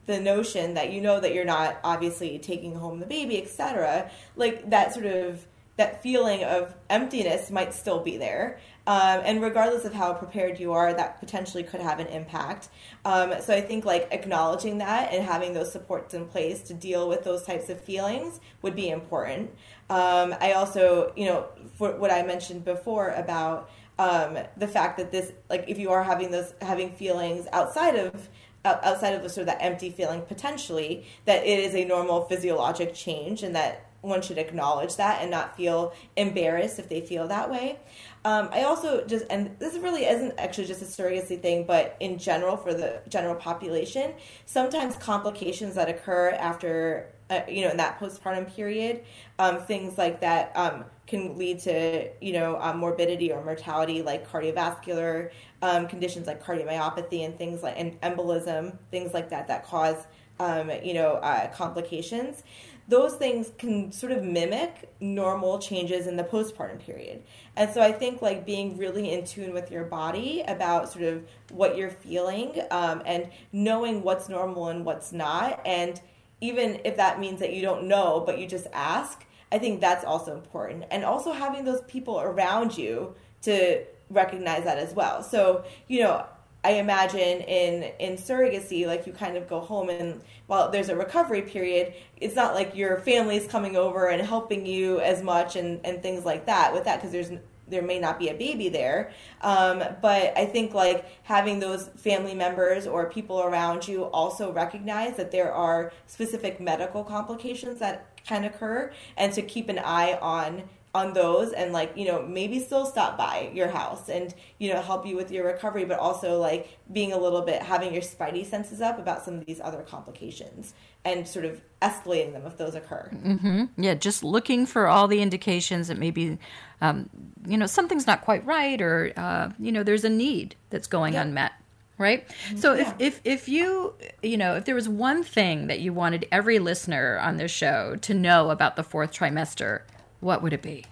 the 0.04 0.20
notion 0.20 0.74
that 0.74 0.92
you 0.92 1.00
know 1.00 1.18
that 1.18 1.32
you're 1.32 1.46
not 1.46 1.78
obviously 1.82 2.38
taking 2.38 2.74
home 2.74 3.00
the 3.00 3.06
baby, 3.06 3.40
etc., 3.40 4.10
like 4.36 4.68
that 4.68 4.92
sort 4.92 5.06
of 5.06 5.46
that 5.78 6.02
feeling 6.02 6.44
of 6.44 6.74
emptiness 6.90 7.50
might 7.50 7.72
still 7.72 8.00
be 8.00 8.18
there. 8.18 8.60
Um, 8.90 9.22
and 9.24 9.40
regardless 9.40 9.84
of 9.84 9.94
how 9.94 10.12
prepared 10.14 10.58
you 10.58 10.72
are, 10.72 10.92
that 10.92 11.20
potentially 11.20 11.62
could 11.62 11.80
have 11.80 12.00
an 12.00 12.08
impact. 12.08 12.70
Um, 13.04 13.34
so 13.40 13.54
I 13.54 13.60
think 13.60 13.84
like 13.84 14.08
acknowledging 14.10 14.78
that 14.78 15.12
and 15.12 15.24
having 15.24 15.54
those 15.54 15.70
supports 15.70 16.12
in 16.12 16.26
place 16.26 16.60
to 16.62 16.74
deal 16.74 17.08
with 17.08 17.22
those 17.22 17.44
types 17.44 17.68
of 17.68 17.80
feelings 17.80 18.40
would 18.62 18.74
be 18.74 18.90
important. 18.90 19.50
Um, 19.90 20.34
I 20.40 20.54
also, 20.54 21.12
you 21.14 21.26
know, 21.26 21.46
for 21.74 21.92
what 21.98 22.10
I 22.10 22.24
mentioned 22.24 22.64
before 22.64 23.10
about 23.10 23.70
um, 24.00 24.36
the 24.56 24.66
fact 24.66 24.98
that 24.98 25.12
this, 25.12 25.30
like, 25.48 25.66
if 25.68 25.78
you 25.78 25.92
are 25.92 26.02
having 26.02 26.32
those 26.32 26.52
having 26.60 26.90
feelings 26.90 27.46
outside 27.52 27.94
of 27.94 28.28
outside 28.64 29.14
of 29.14 29.22
the 29.22 29.28
sort 29.28 29.42
of 29.42 29.46
that 29.46 29.62
empty 29.62 29.90
feeling 29.90 30.20
potentially 30.22 31.06
that 31.26 31.46
it 31.46 31.60
is 31.60 31.74
a 31.76 31.84
normal 31.84 32.24
physiologic 32.24 32.92
change 32.92 33.42
and 33.44 33.54
that 33.54 33.90
one 34.02 34.22
should 34.22 34.38
acknowledge 34.38 34.96
that 34.96 35.20
and 35.20 35.30
not 35.30 35.56
feel 35.56 35.92
embarrassed 36.16 36.78
if 36.78 36.88
they 36.88 37.00
feel 37.00 37.28
that 37.28 37.50
way. 37.50 37.78
Um, 38.24 38.50
I 38.52 38.64
also 38.64 39.06
just, 39.06 39.24
and 39.30 39.58
this 39.58 39.76
really 39.78 40.04
isn't 40.04 40.34
actually 40.38 40.66
just 40.66 40.82
a 40.82 40.84
surrogacy 40.84 41.40
thing, 41.40 41.64
but 41.64 41.96
in 42.00 42.18
general 42.18 42.56
for 42.56 42.74
the 42.74 43.00
general 43.08 43.34
population, 43.34 44.12
sometimes 44.44 44.96
complications 44.96 45.74
that 45.76 45.88
occur 45.88 46.30
after, 46.38 47.12
uh, 47.30 47.40
you 47.48 47.62
know, 47.64 47.70
in 47.70 47.78
that 47.78 47.98
postpartum 47.98 48.54
period, 48.54 49.04
um, 49.38 49.62
things 49.62 49.96
like 49.96 50.20
that 50.20 50.52
um, 50.54 50.84
can 51.06 51.38
lead 51.38 51.60
to, 51.60 52.10
you 52.20 52.34
know, 52.34 52.60
um, 52.60 52.76
morbidity 52.76 53.32
or 53.32 53.42
mortality, 53.42 54.02
like 54.02 54.30
cardiovascular 54.30 55.30
um, 55.62 55.88
conditions 55.88 56.26
like 56.26 56.44
cardiomyopathy 56.44 57.24
and 57.24 57.38
things 57.38 57.62
like, 57.62 57.74
and 57.78 57.98
embolism, 58.02 58.76
things 58.90 59.14
like 59.14 59.30
that, 59.30 59.48
that 59.48 59.64
cause, 59.64 59.96
um, 60.40 60.70
you 60.82 60.92
know, 60.92 61.14
uh, 61.14 61.50
complications 61.52 62.42
those 62.88 63.14
things 63.14 63.52
can 63.58 63.92
sort 63.92 64.12
of 64.12 64.22
mimic 64.24 64.92
normal 65.00 65.58
changes 65.58 66.06
in 66.06 66.16
the 66.16 66.24
postpartum 66.24 66.80
period. 66.80 67.22
And 67.56 67.70
so 67.72 67.80
I 67.80 67.92
think 67.92 68.20
like 68.20 68.44
being 68.44 68.76
really 68.76 69.12
in 69.12 69.24
tune 69.24 69.52
with 69.52 69.70
your 69.70 69.84
body 69.84 70.42
about 70.46 70.90
sort 70.90 71.04
of 71.04 71.24
what 71.50 71.76
you're 71.76 71.90
feeling 71.90 72.60
um, 72.70 73.02
and 73.06 73.30
knowing 73.52 74.02
what's 74.02 74.28
normal 74.28 74.68
and 74.68 74.84
what's 74.84 75.12
not. 75.12 75.60
And 75.64 76.00
even 76.40 76.80
if 76.84 76.96
that 76.96 77.20
means 77.20 77.40
that 77.40 77.52
you 77.52 77.62
don't 77.62 77.84
know, 77.84 78.22
but 78.24 78.38
you 78.38 78.46
just 78.46 78.66
ask, 78.72 79.24
I 79.52 79.58
think 79.58 79.80
that's 79.80 80.04
also 80.04 80.34
important. 80.34 80.84
And 80.90 81.04
also 81.04 81.32
having 81.32 81.64
those 81.64 81.82
people 81.82 82.20
around 82.20 82.76
you 82.76 83.14
to 83.42 83.84
recognize 84.08 84.64
that 84.64 84.78
as 84.78 84.94
well. 84.94 85.22
So, 85.22 85.64
you 85.86 86.00
know, 86.00 86.26
I 86.62 86.72
imagine 86.72 87.40
in 87.40 87.84
in 87.98 88.16
surrogacy, 88.16 88.86
like 88.86 89.06
you 89.06 89.12
kind 89.12 89.36
of 89.36 89.48
go 89.48 89.60
home 89.60 89.88
and 89.88 90.20
while 90.46 90.70
there's 90.70 90.90
a 90.90 90.96
recovery 90.96 91.42
period, 91.42 91.94
it's 92.18 92.36
not 92.36 92.54
like 92.54 92.74
your 92.74 92.98
family's 92.98 93.46
coming 93.46 93.76
over 93.76 94.08
and 94.08 94.20
helping 94.20 94.66
you 94.66 95.00
as 95.00 95.22
much 95.22 95.56
and 95.56 95.80
and 95.84 96.02
things 96.02 96.24
like 96.24 96.46
that 96.46 96.72
with 96.74 96.84
that 96.84 96.96
because 96.96 97.12
there's 97.12 97.30
there 97.70 97.82
may 97.82 97.98
not 97.98 98.18
be 98.18 98.28
a 98.28 98.34
baby 98.34 98.68
there. 98.68 99.12
Um, 99.40 99.82
but 100.02 100.36
I 100.36 100.44
think 100.44 100.74
like 100.74 101.06
having 101.22 101.60
those 101.60 101.88
family 101.96 102.34
members 102.34 102.86
or 102.86 103.08
people 103.08 103.42
around 103.42 103.88
you 103.88 104.04
also 104.04 104.52
recognize 104.52 105.16
that 105.16 105.30
there 105.30 105.52
are 105.52 105.92
specific 106.06 106.60
medical 106.60 107.04
complications 107.04 107.78
that 107.78 108.06
can 108.24 108.44
occur 108.44 108.92
and 109.16 109.32
to 109.32 109.42
keep 109.42 109.68
an 109.68 109.78
eye 109.78 110.18
on 110.20 110.64
on 110.92 111.12
those 111.12 111.52
and 111.52 111.72
like 111.72 111.96
you 111.96 112.04
know 112.04 112.22
maybe 112.22 112.58
still 112.58 112.84
stop 112.84 113.16
by 113.16 113.48
your 113.54 113.68
house 113.68 114.08
and 114.08 114.34
you 114.58 114.72
know 114.72 114.82
help 114.82 115.06
you 115.06 115.14
with 115.14 115.30
your 115.30 115.46
recovery 115.46 115.84
but 115.84 115.98
also 116.00 116.38
like 116.38 116.68
being 116.92 117.12
a 117.12 117.18
little 117.18 117.42
bit 117.42 117.62
having 117.62 117.92
your 117.92 118.02
spidey 118.02 118.44
senses 118.44 118.80
up 118.80 118.98
about 118.98 119.24
some 119.24 119.34
of 119.34 119.46
these 119.46 119.60
other 119.60 119.82
complications 119.82 120.74
and 121.04 121.28
sort 121.28 121.44
of 121.44 121.60
escalating 121.80 122.32
them 122.32 122.44
if 122.44 122.56
those 122.56 122.74
occur 122.74 123.08
mm-hmm. 123.14 123.64
yeah 123.76 123.94
just 123.94 124.24
looking 124.24 124.66
for 124.66 124.88
all 124.88 125.06
the 125.06 125.22
indications 125.22 125.86
that 125.86 125.96
maybe 125.96 126.38
um, 126.80 127.08
you 127.46 127.56
know 127.56 127.66
something's 127.66 128.06
not 128.06 128.22
quite 128.22 128.44
right 128.44 128.80
or 128.80 129.12
uh, 129.16 129.48
you 129.60 129.70
know 129.70 129.84
there's 129.84 130.04
a 130.04 130.10
need 130.10 130.56
that's 130.70 130.88
going 130.88 131.14
yeah. 131.14 131.22
unmet 131.22 131.52
right 131.98 132.26
mm-hmm. 132.28 132.56
so 132.56 132.74
yeah. 132.74 132.94
if, 132.98 133.14
if 133.14 133.20
if 133.24 133.48
you 133.48 133.94
you 134.24 134.36
know 134.36 134.56
if 134.56 134.64
there 134.64 134.74
was 134.74 134.88
one 134.88 135.22
thing 135.22 135.68
that 135.68 135.78
you 135.78 135.92
wanted 135.92 136.26
every 136.32 136.58
listener 136.58 137.16
on 137.18 137.36
this 137.36 137.52
show 137.52 137.94
to 138.00 138.12
know 138.12 138.50
about 138.50 138.74
the 138.74 138.82
fourth 138.82 139.12
trimester 139.12 139.82
what 140.20 140.42
would 140.42 140.52
it 140.52 140.62
be? 140.62 140.84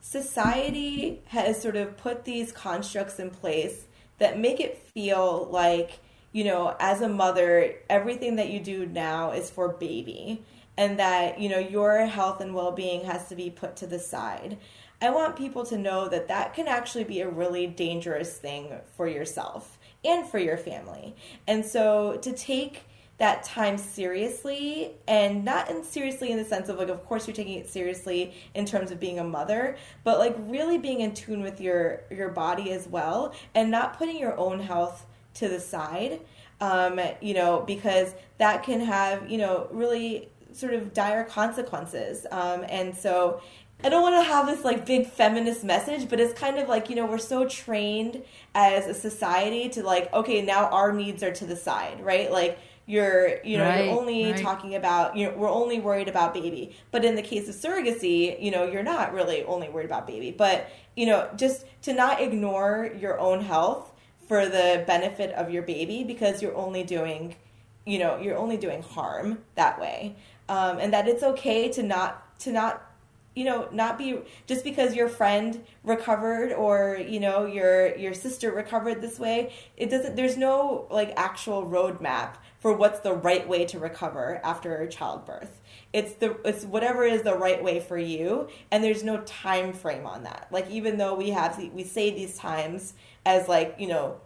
Society 0.00 1.22
has 1.26 1.60
sort 1.60 1.76
of 1.76 1.96
put 1.96 2.24
these 2.24 2.52
constructs 2.52 3.18
in 3.18 3.30
place 3.30 3.86
that 4.18 4.38
make 4.38 4.60
it 4.60 4.88
feel 4.94 5.48
like, 5.50 5.98
you 6.32 6.44
know, 6.44 6.76
as 6.80 7.00
a 7.00 7.08
mother, 7.08 7.74
everything 7.88 8.36
that 8.36 8.48
you 8.48 8.60
do 8.60 8.86
now 8.86 9.32
is 9.32 9.50
for 9.50 9.68
baby 9.68 10.42
and 10.76 10.98
that, 10.98 11.40
you 11.40 11.48
know, 11.48 11.58
your 11.58 12.06
health 12.06 12.40
and 12.40 12.54
well 12.54 12.72
being 12.72 13.04
has 13.04 13.28
to 13.28 13.36
be 13.36 13.50
put 13.50 13.76
to 13.76 13.86
the 13.86 13.98
side. 13.98 14.58
I 15.00 15.10
want 15.10 15.36
people 15.36 15.64
to 15.66 15.78
know 15.78 16.08
that 16.08 16.28
that 16.28 16.54
can 16.54 16.66
actually 16.66 17.04
be 17.04 17.20
a 17.20 17.28
really 17.28 17.66
dangerous 17.66 18.36
thing 18.36 18.72
for 18.96 19.06
yourself 19.06 19.78
and 20.04 20.26
for 20.26 20.38
your 20.38 20.56
family. 20.56 21.14
And 21.46 21.64
so 21.64 22.18
to 22.22 22.32
take 22.32 22.84
that 23.18 23.42
time 23.42 23.76
seriously 23.76 24.92
and 25.08 25.44
not 25.44 25.68
in 25.68 25.82
seriously 25.82 26.30
in 26.30 26.38
the 26.38 26.44
sense 26.44 26.68
of 26.68 26.78
like 26.78 26.88
of 26.88 27.04
course 27.04 27.26
you're 27.26 27.34
taking 27.34 27.58
it 27.58 27.68
seriously 27.68 28.32
in 28.54 28.64
terms 28.64 28.90
of 28.90 29.00
being 29.00 29.18
a 29.18 29.24
mother 29.24 29.76
but 30.04 30.18
like 30.18 30.34
really 30.38 30.78
being 30.78 31.00
in 31.00 31.12
tune 31.12 31.42
with 31.42 31.60
your 31.60 32.02
your 32.10 32.28
body 32.28 32.70
as 32.70 32.86
well 32.86 33.34
and 33.54 33.70
not 33.70 33.98
putting 33.98 34.18
your 34.18 34.36
own 34.38 34.60
health 34.60 35.04
to 35.34 35.48
the 35.48 35.58
side 35.58 36.20
um, 36.60 37.00
you 37.20 37.34
know 37.34 37.62
because 37.66 38.14
that 38.38 38.62
can 38.62 38.80
have 38.80 39.28
you 39.28 39.38
know 39.38 39.68
really 39.72 40.28
sort 40.52 40.72
of 40.72 40.94
dire 40.94 41.24
consequences 41.24 42.24
um, 42.30 42.64
and 42.68 42.96
so 42.96 43.40
I 43.82 43.90
don't 43.90 44.02
want 44.02 44.16
to 44.16 44.22
have 44.22 44.46
this 44.46 44.64
like 44.64 44.86
big 44.86 45.06
feminist 45.08 45.62
message, 45.62 46.08
but 46.08 46.18
it's 46.18 46.36
kind 46.36 46.58
of 46.58 46.68
like, 46.68 46.90
you 46.90 46.96
know, 46.96 47.06
we're 47.06 47.16
so 47.18 47.46
trained 47.46 48.24
as 48.52 48.88
a 48.88 48.94
society 48.94 49.68
to 49.68 49.84
like, 49.84 50.12
okay, 50.12 50.42
now 50.42 50.66
our 50.70 50.92
needs 50.92 51.22
are 51.22 51.30
to 51.30 51.46
the 51.46 51.54
side, 51.54 52.00
right? 52.00 52.28
Like 52.28 52.58
you're, 52.88 53.44
you 53.44 53.58
know, 53.58 53.64
Right, 53.64 53.84
you're 53.84 54.00
only 54.00 54.32
right. 54.32 54.42
talking 54.42 54.74
about, 54.74 55.14
you 55.14 55.26
know, 55.26 55.36
we're 55.36 55.50
only 55.50 55.78
worried 55.78 56.08
about 56.08 56.32
baby. 56.32 56.74
But 56.90 57.04
in 57.04 57.16
the 57.16 57.22
case 57.22 57.46
of 57.46 57.54
surrogacy, 57.54 58.42
you 58.42 58.50
know, 58.50 58.64
you're 58.64 58.82
not 58.82 59.12
really 59.12 59.44
only 59.44 59.68
worried 59.68 59.84
about 59.84 60.06
baby, 60.06 60.30
but, 60.32 60.70
you 60.96 61.04
know, 61.04 61.28
just 61.36 61.66
to 61.82 61.92
not 61.92 62.22
ignore 62.22 62.90
your 62.98 63.20
own 63.20 63.44
health 63.44 63.92
for 64.26 64.46
the 64.46 64.84
benefit 64.86 65.32
of 65.34 65.50
your 65.50 65.62
baby 65.62 66.02
because 66.02 66.40
you're 66.40 66.56
only 66.56 66.82
doing, 66.82 67.36
you 67.84 67.98
know, 67.98 68.16
you're 68.16 68.38
only 68.38 68.56
doing 68.56 68.80
harm 68.82 69.40
that 69.54 69.78
way. 69.78 70.16
Um, 70.48 70.78
and 70.78 70.90
that 70.94 71.06
it's 71.06 71.22
okay 71.22 71.68
to 71.72 71.82
not, 71.82 72.38
to 72.40 72.52
not 72.52 72.88
you 73.34 73.44
know 73.44 73.68
not 73.70 73.96
be 73.98 74.18
just 74.48 74.64
because 74.64 74.96
your 74.96 75.08
friend 75.08 75.64
recovered 75.84 76.52
or 76.52 76.98
you 77.00 77.20
know 77.20 77.46
your 77.46 77.94
your 77.96 78.12
sister 78.12 78.50
recovered 78.50 79.00
this 79.00 79.18
way 79.18 79.52
it 79.76 79.90
doesn't 79.90 80.16
there's 80.16 80.36
no 80.36 80.88
like 80.90 81.12
actual 81.16 81.64
roadmap 81.64 82.34
for 82.58 82.72
what's 82.72 83.00
the 83.00 83.12
right 83.12 83.48
way 83.48 83.64
to 83.66 83.78
recover 83.78 84.40
after 84.42 84.86
childbirth. 84.86 85.60
It's 85.92 86.14
the 86.14 86.36
it's 86.44 86.64
whatever 86.64 87.04
is 87.04 87.22
the 87.22 87.36
right 87.36 87.62
way 87.62 87.80
for 87.80 87.96
you 87.96 88.48
and 88.70 88.82
there's 88.82 89.04
no 89.04 89.18
time 89.22 89.72
frame 89.72 90.06
on 90.06 90.24
that. 90.24 90.48
Like 90.50 90.68
even 90.70 90.98
though 90.98 91.14
we 91.14 91.30
have 91.30 91.56
we 91.72 91.84
say 91.84 92.10
these 92.10 92.36
times 92.36 92.94
as 93.24 93.48
like 93.48 93.76
you 93.78 93.88
know 93.88 94.20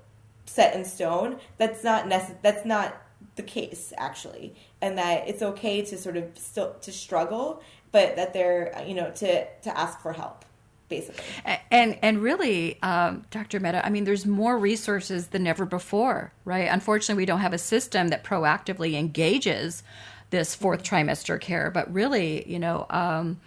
set 0.47 0.75
in 0.75 0.85
stone 0.85 1.39
that's 1.57 1.85
not 1.85 2.07
necess- 2.07 2.41
that's 2.43 2.65
not 2.65 2.97
the 3.37 3.43
case 3.43 3.93
actually. 3.97 4.55
And 4.81 4.99
that 4.99 5.29
it's 5.29 5.43
okay 5.43 5.83
to 5.83 5.99
sort 5.99 6.17
of 6.17 6.37
still 6.37 6.75
to 6.81 6.93
struggle 6.93 7.63
but 7.93 8.17
that 8.17 8.33
they're 8.33 8.75
you 8.87 8.95
know 8.95 9.11
to 9.11 9.47
to 9.61 9.79
ask 9.79 10.01
for 10.01 10.13
help 10.15 10.45
basically 10.93 11.25
And 11.71 11.99
and 12.03 12.23
really, 12.23 12.81
um, 12.83 13.25
Dr. 13.31 13.61
Mehta, 13.61 13.85
I 13.85 13.91
mean, 13.91 14.05
there's 14.05 14.27
more 14.27 14.59
resources 14.59 15.29
than 15.29 15.47
ever 15.47 15.65
before, 15.65 16.33
right? 16.45 16.69
Unfortunately, 16.71 17.21
we 17.23 17.27
don't 17.27 17.41
have 17.41 17.53
a 17.53 17.59
system 17.59 18.09
that 18.09 18.25
proactively 18.25 18.99
engages 18.99 19.83
this 20.31 20.55
fourth 20.55 20.83
trimester 20.83 21.41
care. 21.41 21.71
But 21.71 21.93
really, 21.93 22.49
you 22.51 22.59
know, 22.59 22.87
um, 22.91 23.41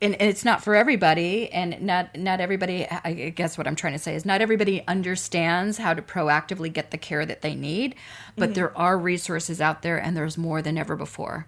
and, 0.00 0.14
and 0.14 0.30
it's 0.30 0.44
not 0.44 0.62
for 0.62 0.74
everybody, 0.74 1.50
and 1.50 1.80
not 1.82 2.16
not 2.16 2.40
everybody. 2.40 2.86
I 2.88 3.32
guess 3.34 3.58
what 3.58 3.66
I'm 3.66 3.76
trying 3.76 3.94
to 3.94 3.98
say 3.98 4.14
is 4.14 4.24
not 4.24 4.40
everybody 4.40 4.86
understands 4.86 5.78
how 5.78 5.94
to 5.94 6.02
proactively 6.02 6.72
get 6.72 6.90
the 6.90 6.98
care 6.98 7.26
that 7.26 7.42
they 7.42 7.54
need. 7.54 7.94
But 8.36 8.54
there 8.54 8.76
are 8.78 8.96
resources 8.96 9.60
out 9.60 9.82
there, 9.82 9.98
and 9.98 10.16
there's 10.16 10.38
more 10.38 10.62
than 10.62 10.78
ever 10.78 10.94
before. 10.94 11.46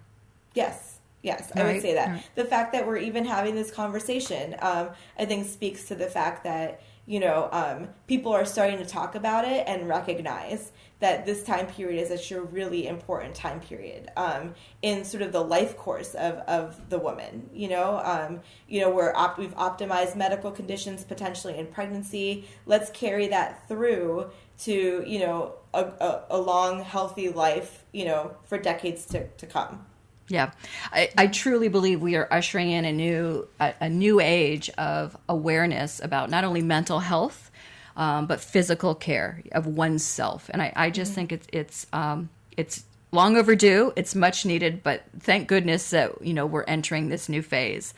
Yes, 0.53 0.90
yes, 1.21 1.51
I 1.55 1.63
would 1.63 1.81
say 1.81 1.93
that. 1.93 2.09
right. 2.09 2.23
The 2.35 2.45
fact 2.45 2.73
that 2.73 2.85
we're 2.87 2.97
even 2.97 3.25
having 3.25 3.55
this 3.55 3.71
conversation, 3.71 4.55
um, 4.61 4.89
I 5.17 5.25
think, 5.25 5.47
speaks 5.47 5.87
to 5.87 5.95
the 5.95 6.07
fact 6.07 6.43
that 6.43 6.81
you 7.05 7.19
know 7.19 7.49
um, 7.51 7.89
people 8.07 8.31
are 8.31 8.45
starting 8.45 8.77
to 8.77 8.85
talk 8.85 9.15
about 9.15 9.45
it 9.45 9.63
and 9.67 9.87
recognize 9.87 10.71
that 11.01 11.25
this 11.25 11.43
time 11.43 11.65
period 11.65 11.99
is 11.99 12.11
actually 12.11 12.37
a 12.37 12.43
really 12.43 12.87
important 12.87 13.33
time 13.33 13.59
period 13.59 14.09
um, 14.15 14.53
in 14.83 15.03
sort 15.03 15.23
of 15.23 15.31
the 15.31 15.43
life 15.43 15.75
course 15.75 16.13
of, 16.13 16.35
of 16.47 16.89
the 16.89 16.99
woman. 16.99 17.49
You 17.53 17.69
know, 17.69 17.99
um, 18.03 18.41
you 18.67 18.81
know, 18.81 18.91
we're 18.91 19.13
op- 19.15 19.37
we've 19.37 19.55
optimized 19.55 20.15
medical 20.15 20.51
conditions 20.51 21.03
potentially 21.03 21.57
in 21.57 21.67
pregnancy. 21.67 22.45
Let's 22.67 22.91
carry 22.91 23.27
that 23.29 23.67
through 23.67 24.29
to 24.59 25.03
you 25.05 25.19
know 25.19 25.55
a, 25.73 25.83
a, 25.83 26.23
a 26.29 26.37
long 26.37 26.83
healthy 26.83 27.29
life. 27.29 27.83
You 27.91 28.05
know, 28.05 28.35
for 28.45 28.57
decades 28.57 29.05
to, 29.07 29.27
to 29.27 29.47
come. 29.47 29.85
Yeah, 30.31 30.51
I, 30.93 31.09
I 31.17 31.27
truly 31.27 31.67
believe 31.67 32.01
we 32.01 32.15
are 32.15 32.27
ushering 32.31 32.71
in 32.71 32.85
a 32.85 32.93
new 32.93 33.47
a, 33.59 33.73
a 33.81 33.89
new 33.89 34.21
age 34.21 34.69
of 34.77 35.17
awareness 35.27 35.99
about 36.01 36.29
not 36.29 36.45
only 36.45 36.61
mental 36.61 36.99
health, 36.99 37.51
um, 37.97 38.27
but 38.27 38.39
physical 38.39 38.95
care 38.95 39.43
of 39.51 39.67
oneself. 39.67 40.49
And 40.53 40.61
I, 40.61 40.71
I 40.73 40.89
just 40.89 41.11
think 41.11 41.33
it's 41.33 41.47
it's 41.51 41.85
um, 41.91 42.29
it's 42.55 42.85
long 43.11 43.35
overdue. 43.35 43.91
It's 43.97 44.15
much 44.15 44.45
needed, 44.45 44.83
but 44.83 45.03
thank 45.19 45.49
goodness 45.49 45.89
that 45.89 46.21
you 46.21 46.33
know 46.33 46.45
we're 46.45 46.63
entering 46.63 47.09
this 47.09 47.27
new 47.27 47.41
phase. 47.41 47.93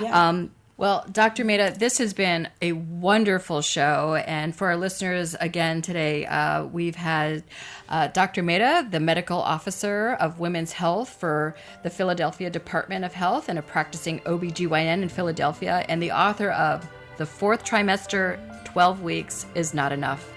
Yeah. 0.00 0.28
Um, 0.28 0.52
well, 0.82 1.06
Dr. 1.12 1.44
Mehta, 1.44 1.72
this 1.78 1.98
has 1.98 2.12
been 2.12 2.48
a 2.60 2.72
wonderful 2.72 3.62
show. 3.62 4.16
And 4.26 4.52
for 4.52 4.66
our 4.66 4.76
listeners, 4.76 5.36
again, 5.38 5.80
today 5.80 6.26
uh, 6.26 6.64
we've 6.64 6.96
had 6.96 7.44
uh, 7.88 8.08
Dr. 8.08 8.42
Mehta, 8.42 8.88
the 8.90 8.98
medical 8.98 9.38
officer 9.38 10.16
of 10.18 10.40
women's 10.40 10.72
health 10.72 11.08
for 11.10 11.54
the 11.84 11.90
Philadelphia 11.90 12.50
Department 12.50 13.04
of 13.04 13.12
Health 13.12 13.48
and 13.48 13.60
a 13.60 13.62
practicing 13.62 14.18
OBGYN 14.22 15.02
in 15.02 15.08
Philadelphia, 15.08 15.86
and 15.88 16.02
the 16.02 16.10
author 16.10 16.50
of 16.50 16.84
The 17.16 17.26
Fourth 17.26 17.64
Trimester 17.64 18.40
12 18.64 19.02
Weeks 19.02 19.46
is 19.54 19.74
Not 19.74 19.92
Enough. 19.92 20.34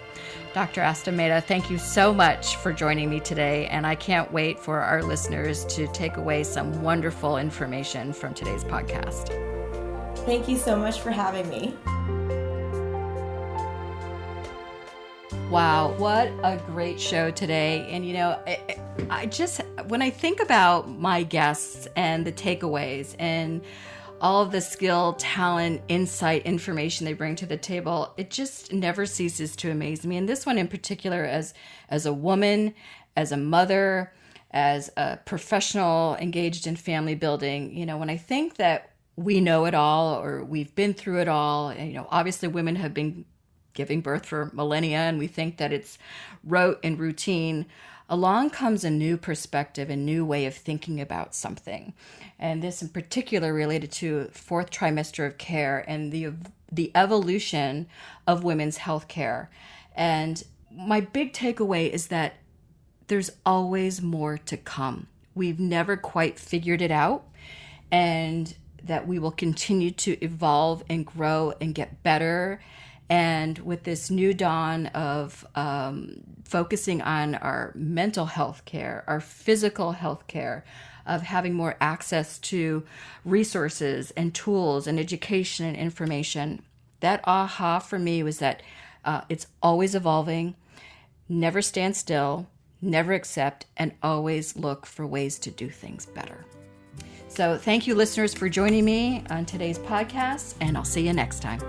Dr. 0.54 0.82
Aasta 0.82 1.12
Mehta, 1.12 1.42
thank 1.42 1.72
you 1.72 1.80
so 1.80 2.14
much 2.14 2.58
for 2.58 2.72
joining 2.72 3.10
me 3.10 3.20
today, 3.20 3.66
and 3.70 3.88
I 3.88 3.96
can't 3.96 4.32
wait 4.32 4.60
for 4.60 4.80
our 4.82 5.02
listeners 5.02 5.66
to 5.74 5.88
take 5.88 6.18
away 6.18 6.44
some 6.44 6.84
wonderful 6.84 7.38
information 7.38 8.14
from 8.14 8.36
today's 8.36 8.64
podcast. 8.64 9.55
Thank 10.26 10.50
you 10.50 10.58
so 10.58 10.76
much 10.76 11.02
for 11.02 11.12
having 11.12 11.48
me. 11.50 11.76
Wow, 15.52 15.94
what 15.98 16.30
a 16.44 16.60
great 16.66 17.00
show 17.00 17.30
today. 17.30 17.88
And 17.92 18.04
you 18.04 18.14
know, 18.14 18.40
I, 18.48 18.80
I 19.12 19.26
just, 19.28 19.62
when 19.88 20.02
I 20.02 20.10
think 20.10 20.42
about 20.42 20.90
my 20.90 21.22
guests 21.22 21.88
and 21.96 22.26
the 22.26 22.32
takeaways 22.32 23.16
and 23.20 23.64
all 24.20 24.42
of 24.42 24.52
the 24.52 24.62
skill, 24.62 25.14
talent, 25.20 25.84
insight, 25.90 26.44
information 26.48 27.06
they 27.06 27.14
bring 27.14 27.36
to 27.36 27.46
the 27.46 27.58
table, 27.58 28.12
it 28.18 28.32
just 28.32 28.74
never 28.74 29.06
ceases 29.06 29.56
to 29.58 29.70
amaze 29.70 30.08
me. 30.08 30.18
And 30.18 30.28
this 30.28 30.44
one 30.44 30.58
in 30.58 30.68
particular, 30.68 31.24
as 31.24 31.54
as 31.90 32.08
a 32.08 32.14
woman, 32.14 32.74
as 33.16 33.32
a 33.32 33.38
mother, 33.38 34.12
as 34.50 34.90
a 34.98 35.18
professional 35.18 36.16
engaged 36.16 36.66
in 36.66 36.76
family 36.76 37.14
building, 37.14 37.78
you 37.78 37.86
know, 37.86 37.98
when 37.98 38.10
I 38.10 38.18
think 38.18 38.56
that 38.56 38.90
we 39.16 39.40
know 39.40 39.66
it 39.66 39.74
all 39.74 40.20
or 40.22 40.44
we've 40.44 40.74
been 40.76 40.94
through 40.94 41.22
it 41.22 41.28
all, 41.28 41.70
and, 41.70 41.90
you 41.90 41.96
know, 41.96 42.08
obviously 42.10 42.48
women 42.48 42.76
have 42.76 42.94
been 42.94 43.26
giving 43.74 44.02
birth 44.02 44.26
for 44.26 44.50
millennia 44.54 45.00
and 45.00 45.20
we 45.20 45.28
think 45.28 45.58
that 45.58 45.72
it's 45.72 45.98
rote 46.44 46.80
and 46.84 47.00
routine. 47.00 47.66
Along 48.10 48.50
comes 48.50 48.84
a 48.84 48.90
new 48.90 49.18
perspective 49.18 49.90
a 49.90 49.96
new 49.96 50.26
way 50.26 50.46
of 50.46 50.56
thinking 50.56 51.02
about 51.02 51.36
something. 51.36 51.94
And 52.40 52.62
this 52.62 52.82
in 52.82 52.90
particular 52.90 53.54
related 53.54 53.92
to 53.94 54.30
fourth 54.32 54.70
trimester 54.70 55.28
of 55.28 55.38
care 55.38 55.84
and 55.88 56.12
the 56.12 56.34
the 56.72 56.92
evolution 56.96 57.88
of 58.28 58.44
women's 58.44 58.78
health 58.78 59.08
care. 59.08 59.50
And 59.96 60.44
my 60.72 61.00
big 61.00 61.32
takeaway 61.32 61.90
is 61.90 62.08
that 62.08 62.36
there's 63.08 63.32
always 63.46 64.02
more 64.02 64.38
to 64.40 64.58
come. 64.58 65.08
We've 65.36 65.60
never 65.60 65.96
quite 65.96 66.40
figured 66.40 66.82
it 66.82 66.92
out. 66.92 67.26
And 67.92 68.54
that 68.86 69.08
we 69.08 69.20
will 69.20 69.32
continue 69.32 69.92
to 69.92 70.24
evolve 70.24 70.84
and 70.90 71.06
grow 71.06 71.54
and 71.60 71.76
get 71.76 72.02
better 72.04 72.60
and 73.10 73.60
with 73.60 73.84
this 73.84 74.10
new 74.10 74.34
dawn 74.34 74.88
of 74.88 75.46
um, 75.56 76.22
focusing 76.44 77.02
on 77.02 77.36
our 77.36 77.72
mental 77.76 78.26
health 78.26 78.66
care, 78.66 79.04
our 79.08 79.20
physical 79.20 79.92
health 79.92 80.28
care, 80.28 80.66
of 81.06 81.22
having 81.22 81.54
more 81.54 81.76
access 81.80 82.40
to 82.40 82.84
resources 83.24 84.12
and 84.18 84.34
tools 84.34 84.88
and 84.88 85.00
education 85.00 85.68
and 85.68 85.78
information, 85.78 86.64
that 87.00 87.22
aha 87.26 87.78
for 87.78 88.00
me 88.00 88.24
was 88.24 88.40
that 88.40 88.64
uh, 89.04 89.22
it's 89.30 89.46
always 89.62 89.94
evolving, 89.94 90.56
never 91.30 91.62
stand 91.62 91.96
still, 91.96 92.48
never 92.82 93.14
accept, 93.14 93.68
and 93.78 93.92
always 94.02 94.56
look 94.56 94.88
for 94.88 95.06
ways 95.06 95.38
to 95.38 95.52
do 95.52 95.70
things 95.70 96.08
better. 96.08 96.44
So, 97.36 97.58
thank 97.58 97.86
you, 97.86 97.96
listeners, 97.96 98.34
for 98.34 98.48
joining 98.48 98.86
me 98.86 99.22
on 99.30 99.46
today's 99.46 99.78
podcast, 99.78 100.56
and 100.62 100.78
I'll 100.78 100.86
see 100.86 101.06
you 101.06 101.12
next 101.12 101.42
time. 101.42 101.60